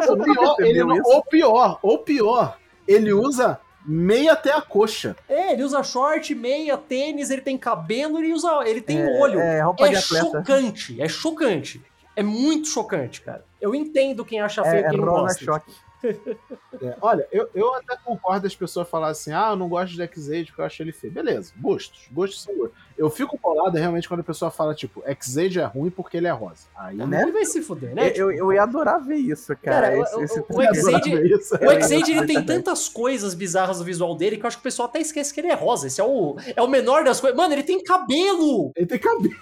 ou 0.08 0.16
pior, 0.18 0.56
percebeu 0.56 0.66
ele 0.66 0.84
não, 0.84 1.00
ou 1.04 1.24
pior, 1.24 1.78
ou 1.82 1.98
pior, 1.98 2.58
ele 2.86 3.12
usa 3.12 3.58
meia 3.84 4.32
até 4.32 4.52
a 4.52 4.60
coxa. 4.60 5.16
É, 5.28 5.52
ele 5.52 5.62
usa 5.62 5.82
short, 5.82 6.34
meia, 6.34 6.76
tênis, 6.76 7.30
ele 7.30 7.42
tem 7.42 7.56
cabelo, 7.58 8.18
ele 8.18 8.32
usa. 8.32 8.62
Ele 8.66 8.80
tem 8.80 8.98
É, 9.00 9.18
olho. 9.20 9.38
É, 9.40 9.60
roupa 9.62 9.88
de 9.88 9.94
É 9.94 9.98
atleta. 9.98 10.26
chocante, 10.26 11.02
é 11.02 11.08
chocante. 11.08 11.82
É 12.14 12.22
muito 12.22 12.68
chocante, 12.68 13.20
cara. 13.22 13.44
Eu 13.60 13.74
entendo 13.74 14.24
quem 14.24 14.40
acha 14.40 14.62
feio 14.62 14.74
É, 14.76 14.80
e 14.82 14.84
é 14.84 14.90
quem 14.90 14.98
não 14.98 15.06
rola 15.06 15.22
gosta. 15.28 15.44
choque. 15.44 15.72
É, 16.82 16.96
olha, 17.00 17.26
eu, 17.30 17.48
eu 17.54 17.74
até 17.74 17.96
concordo 17.96 18.46
as 18.46 18.54
pessoas 18.54 18.88
falarem 18.88 19.12
assim: 19.12 19.32
ah, 19.32 19.48
eu 19.50 19.56
não 19.56 19.68
gosto 19.68 19.94
de 19.94 20.02
X-Aid 20.02 20.46
porque 20.50 20.60
eu 20.60 20.64
acho 20.64 20.82
ele 20.82 20.92
feio. 20.92 21.12
Beleza, 21.12 21.52
gostos. 21.60 22.08
Gostos 22.10 22.42
são 22.42 22.56
gostos. 22.56 22.76
Eu 22.98 23.08
fico 23.10 23.38
bolado 23.42 23.76
realmente 23.78 24.06
quando 24.06 24.20
a 24.20 24.24
pessoa 24.24 24.50
fala, 24.50 24.74
tipo, 24.74 25.02
X-Aid 25.06 25.58
é 25.60 25.64
ruim 25.64 25.90
porque 25.90 26.16
ele 26.18 26.26
é 26.26 26.30
rosa. 26.30 26.66
Aí, 26.76 26.96
Né? 26.96 27.22
Ele 27.22 27.32
vai 27.32 27.44
se 27.44 27.62
fuder, 27.62 27.94
né? 27.94 28.12
Eu, 28.14 28.30
eu 28.30 28.52
ia 28.52 28.62
adorar 28.62 29.00
ver 29.02 29.16
isso, 29.16 29.56
cara. 29.56 29.88
Cara, 29.90 29.98
esse, 29.98 30.16
o- 30.16 30.22
esse 30.22 30.40
o-. 30.40 30.62
X-Aid- 30.62 31.14
É 31.16 31.26
isso. 31.26 31.54
O 31.56 31.70
X-Aid 31.70 32.10
ele 32.12 32.26
tem 32.26 32.44
tantas 32.44 32.88
coisas 32.88 33.34
bizarras 33.34 33.78
no 33.78 33.84
visual 33.84 34.14
dele 34.14 34.36
que 34.36 34.44
eu 34.44 34.48
acho 34.48 34.58
que 34.58 34.62
o 34.62 34.64
pessoal 34.64 34.88
até 34.88 35.00
esquece 35.00 35.32
que 35.32 35.40
ele 35.40 35.48
é 35.48 35.54
rosa. 35.54 35.86
Esse 35.86 36.00
é 36.00 36.04
o, 36.04 36.36
é 36.54 36.62
o 36.62 36.68
menor 36.68 37.02
das 37.04 37.20
coisas. 37.20 37.36
Mano, 37.36 37.54
ele 37.54 37.62
tem 37.62 37.82
cabelo! 37.82 38.72
Ele 38.76 38.86
tem 38.86 38.98
cabelo. 38.98 39.34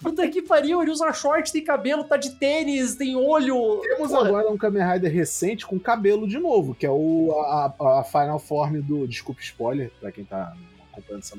Puta 0.00 0.28
que 0.28 0.42
pariu, 0.42 0.80
ele 0.80 0.90
usa 0.90 1.12
short, 1.12 1.52
tem 1.52 1.62
cabelo, 1.64 2.04
tá 2.04 2.16
de 2.16 2.30
tênis, 2.36 2.94
tem 2.96 3.16
olho. 3.16 3.80
Temos 3.82 4.10
Porra, 4.10 4.28
agora 4.28 4.50
um 4.50 4.56
Kamen 4.56 4.82
Rider 4.92 5.12
recente 5.12 5.66
com 5.66 5.78
cabelo 5.78 6.26
de 6.28 6.38
novo, 6.38 6.74
que 6.74 6.86
é 6.86 6.90
o, 6.90 7.32
a, 7.40 7.74
a- 8.00 8.04
Final 8.04 8.38
Form 8.38 8.80
do. 8.80 9.06
Desculpa, 9.08 9.40
spoiler, 9.40 9.90
pra 10.00 10.12
quem 10.12 10.24
tá 10.24 10.52
acompanhando 10.98 11.22
essa 11.22 11.36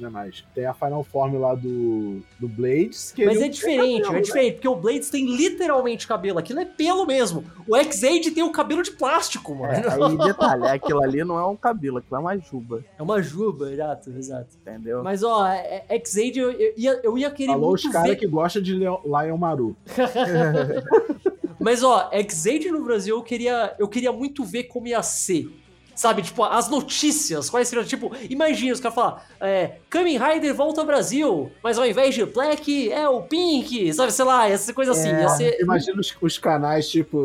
né? 0.00 0.08
Mas 0.10 0.44
tem 0.54 0.64
a 0.64 0.72
Final 0.74 1.02
Form 1.02 1.36
lá 1.38 1.54
do, 1.56 2.20
do 2.38 2.46
Blades. 2.46 3.12
Mas 3.18 3.40
é 3.42 3.48
diferente, 3.48 4.02
cabelo, 4.02 4.06
é 4.06 4.12
né? 4.12 4.20
diferente, 4.20 4.52
porque 4.54 4.68
o 4.68 4.76
Blades 4.76 5.10
tem 5.10 5.26
literalmente 5.26 6.06
cabelo. 6.06 6.38
Aquilo 6.38 6.60
é 6.60 6.64
pelo 6.64 7.04
mesmo. 7.04 7.44
O 7.66 7.76
X-Aid 7.76 8.30
tem 8.30 8.44
o 8.44 8.52
cabelo 8.52 8.82
de 8.82 8.92
plástico, 8.92 9.54
mano. 9.54 9.72
É, 9.82 10.04
aí, 10.04 10.16
detalhe, 10.18 10.66
aquilo 10.68 11.02
ali 11.02 11.24
não 11.24 11.38
é 11.38 11.44
um 11.46 11.56
cabelo, 11.56 11.98
aquilo 11.98 12.16
é 12.16 12.18
uma 12.20 12.36
juba, 12.38 12.84
É 12.98 13.02
uma 13.02 13.20
juba, 13.22 13.72
exato, 13.72 14.10
exato. 14.10 14.48
entendeu? 14.60 15.02
Mas 15.02 15.22
ó, 15.24 15.46
é- 15.48 15.84
é- 15.88 15.94
X-Aid 15.96 16.38
eu, 16.38 16.50
eu 16.52 16.72
ia, 16.76 17.00
eu 17.02 17.18
ia 17.18 17.30
querer 17.30 17.52
Falou 17.52 17.74
os 17.74 17.82
muito 17.82 17.92
caras 17.92 18.10
ver. 18.10 18.16
que 18.16 18.26
gostam 18.26 18.62
de 18.62 18.72
Leo- 18.74 19.00
Lion 19.04 19.36
Maru. 19.36 19.76
Mas 21.58 21.82
ó, 21.82 22.08
X-Aid 22.12 22.70
no 22.70 22.84
Brasil 22.84 23.16
eu 23.16 23.22
queria, 23.22 23.74
eu 23.78 23.86
queria 23.88 24.12
muito 24.12 24.44
ver 24.44 24.64
como 24.64 24.86
ia 24.88 25.02
ser. 25.02 25.48
Sabe, 25.94 26.22
tipo, 26.22 26.42
as 26.42 26.68
notícias, 26.70 27.50
quais 27.50 27.68
seriam, 27.68 27.84
tipo, 27.84 28.10
imagina 28.28 28.72
os 28.72 28.80
caras 28.80 28.94
falar, 28.94 29.26
é, 29.40 29.76
Kamen 29.90 30.18
Rider 30.18 30.54
volta 30.54 30.80
ao 30.80 30.86
Brasil, 30.86 31.52
mas 31.62 31.78
ao 31.78 31.86
invés 31.86 32.14
de 32.14 32.24
Black, 32.24 32.90
é 32.90 33.06
o 33.08 33.22
Pink, 33.22 33.92
sabe, 33.92 34.10
sei 34.12 34.24
lá, 34.24 34.48
essa 34.48 34.72
coisa 34.72 34.92
assim, 34.92 35.10
É. 35.10 35.28
ser... 35.28 35.60
Imagina 35.60 36.00
os, 36.00 36.16
os 36.20 36.38
canais 36.38 36.88
tipo. 36.88 37.18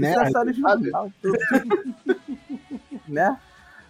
né? 0.00 0.14
Né? 3.08 3.38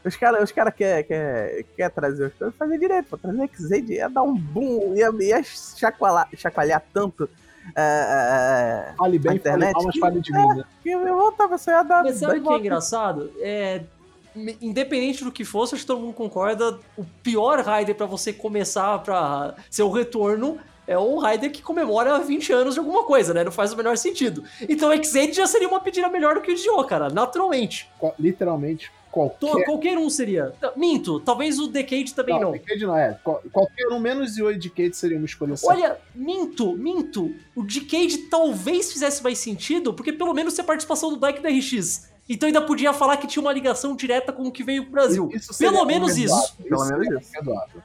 Os 0.04 0.14
caras 0.16 0.42
os 0.42 0.52
cara 0.52 0.70
quer, 0.70 1.02
quer, 1.04 1.64
quer 1.76 1.90
trazer 1.90 2.26
os 2.26 2.34
coisas, 2.34 2.56
fazer 2.56 2.78
direito, 2.78 3.08
pô. 3.08 3.16
Trazer 3.16 3.42
X-Aid 3.44 3.92
ia 3.92 4.08
dar 4.08 4.22
um 4.22 4.34
boom, 4.36 4.94
ia, 4.94 5.10
ia 5.20 5.42
chacoalhar, 5.42 6.28
chacoalhar 6.36 6.82
tanto. 6.92 7.28
É, 7.74 7.82
é, 7.82 8.90
é, 8.92 8.94
Fale 8.96 9.18
bem, 9.18 9.32
A 9.32 9.34
internet? 9.34 9.72
fale 9.72 9.74
mal, 9.74 9.84
mas 9.84 9.98
fale 9.98 10.20
de 10.20 10.32
mim, 10.32 10.46
né? 10.56 10.64
que 10.82 10.90
eu 10.90 11.16
voltava, 11.16 11.58
você 11.58 11.70
ia 11.70 11.82
dar. 11.82 12.04
Mas 12.04 12.16
sabe 12.16 12.38
o 12.38 12.42
que 12.42 12.48
é 12.52 12.56
engraçado? 12.58 13.30
É. 13.40 13.82
Independente 14.60 15.24
do 15.24 15.32
que 15.32 15.44
fosse, 15.44 15.74
acho 15.74 15.82
que 15.84 15.86
todo 15.86 16.00
mundo 16.00 16.12
concorda. 16.12 16.78
O 16.96 17.04
pior 17.22 17.60
Raider 17.60 17.94
pra 17.94 18.04
você 18.06 18.32
começar 18.32 18.98
pra 18.98 19.54
ser 19.70 19.82
o 19.82 19.90
retorno 19.90 20.58
é 20.86 20.96
o 20.98 21.18
Raider 21.18 21.50
que 21.50 21.62
comemora 21.62 22.18
20 22.18 22.52
anos 22.52 22.74
de 22.74 22.80
alguma 22.80 23.02
coisa, 23.04 23.32
né? 23.32 23.42
Não 23.42 23.50
faz 23.50 23.72
o 23.72 23.76
menor 23.76 23.96
sentido. 23.96 24.44
Então 24.68 24.90
o 24.90 24.92
X8 24.92 25.32
já 25.34 25.46
seria 25.46 25.66
uma 25.66 25.80
pedida 25.80 26.08
melhor 26.10 26.34
do 26.34 26.42
que 26.42 26.52
o 26.52 26.54
Dio, 26.54 26.84
cara, 26.84 27.08
naturalmente. 27.08 27.88
Co- 27.98 28.14
Literalmente 29.24 29.38
To- 29.40 29.46
qualquer. 29.46 29.64
Qualquer 29.64 29.98
um 29.98 30.10
seria. 30.10 30.52
Minto, 30.76 31.20
talvez 31.20 31.58
o 31.58 31.66
Decade 31.68 32.14
também 32.14 32.38
não. 32.38 32.52
Decade 32.52 32.84
não 32.86 32.96
é. 32.96 33.18
Qual- 33.24 33.42
Qualquer 33.52 33.88
um 33.88 33.98
menos 33.98 34.36
o 34.38 34.52
Decade 34.52 34.96
seria 34.96 35.16
uma 35.16 35.26
escolha 35.26 35.56
certa. 35.56 35.74
Olha, 35.74 35.96
minto, 36.14 36.72
minto. 36.76 37.34
O 37.54 37.62
Decade 37.62 38.18
talvez 38.30 38.92
fizesse 38.92 39.22
mais 39.22 39.38
sentido, 39.38 39.92
porque 39.94 40.12
pelo 40.12 40.34
menos 40.34 40.54
tem 40.54 40.62
a 40.62 40.66
participação 40.66 41.10
do 41.10 41.16
Black 41.16 41.40
da 41.40 41.48
RX. 41.48 42.10
Então 42.28 42.48
ainda 42.48 42.60
podia 42.60 42.92
falar 42.92 43.16
que 43.18 43.26
tinha 43.28 43.40
uma 43.40 43.52
ligação 43.52 43.94
direta 43.94 44.32
com 44.32 44.42
o 44.42 44.50
que 44.52 44.64
veio 44.64 44.82
pro 44.82 44.92
Brasil. 44.92 45.30
Isso 45.32 45.52
seria 45.52 45.72
Pelo 45.72 45.84
menos 45.84 46.16
isso. 46.18 46.54
Pelo 46.56 46.84
menos 46.84 47.06
isso. 47.22 47.32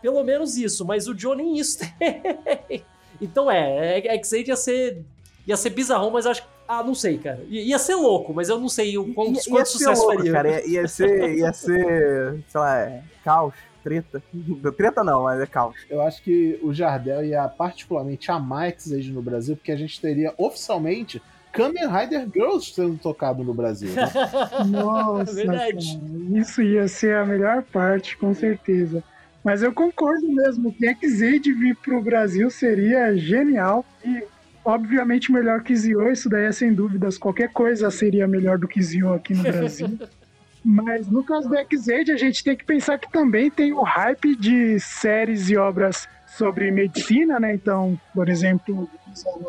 Pelo 0.01 0.23
menos 0.23 0.57
isso, 0.57 0.83
mas 0.85 1.07
o 1.07 1.15
Joe 1.17 1.35
nem 1.37 1.57
isso 1.59 1.77
tem. 1.99 2.83
Então 3.21 3.51
é, 3.51 3.99
é- 3.99 4.17
X8 4.19 4.47
ia 4.47 4.55
ser. 4.55 5.05
Ia 5.47 5.57
ser 5.57 5.69
bizarrão, 5.71 6.09
mas 6.11 6.25
acho 6.25 6.41
que. 6.41 6.47
Ah, 6.73 6.83
não 6.83 6.95
sei, 6.95 7.17
cara. 7.17 7.39
I- 7.49 7.69
Ia 7.69 7.77
ser 7.79 7.95
louco, 7.95 8.33
mas 8.33 8.47
eu 8.49 8.59
não 8.59 8.69
sei 8.69 8.97
o 8.97 9.13
quanto, 9.13 9.35
Ia- 9.35 9.41
quanto 9.49 9.67
sucesso 9.67 10.01
louco, 10.03 10.17
faria. 10.17 10.31
Cara, 10.31 10.49
ia, 10.49 10.67
ia 10.67 10.87
ser, 10.87 11.35
ia 11.37 11.51
ser, 11.53 12.43
sei 12.47 12.61
lá, 12.61 12.79
é, 12.79 13.03
caos, 13.25 13.53
treta. 13.83 14.21
Treta 14.77 15.03
não, 15.03 15.23
mas 15.23 15.41
é 15.41 15.45
caos. 15.45 15.75
Eu 15.89 16.01
acho 16.01 16.21
que 16.23 16.57
o 16.63 16.73
Jardel 16.73 17.25
ia 17.25 17.47
particularmente 17.47 18.31
amar 18.31 18.67
X-Age 18.69 19.11
no 19.11 19.21
Brasil, 19.21 19.55
porque 19.57 19.71
a 19.71 19.75
gente 19.75 19.99
teria 19.99 20.33
oficialmente 20.37 21.21
Kamen 21.51 21.87
Rider 21.89 22.27
Girls 22.33 22.71
sendo 22.73 22.97
tocado 22.97 23.43
no 23.43 23.53
Brasil. 23.53 23.91
né? 23.91 24.03
Nossa, 24.69 25.33
Verdade. 25.33 25.99
cara, 25.99 26.39
isso 26.39 26.61
ia 26.61 26.87
ser 26.87 27.15
a 27.17 27.25
melhor 27.25 27.63
parte, 27.63 28.15
com 28.17 28.33
certeza. 28.33 29.03
Mas 29.43 29.61
eu 29.63 29.73
concordo 29.73 30.25
mesmo 30.31 30.71
que 30.71 30.85
X-Aid 30.87 31.51
vir 31.53 31.75
pro 31.75 32.01
Brasil 32.01 32.49
seria 32.49 33.13
genial 33.17 33.83
e 34.05 34.23
obviamente 34.63 35.31
melhor 35.31 35.61
que 35.63 35.75
Zio, 35.75 36.11
isso 36.11 36.29
daí 36.29 36.45
é 36.45 36.51
sem 36.51 36.73
dúvidas. 36.73 37.17
Qualquer 37.17 37.51
coisa 37.51 37.89
seria 37.91 38.27
melhor 38.27 38.57
do 38.57 38.67
que 38.67 38.81
Zio 38.81 39.13
aqui 39.13 39.33
no 39.33 39.43
Brasil. 39.43 39.97
Mas 40.63 41.07
no 41.07 41.23
caso 41.23 41.49
do 41.49 41.57
X-Aid, 41.57 42.11
a 42.11 42.17
gente 42.17 42.43
tem 42.43 42.55
que 42.55 42.63
pensar 42.63 42.99
que 42.99 43.11
também 43.11 43.49
tem 43.49 43.73
o 43.73 43.81
hype 43.81 44.35
de 44.35 44.79
séries 44.79 45.49
e 45.49 45.57
obras 45.57 46.07
sobre 46.37 46.69
medicina, 46.69 47.39
né? 47.39 47.53
Então, 47.55 47.99
por 48.13 48.29
exemplo, 48.29 48.87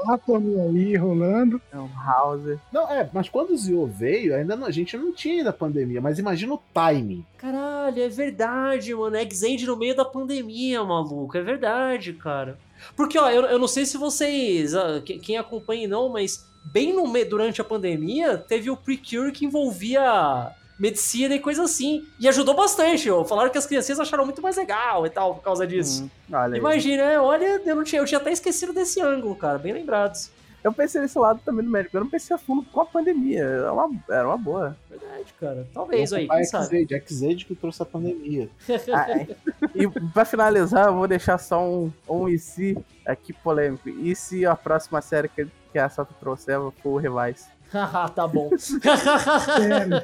Anatomy 0.05 0.59
aí 0.59 0.97
rolando. 0.97 1.61
É 1.71 1.77
um 1.79 1.89
House. 1.89 2.59
Não, 2.73 2.91
é, 2.91 3.09
mas 3.13 3.29
quando 3.29 3.51
o 3.51 3.57
Zio 3.57 3.87
veio, 3.87 4.35
ainda 4.35 4.57
não- 4.57 4.67
a 4.67 4.71
gente 4.71 4.97
não 4.97 5.13
tinha 5.13 5.37
ainda 5.39 5.53
pandemia, 5.53 6.01
mas 6.01 6.19
imagina 6.19 6.55
o 6.55 6.63
timing. 6.73 7.25
Caralho, 7.37 8.03
é 8.03 8.09
verdade, 8.09 8.95
mano. 8.95 9.17
X-End 9.17 9.67
no 9.67 9.77
meio 9.77 9.95
da 9.95 10.05
pandemia, 10.05 10.83
maluco. 10.83 11.37
É 11.37 11.43
verdade, 11.43 12.15
cara. 12.15 12.59
Porque, 12.97 13.19
ó, 13.19 13.31
eu, 13.31 13.43
eu 13.45 13.59
não 13.59 13.69
sei 13.69 13.85
se 13.87 13.97
vocês. 13.97 14.75
ah, 14.75 15.01
que- 15.05 15.19
quem 15.19 15.37
acompanha 15.37 15.87
não, 15.89 16.09
mas 16.09 16.47
bem 16.65 16.93
no 16.93 17.07
durante 17.25 17.61
a 17.61 17.65
pandemia, 17.65 18.39
teve 18.39 18.71
o 18.71 18.77
Precure 18.77 19.33
que 19.33 19.45
envolvia 19.45 20.51
medicina 20.79 21.35
e 21.35 21.39
coisa 21.39 21.63
assim. 21.65 22.05
E 22.19 22.27
ajudou 22.29 22.55
bastante, 22.55 23.09
ó. 23.11 23.25
Falaram 23.25 23.51
que 23.51 23.59
as 23.59 23.67
crianças 23.67 24.01
acharam 24.01 24.25
muito 24.25 24.43
mais 24.43 24.57
legal 24.57 25.07
e 25.07 25.11
tal 25.11 25.35
por 25.35 25.43
causa 25.43 25.67
disso. 25.67 26.05
Hum. 26.05 26.11
Imagina, 26.59 27.23
olha, 27.23 27.61
eu 27.65 27.77
não 27.77 27.85
tinha, 27.85 28.01
eu 28.01 28.07
tinha 28.07 28.19
até 28.19 28.33
esquecido 28.33 28.73
desse 28.73 29.01
ângulo, 29.01 29.37
cara, 29.37 29.59
bem 29.59 29.73
lembrados. 29.73 30.31
Eu 30.63 30.73
pensei 30.73 31.01
nesse 31.01 31.19
lado 31.19 31.41
também 31.45 31.65
do 31.65 31.71
médico. 31.71 31.97
Eu 31.97 32.03
não 32.03 32.11
pensei 32.11 32.35
a 32.35 32.39
fundo 32.39 32.65
com 32.71 32.81
a 32.81 32.87
pandemia. 32.87 33.43
Era 33.43 33.73
uma, 33.73 33.91
era 34.09 34.29
uma 34.29 34.39
boa. 34.39 34.77
Verdade, 34.89 35.35
cara. 35.41 35.67
Talvez 35.75 36.13
aí, 36.13 36.29
quem 36.29 36.41
a 36.41 36.45
sabe. 36.45 36.65
X-Aid, 36.65 36.95
X-Aid 36.95 37.45
que 37.47 37.55
trouxe 37.55 37.83
a 37.83 37.87
pandemia. 37.87 38.49
Ah, 38.93 39.11
é. 39.11 39.27
e 39.75 39.89
pra 39.89 40.25
finalizar, 40.25 40.87
eu 40.87 40.95
vou 40.95 41.09
deixar 41.09 41.39
só 41.39 41.63
um, 41.65 41.91
um 42.09 42.29
e 42.29 42.39
se 42.39 42.77
aqui 43.07 43.33
polêmico. 43.33 43.89
E 43.89 44.15
se 44.15 44.45
a 44.45 44.55
próxima 44.55 45.01
série 45.01 45.29
que, 45.29 45.47
que 45.73 45.79
a 45.79 45.89
Sato 45.89 46.15
trouxer 46.21 46.59
for 46.83 46.91
o 46.91 46.97
Revise? 46.97 47.47
Haha, 47.73 48.09
tá 48.09 48.27
bom. 48.29 48.51
Sério. 48.59 50.03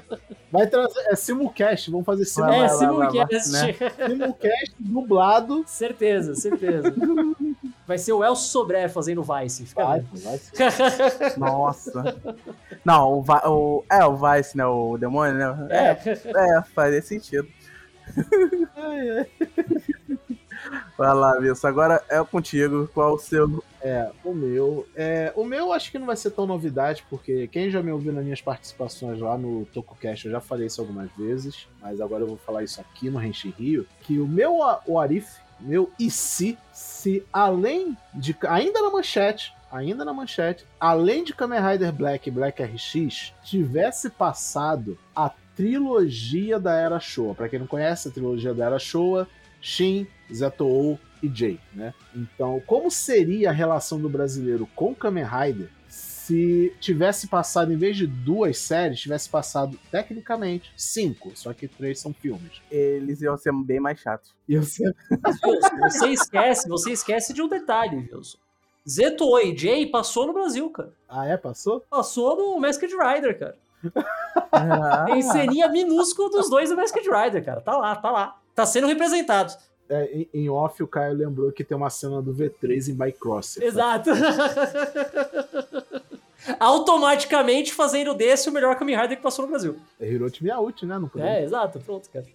Vai 0.50 0.66
trazer. 0.66 1.00
É 1.08 1.14
simulcast, 1.16 1.90
vamos 1.90 2.06
fazer 2.06 2.24
Vai, 2.40 2.64
é, 2.64 2.68
simulcast. 2.68 3.16
vai, 3.18 3.26
vai, 3.26 3.28
vai, 3.28 3.40
simulcast. 3.40 4.06
simulcast 4.06 4.74
dublado. 4.78 5.64
Certeza, 5.66 6.34
certeza. 6.34 6.94
Vai 7.86 7.98
ser 7.98 8.12
o 8.12 8.24
Elcio 8.24 8.48
Sobré 8.48 8.88
fazendo 8.88 9.22
Vice. 9.22 9.66
Fica 9.66 9.84
Vai, 9.84 10.00
vai. 10.00 10.40
Nossa. 11.36 12.16
Não, 12.84 13.18
o, 13.18 13.24
o. 13.46 13.84
É, 13.90 14.04
o 14.04 14.16
Vice, 14.16 14.56
né? 14.56 14.66
O 14.66 14.96
demônio, 14.96 15.34
né? 15.34 15.68
É. 15.70 16.58
É, 16.58 16.62
faz 16.74 17.04
sentido. 17.06 17.48
Ai, 18.76 19.10
ai. 19.10 19.26
Vai 20.96 21.14
lá, 21.14 21.32
Wilson. 21.38 21.68
Agora 21.68 22.02
é 22.08 22.22
contigo. 22.24 22.88
Qual 22.92 23.14
o 23.14 23.18
seu. 23.18 23.62
É, 23.88 24.10
o 24.22 24.34
meu. 24.34 24.86
É, 24.94 25.32
o 25.34 25.44
meu 25.44 25.72
acho 25.72 25.90
que 25.90 25.98
não 25.98 26.06
vai 26.06 26.16
ser 26.16 26.30
tão 26.32 26.46
novidade, 26.46 27.02
porque 27.08 27.48
quem 27.48 27.70
já 27.70 27.82
me 27.82 27.90
ouviu 27.90 28.12
nas 28.12 28.22
minhas 28.22 28.42
participações 28.42 29.18
lá 29.18 29.38
no 29.38 29.64
TokuCast, 29.66 30.26
eu 30.26 30.32
já 30.32 30.40
falei 30.40 30.66
isso 30.66 30.82
algumas 30.82 31.10
vezes, 31.16 31.66
mas 31.80 31.98
agora 31.98 32.22
eu 32.22 32.28
vou 32.28 32.36
falar 32.36 32.62
isso 32.62 32.80
aqui 32.82 33.08
no 33.08 33.18
Renchi 33.18 33.48
Rio, 33.56 33.86
que 34.02 34.18
o 34.18 34.28
meu 34.28 34.58
o 34.86 34.98
Arif, 34.98 35.38
meu 35.58 35.90
e 35.98 36.10
se, 36.10 36.58
se 36.70 37.24
além 37.32 37.96
de. 38.12 38.36
Ainda 38.46 38.82
na 38.82 38.90
manchete. 38.90 39.56
Ainda 39.70 40.02
na 40.02 40.14
manchete, 40.14 40.64
além 40.80 41.22
de 41.22 41.34
Kamen 41.34 41.60
Rider 41.60 41.92
Black 41.92 42.26
e 42.26 42.32
Black 42.32 42.62
RX, 42.62 43.34
tivesse 43.44 44.08
passado 44.08 44.98
a 45.14 45.30
trilogia 45.54 46.58
da 46.58 46.74
Era 46.74 46.98
Showa. 46.98 47.34
Pra 47.34 47.50
quem 47.50 47.58
não 47.58 47.66
conhece 47.66 48.08
a 48.08 48.10
trilogia 48.10 48.54
da 48.54 48.64
Era 48.64 48.78
Showa, 48.78 49.28
Shin, 49.60 50.06
Zetou 50.32 50.98
e 51.22 51.28
Jay, 51.32 51.58
né? 51.74 51.94
Então, 52.14 52.62
como 52.66 52.90
seria 52.90 53.50
a 53.50 53.52
relação 53.52 54.00
do 54.00 54.08
brasileiro 54.08 54.68
com 54.74 54.94
Kamen 54.94 55.24
Rider 55.24 55.70
se 55.88 56.74
tivesse 56.78 57.26
passado, 57.26 57.72
em 57.72 57.76
vez 57.76 57.96
de 57.96 58.06
duas 58.06 58.58
séries, 58.58 59.00
tivesse 59.00 59.30
passado, 59.30 59.78
tecnicamente, 59.90 60.70
cinco, 60.76 61.32
só 61.34 61.54
que 61.54 61.66
três 61.66 62.00
são 62.00 62.12
filmes. 62.12 62.60
Eles 62.70 63.22
iam 63.22 63.34
ser 63.38 63.50
bem 63.64 63.80
mais 63.80 63.98
chatos. 63.98 64.34
Ser 64.62 64.94
você 65.80 66.08
esquece, 66.08 66.68
você 66.68 66.92
esquece 66.92 67.32
de 67.32 67.40
um 67.40 67.48
detalhe, 67.48 67.96
Wilson. 67.96 68.36
Zeto 68.86 69.38
e 69.38 69.56
Jay 69.56 69.86
passou 69.86 70.26
no 70.26 70.34
Brasil, 70.34 70.68
cara. 70.68 70.92
Ah, 71.08 71.26
é? 71.26 71.36
Passou? 71.38 71.80
Passou 71.88 72.36
no 72.36 72.60
Masked 72.60 72.94
Rider, 72.94 73.38
cara. 73.38 73.56
Ah, 74.52 75.04
Tem 75.06 75.22
ceninha 75.22 75.68
minúscula 75.68 76.28
dos 76.28 76.50
dois 76.50 76.68
do 76.68 76.76
Masked 76.76 77.08
Rider, 77.08 77.42
cara. 77.42 77.62
Tá 77.62 77.76
lá, 77.76 77.96
tá 77.96 78.10
lá. 78.10 78.38
Tá 78.54 78.66
sendo 78.66 78.86
representado. 78.86 79.54
É, 79.90 80.26
em, 80.34 80.48
off, 80.50 80.82
o 80.82 80.86
Caio 80.86 81.14
lembrou 81.16 81.50
que 81.50 81.64
tem 81.64 81.76
uma 81.76 81.88
cena 81.90 82.20
do 82.20 82.34
V3 82.34 82.88
em 82.88 82.94
Bycross. 82.94 83.56
Exato. 83.58 84.10
Automaticamente 86.60 87.72
fazendo 87.74 88.14
desse 88.14 88.48
o 88.48 88.52
melhor 88.52 88.76
Kamen 88.76 88.96
Rider 88.96 89.16
que 89.16 89.22
passou 89.22 89.44
no 89.44 89.50
Brasil. 89.50 89.76
É 90.00 90.08
Hiroshi 90.10 90.42
Miyauchi, 90.42 90.86
né? 90.86 90.98
Não 90.98 91.08
podemos- 91.08 91.32
É, 91.32 91.42
exato, 91.44 91.80
pronto, 91.80 92.08
cara. 92.10 92.26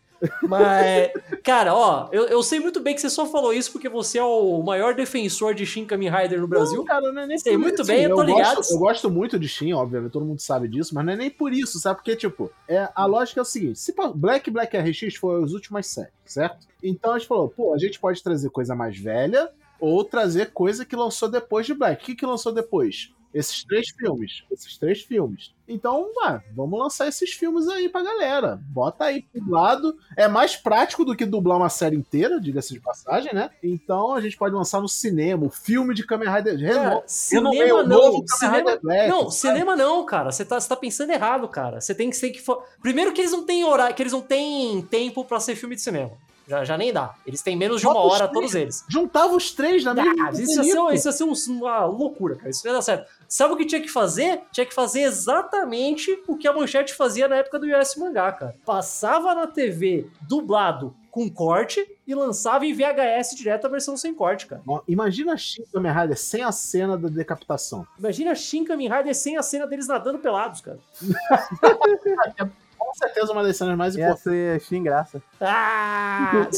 Mas, 0.42 1.12
cara, 1.44 1.74
ó, 1.74 2.10
eu, 2.12 2.26
eu 2.28 2.42
sei 2.44 2.60
muito 2.60 2.80
bem 2.80 2.94
que 2.96 3.02
você 3.02 3.10
só 3.10 3.26
falou 3.26 3.54
isso 3.54 3.72
porque 3.72 3.90
você 3.90 4.18
é 4.20 4.24
o 4.24 4.62
maior 4.64 4.94
defensor 4.96 5.54
de 5.54 5.66
Shin 5.66 5.86
Kamen 5.86 6.10
Rider 6.10 6.40
no 6.40 6.48
Brasil. 6.48 6.78
Não, 6.78 6.86
cara, 6.86 7.12
não 7.12 7.22
é 7.24 7.28
nem 7.28 7.38
Sei 7.38 7.58
muito 7.58 7.82
isso. 7.82 7.86
bem, 7.92 8.04
eu 8.04 8.10
tô 8.12 8.16
gosto- 8.18 8.28
ligado. 8.38 8.62
eu 8.72 8.78
gosto 8.80 9.10
muito 9.10 9.40
de 9.40 9.48
Shin, 9.48 9.74
obviamente, 9.74 10.12
todo 10.12 10.26
mundo 10.26 10.40
sabe 10.42 10.68
disso, 10.68 10.94
mas 10.96 11.06
não 11.06 11.14
é 11.14 11.16
nem 11.16 11.30
por 11.30 11.52
isso, 11.54 11.80
sabe? 11.80 11.98
Porque, 11.98 12.16
tipo, 12.16 12.52
é, 12.68 12.90
a 12.96 13.06
lógica 13.06 13.40
é 13.40 13.44
o 13.44 13.46
seguinte: 13.46 13.80
se 13.80 13.94
Black 14.16 14.50
e 14.50 14.54
Black 14.54 14.78
RX 14.78 15.16
foram 15.16 15.44
as 15.44 15.52
últimas 15.52 15.88
séries, 15.88 16.14
certo? 16.26 16.68
Então 16.82 17.14
a 17.14 17.18
gente 17.20 17.28
falou, 17.28 17.50
pô, 17.50 17.74
a 17.74 17.78
gente 17.78 18.00
pode 18.00 18.22
trazer 18.22 18.50
coisa 18.50 18.76
mais 18.76 18.98
velha 18.98 19.50
ou 19.80 20.04
trazer 20.04 20.52
coisa 20.52 20.86
que 20.86 20.96
lançou 20.96 21.30
depois 21.30 21.66
de 21.66 21.74
Black. 21.74 22.02
O 22.02 22.06
que, 22.06 22.16
que 22.16 22.26
lançou 22.26 22.52
depois? 22.54 23.12
Esses 23.34 23.64
três 23.64 23.90
filmes. 23.90 24.44
Esses 24.52 24.78
três 24.78 25.02
filmes. 25.02 25.52
Então, 25.68 26.12
vamos 26.56 26.78
lançar 26.78 27.08
esses 27.08 27.32
filmes 27.34 27.68
aí 27.70 27.88
pra 27.90 28.04
galera. 28.04 28.60
Bota 28.68 29.06
aí 29.06 29.26
dublado. 29.34 29.98
É 30.16 30.28
mais 30.28 30.56
prático 30.56 31.06
do 31.06 31.16
que 31.16 31.26
dublar 31.26 31.58
uma 31.58 31.70
série 31.70 31.96
inteira, 31.96 32.40
diga-se 32.40 32.74
de 32.74 32.80
passagem, 32.82 33.34
né? 33.34 33.50
Então 33.64 34.14
a 34.14 34.22
gente 34.22 34.38
pode 34.38 34.54
lançar 34.54 34.82
no 34.82 34.90
cinema 34.90 35.46
o 35.46 35.50
filme 35.50 35.96
de 35.96 36.06
Kamen 36.06 36.30
Rider. 36.30 36.60
Cara, 36.60 36.90
Reno- 36.90 37.04
cinema 37.08 37.50
o 37.82 37.88
não. 37.88 38.28
Cinema, 38.28 38.78
Black, 38.82 39.10
não, 39.10 39.32
sabe? 39.32 39.54
cinema 39.54 39.76
não, 39.76 40.06
cara. 40.06 40.32
Você 40.32 40.44
tá, 40.46 40.60
tá 40.60 40.76
pensando 40.76 41.12
errado, 41.12 41.48
cara. 41.48 41.80
Você 41.82 41.96
tem 41.96 42.10
que 42.10 42.18
ser 42.18 42.30
que. 42.30 42.44
Primeiro 42.82 43.14
que 43.14 43.22
eles 43.22 43.32
não 43.32 43.44
têm 43.46 43.64
horário, 43.64 43.96
que 43.96 44.04
eles 44.04 44.14
não 44.14 44.22
têm 44.22 44.82
tempo 44.82 45.24
pra 45.26 45.40
ser 45.40 45.56
filme 45.56 45.76
de 45.76 45.82
cinema. 45.82 46.12
Já, 46.48 46.64
já 46.66 46.78
nem 46.78 46.92
dá. 46.92 47.14
Eles 47.26 47.42
têm 47.42 47.56
menos 47.56 47.80
de 47.82 47.88
uma 47.88 47.94
Bota 47.94 48.08
hora, 48.16 48.28
três. 48.28 48.34
todos 48.34 48.56
eles. 48.56 48.86
Juntava 48.90 49.36
os 49.36 49.52
três 49.52 49.84
na 49.84 49.94
mesma 49.94 50.28
Ah, 50.28 50.32
isso, 50.32 50.42
ia 50.42 50.64
ser, 50.64 50.94
isso 50.94 51.08
ia 51.08 51.12
ser 51.12 51.24
um- 51.24 51.58
uma 51.58 51.86
loucura, 51.86 52.36
cara. 52.36 52.50
Isso 52.50 52.62
não 52.66 52.72
ia 52.74 52.78
dar 52.78 52.82
certo. 52.82 53.10
Sabe 53.28 53.54
o 53.54 53.58
que 53.58 53.66
tinha 53.66 53.82
que 53.82 53.88
fazer? 53.90 54.42
Tinha 54.52 54.66
que 54.66 54.74
fazer 54.74 55.02
exatamente 55.02 56.22
o 56.28 56.36
que 56.38 56.48
a 56.48 56.54
Manchete 56.54 56.94
fazia 56.94 57.28
na 57.28 57.38
época 57.38 57.58
do 57.60 57.66
US 57.68 57.96
Mangá, 57.96 58.32
cara. 58.32 58.56
Passava 58.66 59.34
na 59.34 59.48
TV 59.48 60.08
dublado 60.22 60.94
com 61.10 61.30
corte 61.30 61.86
e 62.08 62.16
lançava 62.16 62.66
em 62.66 62.74
VHS 62.74 63.36
direto 63.36 63.66
a 63.66 63.70
versão 63.70 63.96
sem 63.96 64.14
corte, 64.16 64.48
cara. 64.48 64.62
Imagina 64.88 65.38
Shin 65.38 65.64
Kamen 65.72 65.92
Rider 65.94 66.18
sem 66.18 66.42
a 66.44 66.52
cena 66.52 66.98
da 66.98 67.08
decapitação. 67.08 67.86
Imagina 68.00 68.34
Shin 68.36 68.64
Kamen 68.66 68.90
Rider 68.90 69.14
sem 69.16 69.38
a 69.38 69.44
cena 69.44 69.68
deles 69.68 69.88
nadando 69.88 70.18
pelados, 70.20 70.60
cara. 70.62 70.80
Com 72.94 73.08
certeza 73.08 73.34
uma 73.34 73.42
das 73.42 73.58
cenas 73.58 73.76
mais 73.76 73.96
importantes. 73.96 74.24
ser 74.24 74.62
Shin 74.62 74.84
Graça. 74.84 75.22
Ah! 75.42 76.48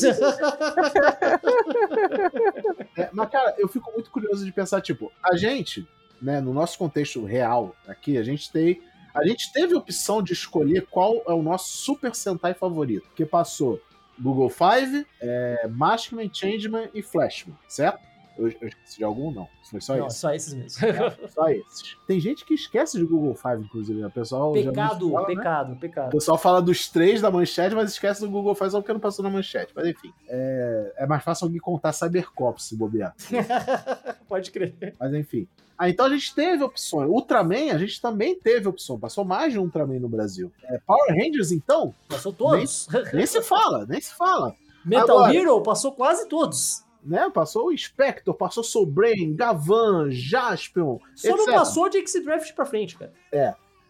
É, 2.98 3.10
mas, 3.12 3.30
cara, 3.30 3.54
eu 3.58 3.68
fico 3.68 3.92
muito 3.92 4.10
curioso 4.10 4.46
de 4.46 4.52
pensar, 4.54 4.80
tipo, 4.82 5.12
a 5.22 5.36
gente, 5.36 5.86
né, 6.22 6.40
no 6.40 6.54
nosso 6.54 6.78
contexto 6.78 7.26
real 7.26 7.76
aqui, 7.88 8.18
a 8.18 8.24
gente 8.24 8.50
tem. 8.52 8.82
A 9.14 9.26
gente 9.26 9.52
teve 9.52 9.74
a 9.74 9.78
opção 9.78 10.22
de 10.22 10.32
escolher 10.34 10.88
qual 10.90 11.22
é 11.28 11.34
o 11.34 11.42
nosso 11.42 11.70
Super 11.70 12.16
Sentai 12.16 12.54
favorito. 12.54 13.10
Que 13.16 13.26
passou 13.26 13.82
Google 14.20 14.50
Five, 14.50 15.06
é, 15.22 15.68
Maskman, 15.70 16.30
Changeman 16.34 16.90
e 16.94 17.02
Flashman, 17.02 17.58
certo? 17.68 18.00
Eu, 18.38 18.48
eu 18.50 18.68
esqueci 18.68 18.98
de 18.98 19.04
algum? 19.04 19.32
Não. 19.32 19.48
Foi 19.70 19.80
só 19.82 19.96
Não, 19.96 20.08
esse. 20.08 20.18
só 20.20 20.34
esses 20.34 20.54
mesmo. 20.54 20.80
Só 21.34 21.48
esses. 21.50 21.98
Tem 22.06 22.20
gente 22.20 22.46
que 22.46 22.54
esquece 22.54 22.98
de 22.98 23.06
Google 23.06 23.34
Five, 23.34 23.64
inclusive, 23.64 24.00
né? 24.00 24.08
O 24.08 24.12
pessoal. 24.12 24.52
pecado, 24.54 25.10
fala, 25.12 25.28
né? 25.28 25.36
pecado, 25.36 25.74
O 25.74 25.76
pecado. 25.78 26.10
pessoal 26.12 26.38
fala 26.38 26.62
dos 26.62 26.88
três 26.90 27.22
da 27.22 27.32
manchete, 27.32 27.74
mas 27.74 27.92
esquece 27.92 28.22
do 28.22 28.30
Google 28.30 28.54
Five 28.56 28.72
só 28.72 28.80
porque 28.82 28.94
não 28.94 29.00
passou 29.00 29.24
na 29.24 29.30
manchete. 29.30 29.72
Mas 29.76 29.88
enfim, 29.88 30.14
é, 30.28 30.94
é 30.98 31.08
mais 31.08 31.24
fácil 31.24 31.46
alguém 31.46 31.60
contar 31.60 31.94
Cybercops 31.94 32.66
se 32.66 32.76
bobear. 32.76 33.16
Pode 34.28 34.52
crer. 34.52 34.96
Mas 35.00 35.14
enfim. 35.14 35.48
Ah, 35.78 35.90
então 35.90 36.06
a 36.06 36.10
gente 36.10 36.34
teve 36.34 36.64
opções. 36.64 37.10
Ultraman, 37.10 37.72
a 37.74 37.78
gente 37.78 38.00
também 38.02 38.34
teve 38.40 38.68
opção. 38.68 38.98
Passou 39.00 39.26
mais 39.26 39.52
de 39.52 39.60
um 39.60 39.64
Ultraman 39.64 40.00
no 40.00 40.08
Brasil. 40.08 40.52
É, 40.64 40.80
Power 40.86 41.10
Rangers, 41.14 41.52
então, 41.52 41.94
Passou 42.08 42.32
todos. 42.32 42.88
nem 43.14 43.26
se 43.26 43.42
fala, 43.42 43.86
nem 43.86 44.00
se 44.00 44.14
fala. 44.16 44.56
Metal 44.86 45.18
Agora- 45.18 45.36
Hero 45.36 45.62
passou 45.62 45.92
quase 45.92 46.30
todos. 46.30 46.85
Né? 47.06 47.30
Passou 47.30 47.68
o 47.68 47.78
Spectre, 47.78 48.34
passou 48.34 48.64
Soul 48.64 48.88
Brain, 48.88 49.36
Gavan, 49.36 50.10
Jaspion, 50.10 50.98
Só 51.16 51.30
não 51.30 51.44
etc. 51.44 51.54
passou 51.54 51.88
de 51.88 52.00
X-Draft 52.00 52.54
pra 52.54 52.66
frente, 52.66 52.98
cara. 52.98 53.14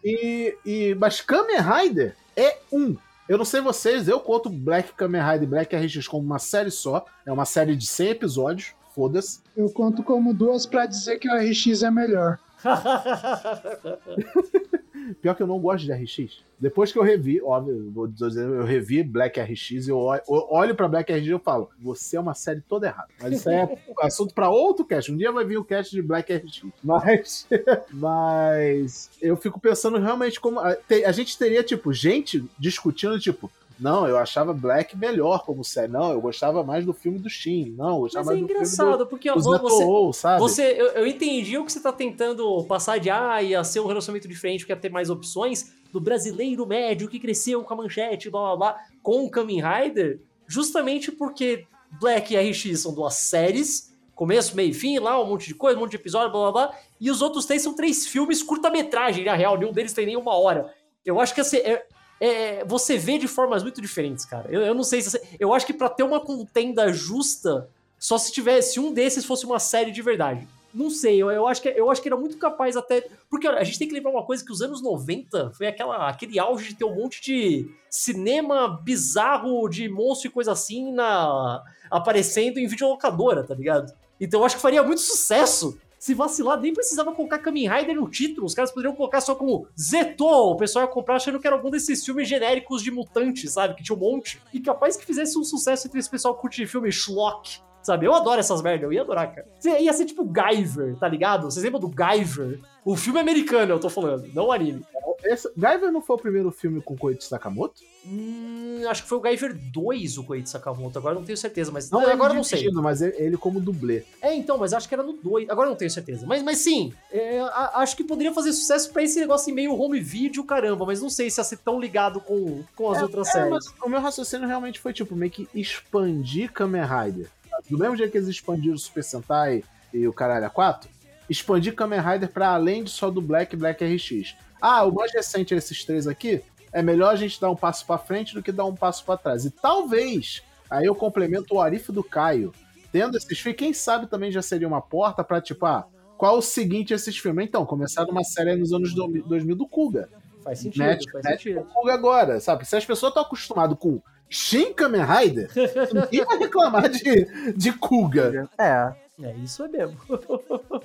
E, 0.04 0.56
e, 0.64 0.94
mas 0.94 1.20
Kamen 1.20 1.58
Rider 1.58 2.14
é 2.36 2.58
um. 2.70 2.96
Eu 3.28 3.38
não 3.38 3.44
sei 3.44 3.60
vocês, 3.60 4.06
eu 4.06 4.20
conto 4.20 4.48
Black 4.48 4.92
Kamen 4.92 5.20
Rider 5.20 5.42
e 5.42 5.46
Black 5.46 5.74
RX 5.74 6.06
como 6.06 6.24
uma 6.24 6.38
série 6.38 6.70
só. 6.70 7.04
É 7.24 7.32
uma 7.32 7.44
série 7.44 7.74
de 7.74 7.86
100 7.86 8.08
episódios. 8.10 8.74
Foda-se. 8.94 9.40
Eu 9.56 9.68
conto 9.70 10.02
como 10.02 10.32
duas 10.32 10.64
pra 10.64 10.86
dizer 10.86 11.18
que 11.18 11.28
o 11.28 11.36
RX 11.36 11.82
é 11.82 11.90
melhor. 11.90 12.38
Pior 15.20 15.34
que 15.34 15.42
eu 15.42 15.46
não 15.46 15.58
gosto 15.58 15.84
de 15.84 15.92
RX. 15.92 16.42
Depois 16.58 16.90
que 16.90 16.98
eu 16.98 17.02
revi, 17.02 17.40
óbvio, 17.40 17.90
vou 17.92 18.08
dizer, 18.08 18.44
eu 18.44 18.64
revi 18.64 19.02
Black 19.02 19.38
RX 19.38 19.86
e 19.86 19.90
eu 19.90 19.98
olho, 19.98 20.74
pra 20.74 20.88
Black 20.88 21.12
RX 21.12 21.26
e 21.26 21.30
eu 21.30 21.38
falo, 21.38 21.70
você 21.78 22.16
é 22.16 22.20
uma 22.20 22.34
série 22.34 22.62
toda 22.62 22.86
errada. 22.86 23.08
Mas 23.20 23.34
isso 23.34 23.48
aí 23.48 23.56
é 23.56 23.78
assunto 24.00 24.34
pra 24.34 24.48
outro 24.48 24.84
cast. 24.84 25.12
Um 25.12 25.16
dia 25.16 25.30
vai 25.30 25.44
vir 25.44 25.58
o 25.58 25.64
cast 25.64 25.94
de 25.94 26.00
Black 26.00 26.34
RX. 26.34 26.62
Mas, 26.82 27.46
mas 27.92 29.10
eu 29.20 29.36
fico 29.36 29.60
pensando 29.60 29.98
realmente 29.98 30.40
como. 30.40 30.58
A, 30.58 30.76
a 31.06 31.12
gente 31.12 31.38
teria, 31.38 31.62
tipo, 31.62 31.92
gente 31.92 32.44
discutindo, 32.58 33.20
tipo, 33.20 33.50
não, 33.78 34.06
eu 34.06 34.16
achava 34.16 34.52
Black 34.54 34.96
melhor 34.96 35.44
como 35.44 35.62
série. 35.62 35.92
Não, 35.92 36.12
eu 36.12 36.20
gostava 36.20 36.62
mais 36.62 36.84
do 36.84 36.92
filme 36.92 37.18
do 37.18 37.28
Shin. 37.28 37.74
Não, 37.76 37.90
eu 37.90 38.00
gostava 38.00 38.26
Mas 38.26 38.36
é 38.36 38.40
mais 38.40 38.50
engraçado, 38.50 38.90
do 38.90 38.96
filme 38.96 39.10
porque 39.10 39.28
do, 39.30 39.34
do 39.34 39.42
você, 39.42 39.76
Zetou, 39.76 40.12
sabe? 40.12 40.40
você 40.40 40.62
eu, 40.80 40.86
eu 40.88 41.06
entendi 41.06 41.58
o 41.58 41.64
que 41.64 41.72
você 41.72 41.80
tá 41.80 41.92
tentando 41.92 42.64
passar 42.64 42.98
de 42.98 43.10
ah, 43.10 43.42
ia 43.42 43.62
ser 43.64 43.80
um 43.80 43.86
relacionamento 43.86 44.26
diferente, 44.26 44.60
porque 44.60 44.72
ia 44.72 44.76
ter 44.76 44.90
mais 44.90 45.10
opções 45.10 45.74
do 45.92 46.00
brasileiro 46.00 46.66
médio 46.66 47.08
que 47.08 47.20
cresceu 47.20 47.62
com 47.62 47.74
a 47.74 47.76
manchete, 47.76 48.30
blá 48.30 48.40
blá 48.40 48.56
blá, 48.56 48.80
com 49.02 49.24
o 49.24 49.30
Kamen 49.30 49.62
Rider, 49.62 50.20
justamente 50.46 51.12
porque 51.12 51.66
Black 52.00 52.34
e 52.34 52.50
RX 52.50 52.80
são 52.80 52.94
duas 52.94 53.14
séries, 53.14 53.94
começo, 54.14 54.56
meio 54.56 54.70
e 54.70 54.74
fim, 54.74 54.98
lá, 54.98 55.22
um 55.22 55.26
monte 55.26 55.46
de 55.46 55.54
coisa, 55.54 55.76
um 55.76 55.80
monte 55.82 55.90
de 55.90 55.96
episódio, 55.96 56.32
blá 56.32 56.50
blá 56.50 56.68
blá, 56.68 56.78
e 57.00 57.10
os 57.10 57.20
outros 57.20 57.44
três 57.44 57.62
são 57.62 57.74
três 57.74 58.06
filmes 58.06 58.42
curta-metragem, 58.42 59.24
na 59.24 59.34
real, 59.34 59.58
nenhum 59.58 59.72
deles 59.72 59.92
tem 59.92 60.06
nem 60.06 60.16
uma 60.16 60.34
hora. 60.34 60.72
Eu 61.04 61.20
acho 61.20 61.34
que 61.34 61.40
assim, 61.40 61.58
é, 61.58 61.86
é, 62.20 62.64
você 62.64 62.96
vê 62.96 63.18
de 63.18 63.28
formas 63.28 63.62
muito 63.62 63.80
diferentes, 63.80 64.24
cara. 64.24 64.48
Eu, 64.50 64.62
eu 64.62 64.74
não 64.74 64.82
sei 64.82 65.02
se. 65.02 65.20
Eu 65.38 65.52
acho 65.52 65.66
que 65.66 65.74
para 65.74 65.88
ter 65.88 66.02
uma 66.02 66.20
contenda 66.20 66.92
justa, 66.92 67.68
só 67.98 68.16
se 68.18 68.32
tivesse 68.32 68.80
um 68.80 68.92
desses 68.92 69.24
fosse 69.24 69.44
uma 69.44 69.58
série 69.58 69.90
de 69.90 70.02
verdade. 70.02 70.46
Não 70.72 70.90
sei, 70.90 71.16
eu, 71.22 71.30
eu, 71.30 71.48
acho 71.48 71.62
que, 71.62 71.68
eu 71.68 71.90
acho 71.90 72.02
que 72.02 72.08
era 72.08 72.18
muito 72.18 72.36
capaz 72.36 72.76
até. 72.76 73.06
Porque 73.30 73.46
a 73.46 73.64
gente 73.64 73.78
tem 73.78 73.88
que 73.88 73.94
lembrar 73.94 74.10
uma 74.10 74.24
coisa: 74.24 74.44
que 74.44 74.52
os 74.52 74.60
anos 74.60 74.82
90 74.82 75.52
foi 75.54 75.66
aquela, 75.66 76.08
aquele 76.08 76.38
auge 76.38 76.68
de 76.68 76.74
ter 76.74 76.84
um 76.84 76.94
monte 76.94 77.22
de 77.22 77.70
cinema 77.88 78.68
bizarro 78.68 79.68
de 79.68 79.88
monstro 79.88 80.28
e 80.28 80.30
coisa 80.30 80.52
assim 80.52 80.92
na, 80.92 81.62
aparecendo 81.90 82.58
em 82.58 82.66
videolocadora, 82.66 83.42
tá 83.42 83.54
ligado? 83.54 83.92
Então 84.20 84.40
eu 84.40 84.46
acho 84.46 84.56
que 84.56 84.62
faria 84.62 84.82
muito 84.82 85.00
sucesso 85.00 85.78
se 86.06 86.14
vacilar, 86.14 86.60
nem 86.60 86.72
precisava 86.72 87.12
colocar 87.12 87.40
Kamen 87.40 87.68
Rider 87.68 87.96
no 87.96 88.08
título. 88.08 88.46
Os 88.46 88.54
caras 88.54 88.70
poderiam 88.70 88.94
colocar 88.94 89.20
só 89.20 89.34
como 89.34 89.66
Zeto. 89.76 90.24
O 90.24 90.56
pessoal 90.56 90.84
ia 90.84 90.90
comprar 90.90 91.16
achando 91.16 91.40
que 91.40 91.46
era 91.48 91.56
algum 91.56 91.68
desses 91.68 92.04
filmes 92.04 92.28
genéricos 92.28 92.80
de 92.80 92.92
mutantes, 92.92 93.54
sabe? 93.54 93.74
Que 93.74 93.82
tinha 93.82 93.96
um 93.96 93.98
monte. 93.98 94.40
E 94.54 94.60
capaz 94.60 94.96
que 94.96 95.04
fizesse 95.04 95.36
um 95.36 95.42
sucesso 95.42 95.88
entre 95.88 95.98
esse 95.98 96.08
pessoal 96.08 96.36
que 96.36 96.42
curte 96.42 96.64
filme 96.64 96.92
schlock. 96.92 97.58
Sabe? 97.86 98.04
Eu 98.04 98.12
adoro 98.12 98.40
essas 98.40 98.60
merdas, 98.62 98.82
eu 98.82 98.92
ia 98.92 99.02
adorar, 99.02 99.32
cara. 99.32 99.46
Ia 99.78 99.92
ser 99.92 100.06
tipo 100.06 100.24
Guyver, 100.24 100.96
tá 100.96 101.06
ligado? 101.06 101.44
Vocês 101.48 101.62
lembram 101.64 101.78
do 101.80 101.86
Guyver? 101.88 102.58
O 102.84 102.96
filme 102.96 103.20
americano, 103.20 103.72
eu 103.74 103.78
tô 103.78 103.88
falando, 103.88 104.26
não 104.34 104.46
o 104.46 104.52
anime. 104.52 104.84
Esse, 105.24 105.48
Guyver 105.56 105.92
não 105.92 106.00
foi 106.02 106.16
o 106.16 106.18
primeiro 106.18 106.50
filme 106.50 106.80
com 106.82 106.96
Koichi 106.96 107.22
Sakamoto? 107.24 107.80
Hum, 108.04 108.82
acho 108.88 109.02
que 109.04 109.08
foi 109.08 109.18
o 109.18 109.20
Guyver 109.20 109.56
2 109.72 110.18
o 110.18 110.24
Koichi 110.24 110.48
Sakamoto, 110.48 110.98
agora 110.98 111.14
não 111.14 111.22
tenho 111.24 111.36
certeza, 111.38 111.70
mas 111.70 111.88
Não, 111.88 112.00
não, 112.00 112.10
agora 112.10 112.34
não 112.34 112.42
sei. 112.42 112.68
Mas 112.72 113.00
ele, 113.02 113.36
como 113.36 113.60
dublê. 113.60 114.02
É, 114.20 114.34
então, 114.34 114.58
mas 114.58 114.72
acho 114.72 114.88
que 114.88 114.94
era 114.94 115.02
no 115.04 115.12
2. 115.12 115.48
Agora 115.48 115.68
não 115.68 115.76
tenho 115.76 115.90
certeza. 115.90 116.26
Mas, 116.26 116.42
mas 116.42 116.58
sim, 116.58 116.92
é, 117.12 117.38
a- 117.40 117.70
acho 117.76 117.96
que 117.96 118.02
poderia 118.02 118.32
fazer 118.32 118.52
sucesso 118.52 118.92
pra 118.92 119.02
esse 119.04 119.20
negócio 119.20 119.44
assim, 119.44 119.52
meio 119.52 119.72
home 119.80 120.00
video, 120.00 120.42
caramba. 120.44 120.84
Mas 120.84 121.00
não 121.00 121.08
sei 121.10 121.30
se 121.30 121.38
ia 121.40 121.44
ser 121.44 121.58
tão 121.58 121.78
ligado 121.80 122.20
com, 122.20 122.62
com 122.74 122.90
as 122.90 123.00
outras 123.00 123.28
É, 123.28 123.32
séries. 123.32 123.64
o 123.80 123.88
meu 123.88 124.00
raciocínio 124.00 124.46
realmente 124.48 124.80
foi, 124.80 124.92
tipo, 124.92 125.14
meio 125.14 125.30
que 125.30 125.48
expandir 125.54 126.52
Kamen 126.52 126.82
Rider. 126.82 127.28
Do 127.70 127.78
mesmo 127.78 127.96
jeito 127.96 128.12
que 128.12 128.18
eles 128.18 128.28
expandiram 128.28 128.74
o 128.74 128.78
Super 128.78 129.02
Sentai 129.02 129.62
e 129.92 130.06
o 130.06 130.12
Caralho 130.12 130.50
4, 130.50 130.88
expandir 131.28 131.74
Kamen 131.74 132.00
Rider 132.00 132.30
pra 132.30 132.48
além 132.50 132.84
de 132.84 132.90
só 132.90 133.10
do 133.10 133.20
Black 133.20 133.54
e 133.54 133.58
Black 133.58 133.84
RX. 133.84 134.36
Ah, 134.60 134.84
o 134.84 134.92
mais 134.94 135.12
recente 135.12 135.54
desses 135.54 135.84
três 135.84 136.06
aqui, 136.06 136.42
é 136.72 136.82
melhor 136.82 137.12
a 137.12 137.16
gente 137.16 137.40
dar 137.40 137.50
um 137.50 137.56
passo 137.56 137.86
pra 137.86 137.98
frente 137.98 138.34
do 138.34 138.42
que 138.42 138.52
dar 138.52 138.64
um 138.64 138.74
passo 138.74 139.04
pra 139.04 139.16
trás. 139.16 139.44
E 139.44 139.50
talvez, 139.50 140.42
aí 140.70 140.86
eu 140.86 140.94
complemento 140.94 141.54
o 141.54 141.60
Arif 141.60 141.90
do 141.90 142.04
Caio, 142.04 142.52
tendo 142.92 143.16
esses 143.16 143.38
filmes, 143.38 143.58
quem 143.58 143.72
sabe 143.72 144.06
também 144.06 144.30
já 144.30 144.42
seria 144.42 144.68
uma 144.68 144.80
porta 144.80 145.22
pra, 145.24 145.40
tipo, 145.40 145.66
ah, 145.66 145.86
qual 146.16 146.38
o 146.38 146.42
seguinte 146.42 146.94
esses 146.94 147.18
filmes? 147.18 147.46
Então, 147.46 147.66
começaram 147.66 148.10
uma 148.10 148.24
série 148.24 148.56
nos 148.56 148.72
anos 148.72 148.94
2000 148.94 149.54
do 149.54 149.66
Kuga. 149.68 150.08
Faz 150.42 150.60
sentido, 150.60 150.84
Mete, 150.84 151.10
faz 151.10 151.24
mete 151.24 151.42
sentido. 151.42 151.60
o 151.60 151.64
Kuga 151.64 151.92
agora, 151.92 152.40
sabe? 152.40 152.64
Se 152.64 152.76
as 152.76 152.84
pessoas 152.84 153.10
estão 153.10 153.22
acostumadas 153.22 153.76
com 153.78 154.00
Shin 154.28 154.72
Kamen 154.74 155.02
Rider, 155.04 155.50
ninguém 155.92 156.24
vai 156.24 156.38
reclamar 156.38 156.88
de, 156.88 157.52
de 157.52 157.72
Kuga. 157.72 158.48
É. 158.58 158.92
É, 159.22 159.34
isso 159.42 159.64
é 159.64 159.68
mesmo. 159.68 159.96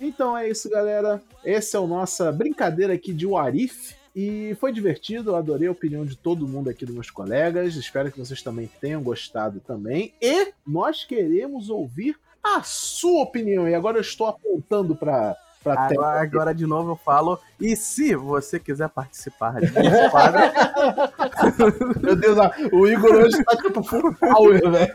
Então 0.00 0.36
é 0.36 0.48
isso, 0.48 0.68
galera. 0.68 1.22
Essa 1.44 1.78
é 1.78 1.80
a 1.80 1.86
nossa 1.86 2.30
brincadeira 2.30 2.92
aqui 2.92 3.12
de 3.12 3.26
Warif. 3.26 3.94
E 4.14 4.56
foi 4.58 4.72
divertido, 4.72 5.30
eu 5.30 5.36
adorei 5.36 5.68
a 5.68 5.72
opinião 5.72 6.04
de 6.04 6.16
todo 6.16 6.48
mundo 6.48 6.70
aqui 6.70 6.86
dos 6.86 6.94
meus 6.94 7.10
colegas. 7.10 7.76
Espero 7.76 8.10
que 8.10 8.18
vocês 8.18 8.42
também 8.42 8.70
tenham 8.80 9.02
gostado 9.02 9.60
também. 9.60 10.14
E 10.20 10.52
nós 10.66 11.04
queremos 11.04 11.68
ouvir 11.68 12.18
a 12.42 12.62
sua 12.62 13.22
opinião. 13.22 13.68
E 13.68 13.74
agora 13.74 13.98
eu 13.98 14.02
estou 14.02 14.26
apontando 14.26 14.96
para 14.96 15.36
tela. 15.74 15.86
Agora, 15.86 16.20
agora 16.20 16.54
de 16.54 16.66
novo 16.66 16.92
eu 16.92 16.96
falo. 16.96 17.38
E 17.60 17.74
se 17.74 18.14
você 18.14 18.60
quiser 18.60 18.88
participar 18.88 19.54
desse 19.54 20.10
quadro, 20.10 20.40
Meu 22.02 22.16
Deus, 22.16 22.38
ah, 22.38 22.52
o 22.72 22.86
Igor 22.86 23.14
hoje 23.14 23.42
tá 23.44 23.56
tipo 23.56 23.82
full 23.82 24.14
power, 24.14 24.60
velho. 24.70 24.92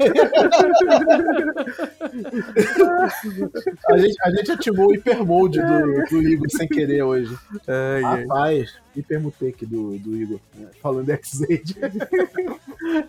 a, 3.90 3.98
gente, 3.98 4.18
a 4.24 4.32
gente 4.32 4.52
ativou 4.52 4.90
o 4.90 4.94
hipermode 4.94 5.60
do, 5.60 6.06
do 6.10 6.22
Igor 6.22 6.50
sem 6.50 6.68
querer 6.68 7.04
hoje. 7.04 7.36
ai, 7.68 8.04
ai. 8.04 8.22
Rapaz, 8.22 8.76
hipermutec 8.96 9.66
do, 9.66 9.98
do 9.98 10.16
Igor, 10.16 10.40
né? 10.56 10.70
falando 10.82 11.10
X-Aid. 11.10 11.76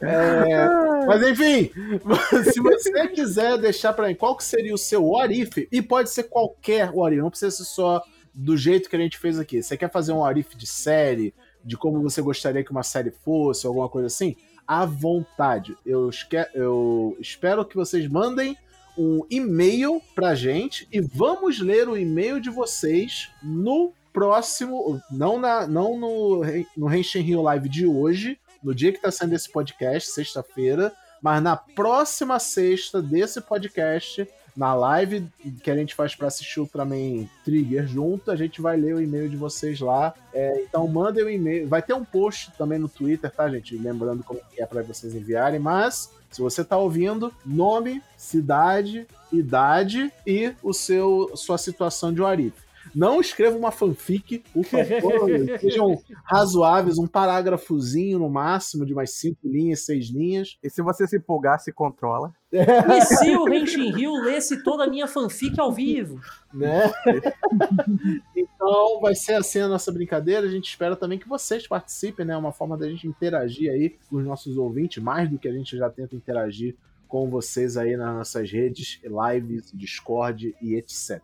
É, 0.01 1.07
mas 1.07 1.23
enfim, 1.23 1.71
se 2.53 2.61
você 2.61 3.09
quiser 3.09 3.59
deixar 3.59 3.93
pra 3.93 4.09
mim 4.09 4.15
qual 4.15 4.37
que 4.37 4.45
seria 4.45 4.75
o 4.75 4.79
seu 4.79 5.05
what 5.05 5.33
if, 5.39 5.69
e 5.71 5.83
pode 5.83 6.11
ser 6.11 6.25
qualquer 6.25 6.91
what 6.91 7.15
não 7.17 7.31
precisa 7.31 7.51
ser 7.51 7.65
só 7.65 8.03
do 8.35 8.57
jeito 8.57 8.89
que 8.89 8.97
a 8.97 8.99
gente 8.99 9.19
fez 9.19 9.39
aqui. 9.39 9.63
Você 9.63 9.77
quer 9.77 9.91
fazer 9.91 10.13
um 10.13 10.19
what 10.21 10.39
if 10.39 10.55
de 10.57 10.67
série, 10.67 11.35
de 11.65 11.77
como 11.77 12.01
você 12.03 12.23
gostaria 12.23 12.65
que 12.65 12.71
uma 12.71 12.83
série 12.83 13.11
fosse, 13.11 13.67
alguma 13.67 13.89
coisa 13.89 14.07
assim? 14.07 14.37
À 14.67 14.85
vontade. 14.87 15.77
Eu, 15.85 16.09
esque- 16.09 16.49
eu 16.55 17.17
espero 17.21 17.65
que 17.65 17.77
vocês 17.77 18.07
mandem 18.09 18.57
um 18.97 19.21
e-mail 19.31 20.01
pra 20.15 20.35
gente 20.35 20.87
e 20.93 21.01
vamos 21.01 21.61
ler 21.61 21.89
o 21.89 21.97
e-mail 21.97 22.41
de 22.41 22.51
vocês 22.51 23.31
no 23.43 23.93
próximo, 24.13 25.01
não, 25.11 25.39
na, 25.39 25.67
não 25.67 25.99
no, 25.99 26.43
no 26.77 26.95
Henshin 26.95 27.21
Rio 27.21 27.41
Live 27.43 27.69
de 27.69 27.87
hoje, 27.87 28.39
no 28.63 28.75
dia 28.75 28.93
que 28.93 29.01
tá 29.01 29.11
saindo 29.11 29.35
esse 29.35 29.51
podcast, 29.51 30.11
sexta-feira, 30.11 30.93
mas 31.21 31.43
na 31.43 31.57
próxima 31.57 32.39
sexta 32.39 33.01
desse 33.01 33.41
podcast, 33.41 34.27
na 34.57 34.75
live 34.75 35.27
que 35.63 35.71
a 35.71 35.77
gente 35.77 35.95
faz 35.95 36.15
pra 36.15 36.29
assistir 36.29 36.61
o 36.61 36.65
Ultraman 36.65 37.27
Trigger 37.45 37.87
junto, 37.87 38.31
a 38.31 38.37
gente 38.37 38.61
vai 38.61 38.77
ler 38.77 38.95
o 38.95 39.01
e-mail 39.01 39.29
de 39.29 39.37
vocês 39.37 39.81
lá. 39.81 40.15
É, 40.33 40.63
então 40.63 40.87
mandem 40.87 41.25
o 41.25 41.31
e-mail. 41.31 41.69
Vai 41.69 41.81
ter 41.81 41.95
um 41.95 42.05
post 42.05 42.53
também 42.59 42.79
no 42.79 42.89
Twitter, 42.89 43.31
tá, 43.31 43.49
gente? 43.49 43.77
Lembrando 43.77 44.23
como 44.23 44.41
é 44.59 44.67
pra 44.67 44.83
vocês 44.83 45.15
enviarem, 45.15 45.59
mas 45.59 46.13
se 46.31 46.41
você 46.41 46.65
tá 46.65 46.77
ouvindo, 46.77 47.33
nome, 47.45 48.03
cidade, 48.17 49.07
idade 49.33 50.13
e 50.27 50.53
o 50.63 50.73
seu 50.73 51.33
sua 51.35 51.57
situação 51.57 52.13
de 52.13 52.21
Warif. 52.21 52.55
Não 52.95 53.21
escreva 53.21 53.57
uma 53.57 53.71
fanfic, 53.71 54.43
por 54.53 54.65
favor. 54.65 55.29
sejam 55.61 56.03
razoáveis, 56.25 56.99
um 56.99 57.07
parágrafozinho 57.07 58.19
no 58.19 58.29
máximo, 58.29 58.85
de 58.85 58.95
mais 58.95 59.15
cinco 59.15 59.41
linhas, 59.45 59.85
seis 59.85 60.11
linhas. 60.11 60.57
E 60.63 60.71
se 60.71 60.83
você 60.83 61.07
se 61.07 61.17
empolgar, 61.17 61.59
se 61.61 61.73
controla. 61.73 62.33
E 62.53 63.01
se 63.03 63.37
o 63.37 63.53
Henshin 63.53 63.97
Hill 63.99 64.13
lesse 64.23 64.63
toda 64.63 64.85
a 64.85 64.87
minha 64.87 65.07
fanfic 65.07 65.59
ao 65.59 65.73
vivo? 65.73 66.21
né? 66.53 66.93
então 68.37 69.01
vai 69.01 69.15
ser 69.15 69.35
assim 69.35 69.61
a 69.61 69.69
nossa 69.69 69.91
brincadeira. 69.91 70.47
A 70.47 70.51
gente 70.51 70.69
espera 70.69 70.95
também 70.95 71.19
que 71.19 71.29
vocês 71.29 71.67
participem, 71.67 72.27
né? 72.27 72.37
Uma 72.37 72.53
forma 72.53 72.77
da 72.77 72.89
gente 72.89 73.07
interagir 73.07 73.71
aí 73.71 73.97
com 74.09 74.17
os 74.17 74.25
nossos 74.25 74.57
ouvintes, 74.57 75.03
mais 75.03 75.29
do 75.31 75.39
que 75.39 75.49
a 75.49 75.53
gente 75.53 75.77
já 75.77 75.89
tenta 75.89 76.15
interagir 76.15 76.77
com 77.13 77.29
vocês 77.29 77.77
aí 77.77 77.95
nas 77.95 78.15
nossas 78.15 78.51
redes, 78.51 78.99
lives, 79.05 79.71
Discord 79.75 80.57
e 80.63 80.77
etc. 80.77 81.21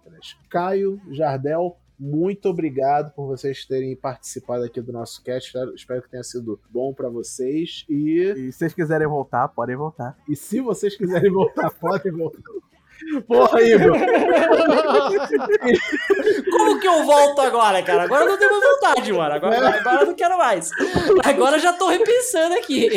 Caio, 0.51 1.01
Jardel, 1.11 1.79
muito 1.99 2.47
obrigado 2.51 3.11
por 3.15 3.27
vocês 3.27 3.65
terem 3.65 3.97
participado 3.97 4.65
aqui 4.65 4.83
do 4.83 4.93
nosso 4.93 5.25
cast. 5.25 5.47
Espero, 5.47 5.75
espero 5.75 6.03
que 6.03 6.11
tenha 6.11 6.23
sido 6.23 6.61
bom 6.71 6.93
para 6.93 7.09
vocês. 7.09 7.87
E, 7.89 8.21
E 8.37 8.53
se 8.53 8.59
vocês 8.59 8.75
quiserem 8.75 9.09
voltar, 9.09 9.49
podem 9.49 9.77
voltar. 9.77 10.15
e 10.29 10.37
se 10.37 10.61
vocês 10.61 10.95
quiserem 10.95 11.33
voltar, 11.33 11.71
podem 11.81 12.13
voltar. 12.13 12.68
Porra, 13.27 13.63
Igor! 13.63 13.99
Como 16.51 16.81
que 16.81 16.89
eu 16.89 17.05
volto 17.05 17.41
agora, 17.41 17.83
cara? 17.83 18.05
Agora 18.05 18.25
eu 18.25 18.29
não 18.29 18.39
tenho 18.39 18.51
mais 18.51 18.65
vontade, 18.65 19.13
mano. 19.13 19.35
Agora, 19.35 19.69
agora 19.69 20.03
eu 20.03 20.07
não 20.07 20.15
quero 20.15 20.39
mais. 20.39 20.71
Agora 21.25 21.57
eu 21.57 21.61
já 21.61 21.73
tô 21.73 21.89
repensando 21.89 22.55
aqui. 22.55 22.89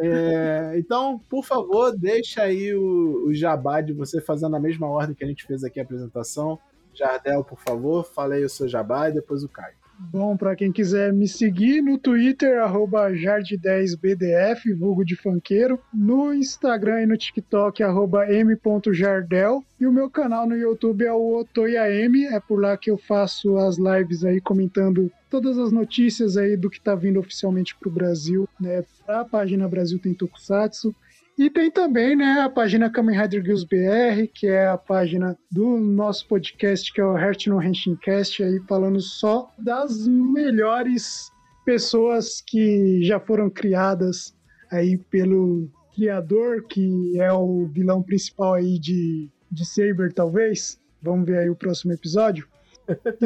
É, 0.00 0.74
então, 0.76 1.20
por 1.28 1.44
favor, 1.44 1.96
deixa 1.96 2.42
aí 2.42 2.74
o, 2.74 3.26
o 3.26 3.34
jabá 3.34 3.80
de 3.80 3.92
você 3.92 4.20
fazendo 4.20 4.56
a 4.56 4.60
mesma 4.60 4.88
ordem 4.88 5.14
que 5.14 5.24
a 5.24 5.26
gente 5.26 5.44
fez 5.44 5.64
aqui 5.64 5.80
a 5.80 5.82
apresentação. 5.82 6.58
Jardel, 6.94 7.42
por 7.42 7.58
favor, 7.58 8.04
fale 8.04 8.34
aí 8.34 8.44
o 8.44 8.50
seu 8.50 8.68
jabá 8.68 9.08
e 9.08 9.12
depois 9.12 9.42
o 9.42 9.48
Caio. 9.48 9.81
Bom, 9.98 10.36
para 10.36 10.56
quem 10.56 10.72
quiser 10.72 11.12
me 11.12 11.28
seguir 11.28 11.80
no 11.80 11.96
Twitter, 11.96 12.58
jard10bdf, 12.58 14.76
vulgo 14.76 15.04
de 15.04 15.16
funkeiro, 15.16 15.78
no 15.92 16.34
Instagram 16.34 17.02
e 17.02 17.06
no 17.06 17.16
TikTok, 17.16 17.82
m.jardel, 17.82 19.64
e 19.78 19.86
o 19.86 19.92
meu 19.92 20.10
canal 20.10 20.46
no 20.46 20.56
YouTube 20.56 21.04
é 21.04 21.12
o 21.12 21.38
OtoyaM, 21.38 22.26
é 22.30 22.40
por 22.40 22.60
lá 22.60 22.76
que 22.76 22.90
eu 22.90 22.98
faço 22.98 23.56
as 23.56 23.78
lives 23.78 24.24
aí 24.24 24.40
comentando 24.40 25.10
todas 25.30 25.58
as 25.58 25.72
notícias 25.72 26.36
aí 26.36 26.56
do 26.56 26.68
que 26.68 26.80
tá 26.80 26.94
vindo 26.94 27.20
oficialmente 27.20 27.76
pro 27.76 27.90
Brasil, 27.90 28.48
né, 28.60 28.84
pra 29.06 29.24
página 29.24 29.68
Brasil 29.68 29.98
Tem 29.98 30.12
Tokusatsu, 30.12 30.94
e 31.42 31.50
tem 31.50 31.72
também 31.72 32.14
né, 32.14 32.40
a 32.40 32.48
página 32.48 32.88
Kamen 32.88 33.18
Rider 33.18 33.42
Girls 33.42 33.66
BR, 33.66 34.30
que 34.32 34.46
é 34.46 34.68
a 34.68 34.78
página 34.78 35.36
do 35.50 35.76
nosso 35.76 36.28
podcast, 36.28 36.92
que 36.92 37.00
é 37.00 37.04
o 37.04 37.18
Heart 37.18 37.48
no 37.48 37.60
Henshincast, 37.60 38.44
aí 38.44 38.60
falando 38.68 39.00
só 39.00 39.50
das 39.58 40.06
melhores 40.06 41.32
pessoas 41.64 42.40
que 42.46 43.02
já 43.02 43.18
foram 43.18 43.50
criadas 43.50 44.32
aí 44.70 44.96
pelo 44.96 45.68
criador, 45.92 46.62
que 46.68 47.20
é 47.20 47.32
o 47.32 47.66
vilão 47.66 48.04
principal 48.04 48.54
aí 48.54 48.78
de, 48.78 49.28
de 49.50 49.66
Saber, 49.66 50.12
talvez. 50.12 50.80
Vamos 51.02 51.26
ver 51.26 51.38
aí 51.38 51.50
o 51.50 51.56
próximo 51.56 51.92
episódio. 51.92 52.46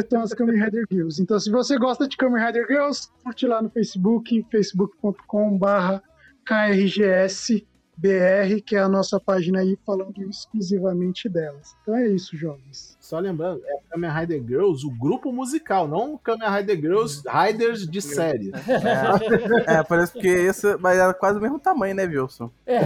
são 0.09 0.23
as 0.23 0.33
Kamen 0.33 0.65
Rider 0.65 0.87
Girls. 0.91 1.21
Então, 1.21 1.39
se 1.39 1.51
você 1.51 1.79
gosta 1.79 2.09
de 2.09 2.17
Kamen 2.17 2.43
Rider 2.43 2.67
Girls, 2.67 3.09
curte 3.23 3.47
lá 3.47 3.61
no 3.61 3.69
Facebook, 3.69 4.43
facebook.com/barra 4.51 6.03
KRGS 6.47 7.67
BR, 7.97 8.61
que 8.65 8.77
é 8.77 8.81
a 8.81 8.89
nossa 8.89 9.19
página 9.19 9.61
aí 9.61 9.79
falando 9.85 10.23
exclusivamente 10.23 11.29
delas. 11.29 11.75
Então 11.83 11.97
é 11.97 12.09
isso, 12.09 12.37
jovens. 12.37 12.96
Só 13.07 13.21
lembrando, 13.21 13.63
é 13.65 13.79
Kamen 13.89 14.11
Rider 14.11 14.43
Girls, 14.45 14.85
o 14.85 14.91
grupo 14.91 15.33
musical, 15.33 15.87
não 15.87 16.19
Kamen 16.19 16.51
Rider 16.51 16.77
Girls 16.77 17.23
Riders 17.25 17.87
de 17.87 18.03
série. 18.03 18.51
É, 19.65 19.75
é 19.75 19.83
parece 19.85 20.13
que 20.13 20.27
esse, 20.27 20.77
mas 20.79 20.99
era 20.99 21.15
quase 21.15 21.39
o 21.39 21.41
mesmo 21.41 21.57
tamanho, 21.57 21.95
né, 21.95 22.05
Wilson? 22.05 22.51
É. 22.67 22.79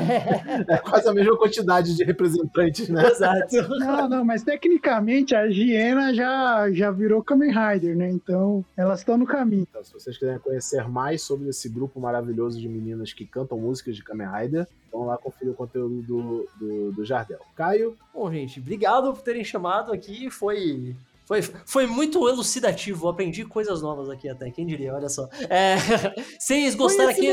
é 0.74 0.76
quase 0.76 1.08
a 1.08 1.14
mesma 1.14 1.38
quantidade 1.38 1.96
de 1.96 2.04
representantes, 2.04 2.90
né? 2.90 3.06
Exato. 3.08 3.66
Não, 3.78 4.08
não, 4.10 4.22
mas 4.22 4.42
tecnicamente 4.42 5.34
a 5.34 5.48
Giena 5.48 6.12
já, 6.12 6.70
já 6.70 6.90
virou 6.90 7.24
Kamen 7.24 7.50
Rider, 7.50 7.96
né? 7.96 8.10
Então 8.10 8.62
elas 8.76 8.98
estão 9.00 9.16
no 9.16 9.24
caminho. 9.24 9.66
Então, 9.70 9.82
se 9.82 9.94
vocês 9.94 10.18
quiserem 10.18 10.38
conhecer 10.38 10.86
mais 10.86 11.22
sobre 11.22 11.48
esse 11.48 11.66
grupo 11.66 11.98
maravilhoso 11.98 12.60
de 12.60 12.68
meninas 12.68 13.14
que 13.14 13.24
cantam 13.24 13.58
músicas 13.58 13.96
de 13.96 14.04
Kamen 14.04 14.28
Rider, 14.28 14.66
vão 14.92 15.06
lá 15.06 15.16
conferir 15.16 15.52
o 15.52 15.56
conteúdo 15.56 16.02
do, 16.02 16.48
do, 16.58 16.92
do 16.92 17.04
Jardel. 17.04 17.38
Caio? 17.56 17.96
Bom, 18.12 18.30
gente, 18.32 18.60
obrigado 18.60 19.12
por 19.12 19.22
terem 19.22 19.44
chamado 19.44 19.92
aqui. 19.92 20.09
Foi 20.30 20.96
foi, 21.30 21.42
foi 21.42 21.86
muito 21.86 22.28
elucidativo, 22.28 23.06
aprendi 23.06 23.44
coisas 23.44 23.80
novas 23.80 24.10
aqui 24.10 24.28
até, 24.28 24.50
quem 24.50 24.66
diria, 24.66 24.92
olha 24.92 25.08
só. 25.08 25.28
É, 25.48 25.76
vocês 26.36 26.74
gostaram 26.74 27.08
aqui. 27.08 27.28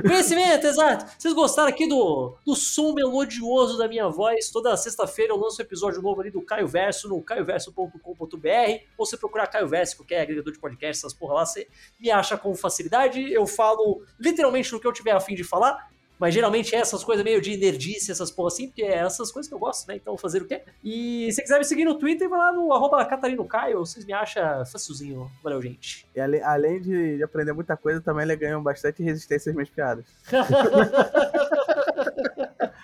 Conhecimento, 0.00 0.66
exato. 0.66 1.04
Vocês 1.18 1.34
gostaram 1.34 1.68
aqui 1.68 1.86
do, 1.86 2.38
do 2.42 2.56
som 2.56 2.94
melodioso 2.94 3.76
da 3.76 3.86
minha 3.86 4.08
voz? 4.08 4.48
Toda 4.48 4.74
sexta-feira 4.78 5.34
eu 5.34 5.36
lanço 5.36 5.60
um 5.60 5.62
episódio 5.62 6.00
novo 6.00 6.22
ali 6.22 6.30
do 6.30 6.40
Caio 6.40 6.66
Verso 6.66 7.06
no 7.06 7.20
caioverso.com.br. 7.20 7.98
Ou 8.96 9.04
você 9.04 9.18
procurar 9.18 9.46
Caio 9.48 9.68
Verso, 9.68 9.98
qualquer 9.98 10.22
agregador 10.22 10.50
de 10.50 10.58
podcast, 10.58 11.00
essas 11.00 11.12
porra 11.12 11.34
lá, 11.34 11.44
você 11.44 11.68
me 12.00 12.10
acha 12.10 12.38
com 12.38 12.54
facilidade. 12.54 13.30
Eu 13.30 13.46
falo 13.46 14.02
literalmente 14.18 14.72
no 14.72 14.80
que 14.80 14.86
eu 14.86 14.92
tiver 14.92 15.12
a 15.12 15.20
fim 15.20 15.34
de 15.34 15.44
falar. 15.44 15.92
Mas 16.18 16.32
geralmente 16.32 16.74
é 16.74 16.78
essas 16.78 17.02
coisas 17.02 17.24
meio 17.24 17.40
de 17.40 17.56
nerdice, 17.56 18.10
essas 18.10 18.30
porra 18.30 18.48
assim, 18.48 18.68
porque 18.68 18.82
é 18.82 18.98
essas 18.98 19.32
coisas 19.32 19.48
que 19.48 19.54
eu 19.54 19.58
gosto, 19.58 19.88
né? 19.88 19.96
Então 19.96 20.16
fazer 20.16 20.42
o 20.42 20.46
quê? 20.46 20.62
E 20.82 21.30
se 21.32 21.42
quiser 21.42 21.58
me 21.58 21.64
seguir 21.64 21.84
no 21.84 21.96
Twitter, 21.96 22.28
vai 22.28 22.38
lá 22.38 22.52
no 22.52 22.72
arroba 22.72 23.04
catarinocaio, 23.04 23.78
vocês 23.78 24.04
me 24.04 24.12
acham 24.12 24.64
facilzinho. 24.66 25.30
Valeu, 25.42 25.60
gente. 25.60 26.06
E 26.14 26.20
além 26.20 26.80
de 26.80 27.22
aprender 27.22 27.52
muita 27.52 27.76
coisa, 27.76 28.00
também 28.00 28.24
ele 28.24 28.36
ganhou 28.36 28.62
bastante 28.62 29.02
resistência 29.02 29.50
às 29.50 29.56
minhas 29.56 29.70
piadas. 29.70 30.04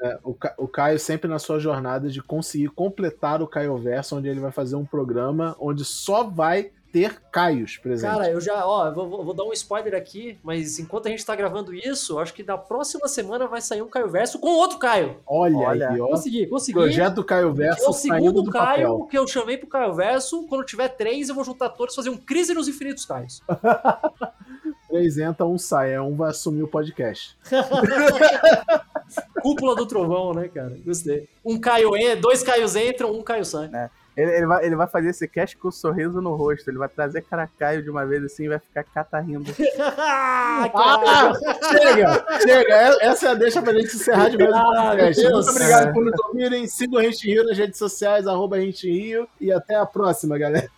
É, 0.00 0.18
o, 0.22 0.36
o 0.58 0.68
Caio 0.68 0.98
sempre 0.98 1.28
na 1.28 1.38
sua 1.38 1.58
jornada 1.58 2.08
de 2.08 2.22
conseguir 2.22 2.68
completar 2.68 3.42
o 3.42 3.46
Caio 3.46 3.76
Verso, 3.76 4.16
onde 4.16 4.28
ele 4.28 4.40
vai 4.40 4.52
fazer 4.52 4.76
um 4.76 4.84
programa 4.84 5.56
onde 5.58 5.84
só 5.84 6.24
vai 6.24 6.70
ter 6.92 7.20
Caios 7.30 7.76
presentes. 7.76 8.16
Cara, 8.16 8.30
eu 8.30 8.40
já, 8.40 8.66
ó, 8.66 8.90
vou, 8.92 9.24
vou, 9.24 9.34
dar 9.34 9.44
um 9.44 9.52
spoiler 9.52 9.94
aqui, 9.94 10.38
mas 10.42 10.78
enquanto 10.78 11.06
a 11.06 11.10
gente 11.10 11.24
tá 11.24 11.34
gravando 11.36 11.74
isso, 11.74 12.18
acho 12.18 12.32
que 12.34 12.42
na 12.42 12.56
próxima 12.56 13.06
semana 13.08 13.46
vai 13.46 13.60
sair 13.60 13.82
um 13.82 13.88
Caio 13.88 14.08
Verso 14.08 14.38
com 14.38 14.48
outro 14.48 14.78
Caio. 14.78 15.16
Olha, 15.26 15.56
Olha 15.56 15.90
aí, 15.90 16.00
ó. 16.00 16.08
Consegui, 16.08 16.46
consegui. 16.46 16.78
Projeto 16.78 17.22
Caio 17.24 17.52
Verso. 17.52 17.84
É 17.84 17.88
o 17.88 17.92
segundo 17.92 18.50
Caio 18.50 18.88
papel. 18.88 19.06
que 19.10 19.18
eu 19.18 19.26
chamei 19.26 19.56
pro 19.56 19.68
Caio 19.68 19.92
Verso. 19.92 20.46
Quando 20.48 20.64
tiver 20.64 20.88
três, 20.88 21.28
eu 21.28 21.34
vou 21.34 21.44
juntar 21.44 21.68
todos 21.70 21.94
e 21.94 21.96
fazer 21.96 22.10
um 22.10 22.16
Crise 22.16 22.54
nos 22.54 22.68
Infinitos 22.68 23.04
Caios. 23.04 23.42
três 24.88 25.18
entra, 25.18 25.46
um 25.46 25.58
sai. 25.58 25.92
É 25.92 26.00
um 26.00 26.16
vai 26.16 26.30
assumir 26.30 26.62
o 26.62 26.68
podcast. 26.68 27.36
Cúpula 29.42 29.74
do 29.74 29.86
Trovão, 29.86 30.34
né, 30.34 30.48
cara? 30.48 30.76
Gostei. 30.84 31.28
Um 31.44 31.58
Caio 31.58 31.96
entra, 31.96 32.16
dois 32.16 32.42
Caios 32.42 32.76
entram, 32.76 33.12
um 33.12 33.22
Caio 33.22 33.44
sai. 33.44 33.70
É. 33.72 33.90
Ele, 34.18 34.32
ele, 34.32 34.46
vai, 34.46 34.66
ele 34.66 34.74
vai 34.74 34.88
fazer 34.88 35.10
esse 35.10 35.28
cast 35.28 35.56
com 35.56 35.68
um 35.68 35.70
sorriso 35.70 36.20
no 36.20 36.34
rosto. 36.34 36.68
Ele 36.68 36.76
vai 36.78 36.88
trazer 36.88 37.22
Caracaio 37.22 37.84
de 37.84 37.88
uma 37.88 38.04
vez 38.04 38.24
assim 38.24 38.46
e 38.46 38.48
vai 38.48 38.58
ficar 38.58 38.82
catarrindo. 38.82 39.48
ah, 39.78 41.32
chega! 41.70 42.26
Chega! 42.40 42.74
É, 42.74 43.06
essa 43.06 43.28
é 43.28 43.30
a 43.30 43.34
deixa 43.34 43.62
pra 43.62 43.72
gente 43.72 43.94
encerrar 43.94 44.28
de 44.28 44.36
vez. 44.36 44.50
Ah, 44.52 44.96
Muito 44.96 45.50
obrigado 45.50 45.92
por 45.94 46.04
nos 46.04 46.18
ouvirem. 46.26 46.66
Siga 46.66 46.96
o 46.96 47.00
Rente 47.00 47.28
Rio 47.28 47.44
nas 47.44 47.56
redes 47.56 47.78
sociais, 47.78 48.26
arroba 48.26 48.56
Rente 48.56 48.90
Rio. 48.90 49.28
E 49.40 49.52
até 49.52 49.76
a 49.76 49.86
próxima, 49.86 50.36
galera. 50.36 50.68